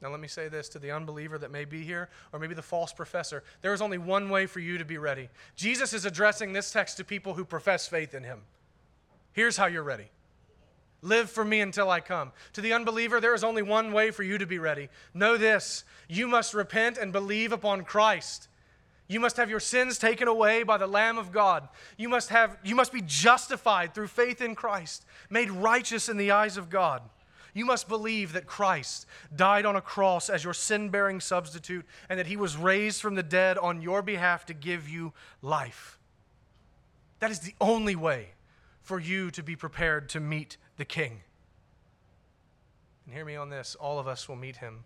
Now, 0.00 0.10
let 0.10 0.20
me 0.20 0.28
say 0.28 0.48
this 0.48 0.68
to 0.70 0.78
the 0.78 0.90
unbeliever 0.90 1.38
that 1.38 1.50
may 1.50 1.64
be 1.64 1.82
here, 1.82 2.10
or 2.32 2.38
maybe 2.38 2.54
the 2.54 2.62
false 2.62 2.92
professor. 2.92 3.42
There 3.62 3.72
is 3.72 3.80
only 3.80 3.98
one 3.98 4.28
way 4.28 4.46
for 4.46 4.60
you 4.60 4.76
to 4.78 4.84
be 4.84 4.98
ready. 4.98 5.30
Jesus 5.56 5.92
is 5.92 6.04
addressing 6.04 6.52
this 6.52 6.70
text 6.70 6.98
to 6.98 7.04
people 7.04 7.34
who 7.34 7.44
profess 7.44 7.88
faith 7.88 8.12
in 8.12 8.22
him. 8.22 8.42
Here's 9.32 9.56
how 9.56 9.66
you're 9.66 9.82
ready 9.82 10.10
Live 11.04 11.30
for 11.30 11.44
me 11.44 11.60
until 11.60 11.90
I 11.90 12.00
come. 12.00 12.32
To 12.54 12.62
the 12.62 12.72
unbeliever, 12.72 13.20
there 13.20 13.34
is 13.34 13.44
only 13.44 13.60
one 13.60 13.92
way 13.92 14.10
for 14.10 14.22
you 14.22 14.38
to 14.38 14.46
be 14.46 14.58
ready. 14.58 14.88
Know 15.12 15.36
this 15.36 15.84
you 16.08 16.26
must 16.26 16.54
repent 16.54 16.96
and 16.96 17.12
believe 17.12 17.52
upon 17.52 17.84
Christ. 17.84 18.48
You 19.06 19.20
must 19.20 19.36
have 19.36 19.50
your 19.50 19.60
sins 19.60 19.98
taken 19.98 20.28
away 20.28 20.62
by 20.62 20.78
the 20.78 20.86
Lamb 20.86 21.18
of 21.18 21.30
God. 21.30 21.68
You 21.98 22.08
must, 22.08 22.30
have, 22.30 22.56
you 22.64 22.74
must 22.74 22.90
be 22.90 23.02
justified 23.02 23.94
through 23.94 24.06
faith 24.06 24.40
in 24.40 24.54
Christ, 24.54 25.04
made 25.28 25.50
righteous 25.50 26.08
in 26.08 26.16
the 26.16 26.30
eyes 26.30 26.56
of 26.56 26.70
God. 26.70 27.02
You 27.52 27.66
must 27.66 27.86
believe 27.86 28.32
that 28.32 28.46
Christ 28.46 29.04
died 29.36 29.66
on 29.66 29.76
a 29.76 29.82
cross 29.82 30.30
as 30.30 30.42
your 30.42 30.54
sin 30.54 30.88
bearing 30.88 31.20
substitute 31.20 31.84
and 32.08 32.18
that 32.18 32.26
he 32.26 32.38
was 32.38 32.56
raised 32.56 33.02
from 33.02 33.14
the 33.14 33.22
dead 33.22 33.58
on 33.58 33.82
your 33.82 34.00
behalf 34.00 34.46
to 34.46 34.54
give 34.54 34.88
you 34.88 35.12
life. 35.42 35.98
That 37.18 37.30
is 37.30 37.40
the 37.40 37.54
only 37.60 37.94
way 37.94 38.30
for 38.80 38.98
you 38.98 39.30
to 39.32 39.42
be 39.42 39.54
prepared 39.54 40.08
to 40.10 40.20
meet 40.20 40.56
the 40.76 40.84
King. 40.84 41.20
And 43.04 43.14
hear 43.14 43.24
me 43.24 43.36
on 43.36 43.50
this 43.50 43.76
all 43.78 43.98
of 43.98 44.08
us 44.08 44.28
will 44.28 44.36
meet 44.36 44.56
him, 44.56 44.84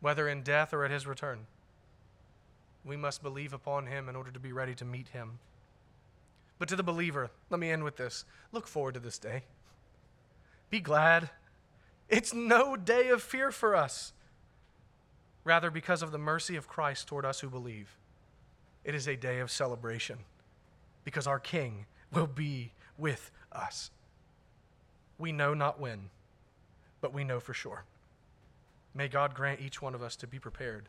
whether 0.00 0.28
in 0.28 0.42
death 0.42 0.72
or 0.72 0.84
at 0.84 0.90
his 0.90 1.06
return. 1.06 1.46
We 2.84 2.96
must 2.96 3.22
believe 3.22 3.52
upon 3.52 3.86
him 3.86 4.08
in 4.08 4.16
order 4.16 4.30
to 4.30 4.38
be 4.38 4.52
ready 4.52 4.74
to 4.76 4.84
meet 4.84 5.08
him. 5.08 5.38
But 6.58 6.68
to 6.68 6.76
the 6.76 6.82
believer, 6.82 7.30
let 7.50 7.60
me 7.60 7.70
end 7.70 7.84
with 7.84 7.96
this 7.96 8.24
look 8.52 8.66
forward 8.66 8.94
to 8.94 9.00
this 9.00 9.18
day. 9.18 9.42
Be 10.70 10.80
glad. 10.80 11.30
It's 12.08 12.32
no 12.32 12.76
day 12.76 13.08
of 13.08 13.22
fear 13.22 13.50
for 13.50 13.74
us. 13.74 14.12
Rather, 15.44 15.70
because 15.70 16.02
of 16.02 16.12
the 16.12 16.18
mercy 16.18 16.56
of 16.56 16.66
Christ 16.66 17.06
toward 17.06 17.24
us 17.24 17.40
who 17.40 17.48
believe, 17.48 17.96
it 18.84 18.94
is 18.94 19.06
a 19.06 19.16
day 19.16 19.38
of 19.40 19.50
celebration 19.50 20.18
because 21.04 21.26
our 21.26 21.38
King 21.38 21.86
will 22.12 22.26
be 22.26 22.72
with 22.98 23.30
us. 23.52 23.90
We 25.18 25.32
know 25.32 25.54
not 25.54 25.80
when, 25.80 26.10
but 27.00 27.12
we 27.12 27.24
know 27.24 27.40
for 27.40 27.54
sure. 27.54 27.84
May 28.94 29.08
God 29.08 29.34
grant 29.34 29.60
each 29.60 29.82
one 29.82 29.94
of 29.94 30.02
us 30.02 30.16
to 30.16 30.26
be 30.26 30.38
prepared 30.38 30.88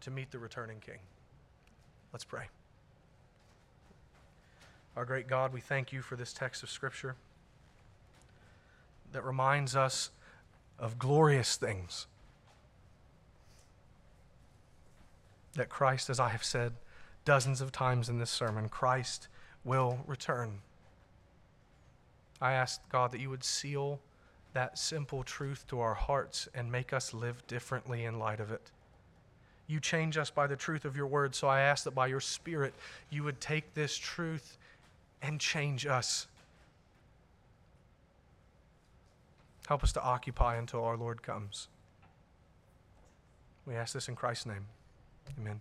to 0.00 0.10
meet 0.10 0.30
the 0.30 0.38
returning 0.38 0.80
King. 0.80 0.98
Let's 2.12 2.24
pray. 2.24 2.44
Our 4.96 5.04
great 5.04 5.28
God, 5.28 5.52
we 5.52 5.60
thank 5.60 5.92
you 5.92 6.00
for 6.00 6.16
this 6.16 6.32
text 6.32 6.62
of 6.62 6.70
Scripture 6.70 7.16
that 9.12 9.24
reminds 9.24 9.76
us 9.76 10.10
of 10.78 10.98
glorious 10.98 11.56
things. 11.56 12.06
That 15.54 15.68
Christ, 15.68 16.10
as 16.10 16.20
I 16.20 16.30
have 16.30 16.44
said 16.44 16.72
dozens 17.24 17.60
of 17.60 17.72
times 17.72 18.08
in 18.08 18.18
this 18.18 18.30
sermon, 18.30 18.68
Christ 18.68 19.28
will 19.64 19.98
return. 20.06 20.60
I 22.40 22.52
ask, 22.52 22.80
God, 22.90 23.12
that 23.12 23.20
you 23.20 23.30
would 23.30 23.44
seal 23.44 24.00
that 24.52 24.78
simple 24.78 25.22
truth 25.22 25.66
to 25.68 25.80
our 25.80 25.94
hearts 25.94 26.48
and 26.54 26.70
make 26.70 26.92
us 26.92 27.12
live 27.12 27.46
differently 27.46 28.04
in 28.04 28.18
light 28.18 28.40
of 28.40 28.50
it 28.50 28.70
you 29.66 29.80
change 29.80 30.16
us 30.16 30.30
by 30.30 30.46
the 30.46 30.56
truth 30.56 30.84
of 30.84 30.96
your 30.96 31.06
word. 31.06 31.34
So 31.34 31.48
I 31.48 31.60
ask 31.60 31.84
that 31.84 31.94
by 31.94 32.06
your 32.06 32.20
Spirit, 32.20 32.74
you 33.10 33.24
would 33.24 33.40
take 33.40 33.74
this 33.74 33.96
truth 33.96 34.58
and 35.22 35.40
change 35.40 35.86
us. 35.86 36.28
Help 39.66 39.82
us 39.82 39.92
to 39.92 40.02
occupy 40.02 40.56
until 40.56 40.84
our 40.84 40.96
Lord 40.96 41.22
comes. 41.22 41.68
We 43.66 43.74
ask 43.74 43.92
this 43.92 44.08
in 44.08 44.14
Christ's 44.14 44.46
name. 44.46 44.66
Amen. 45.38 45.60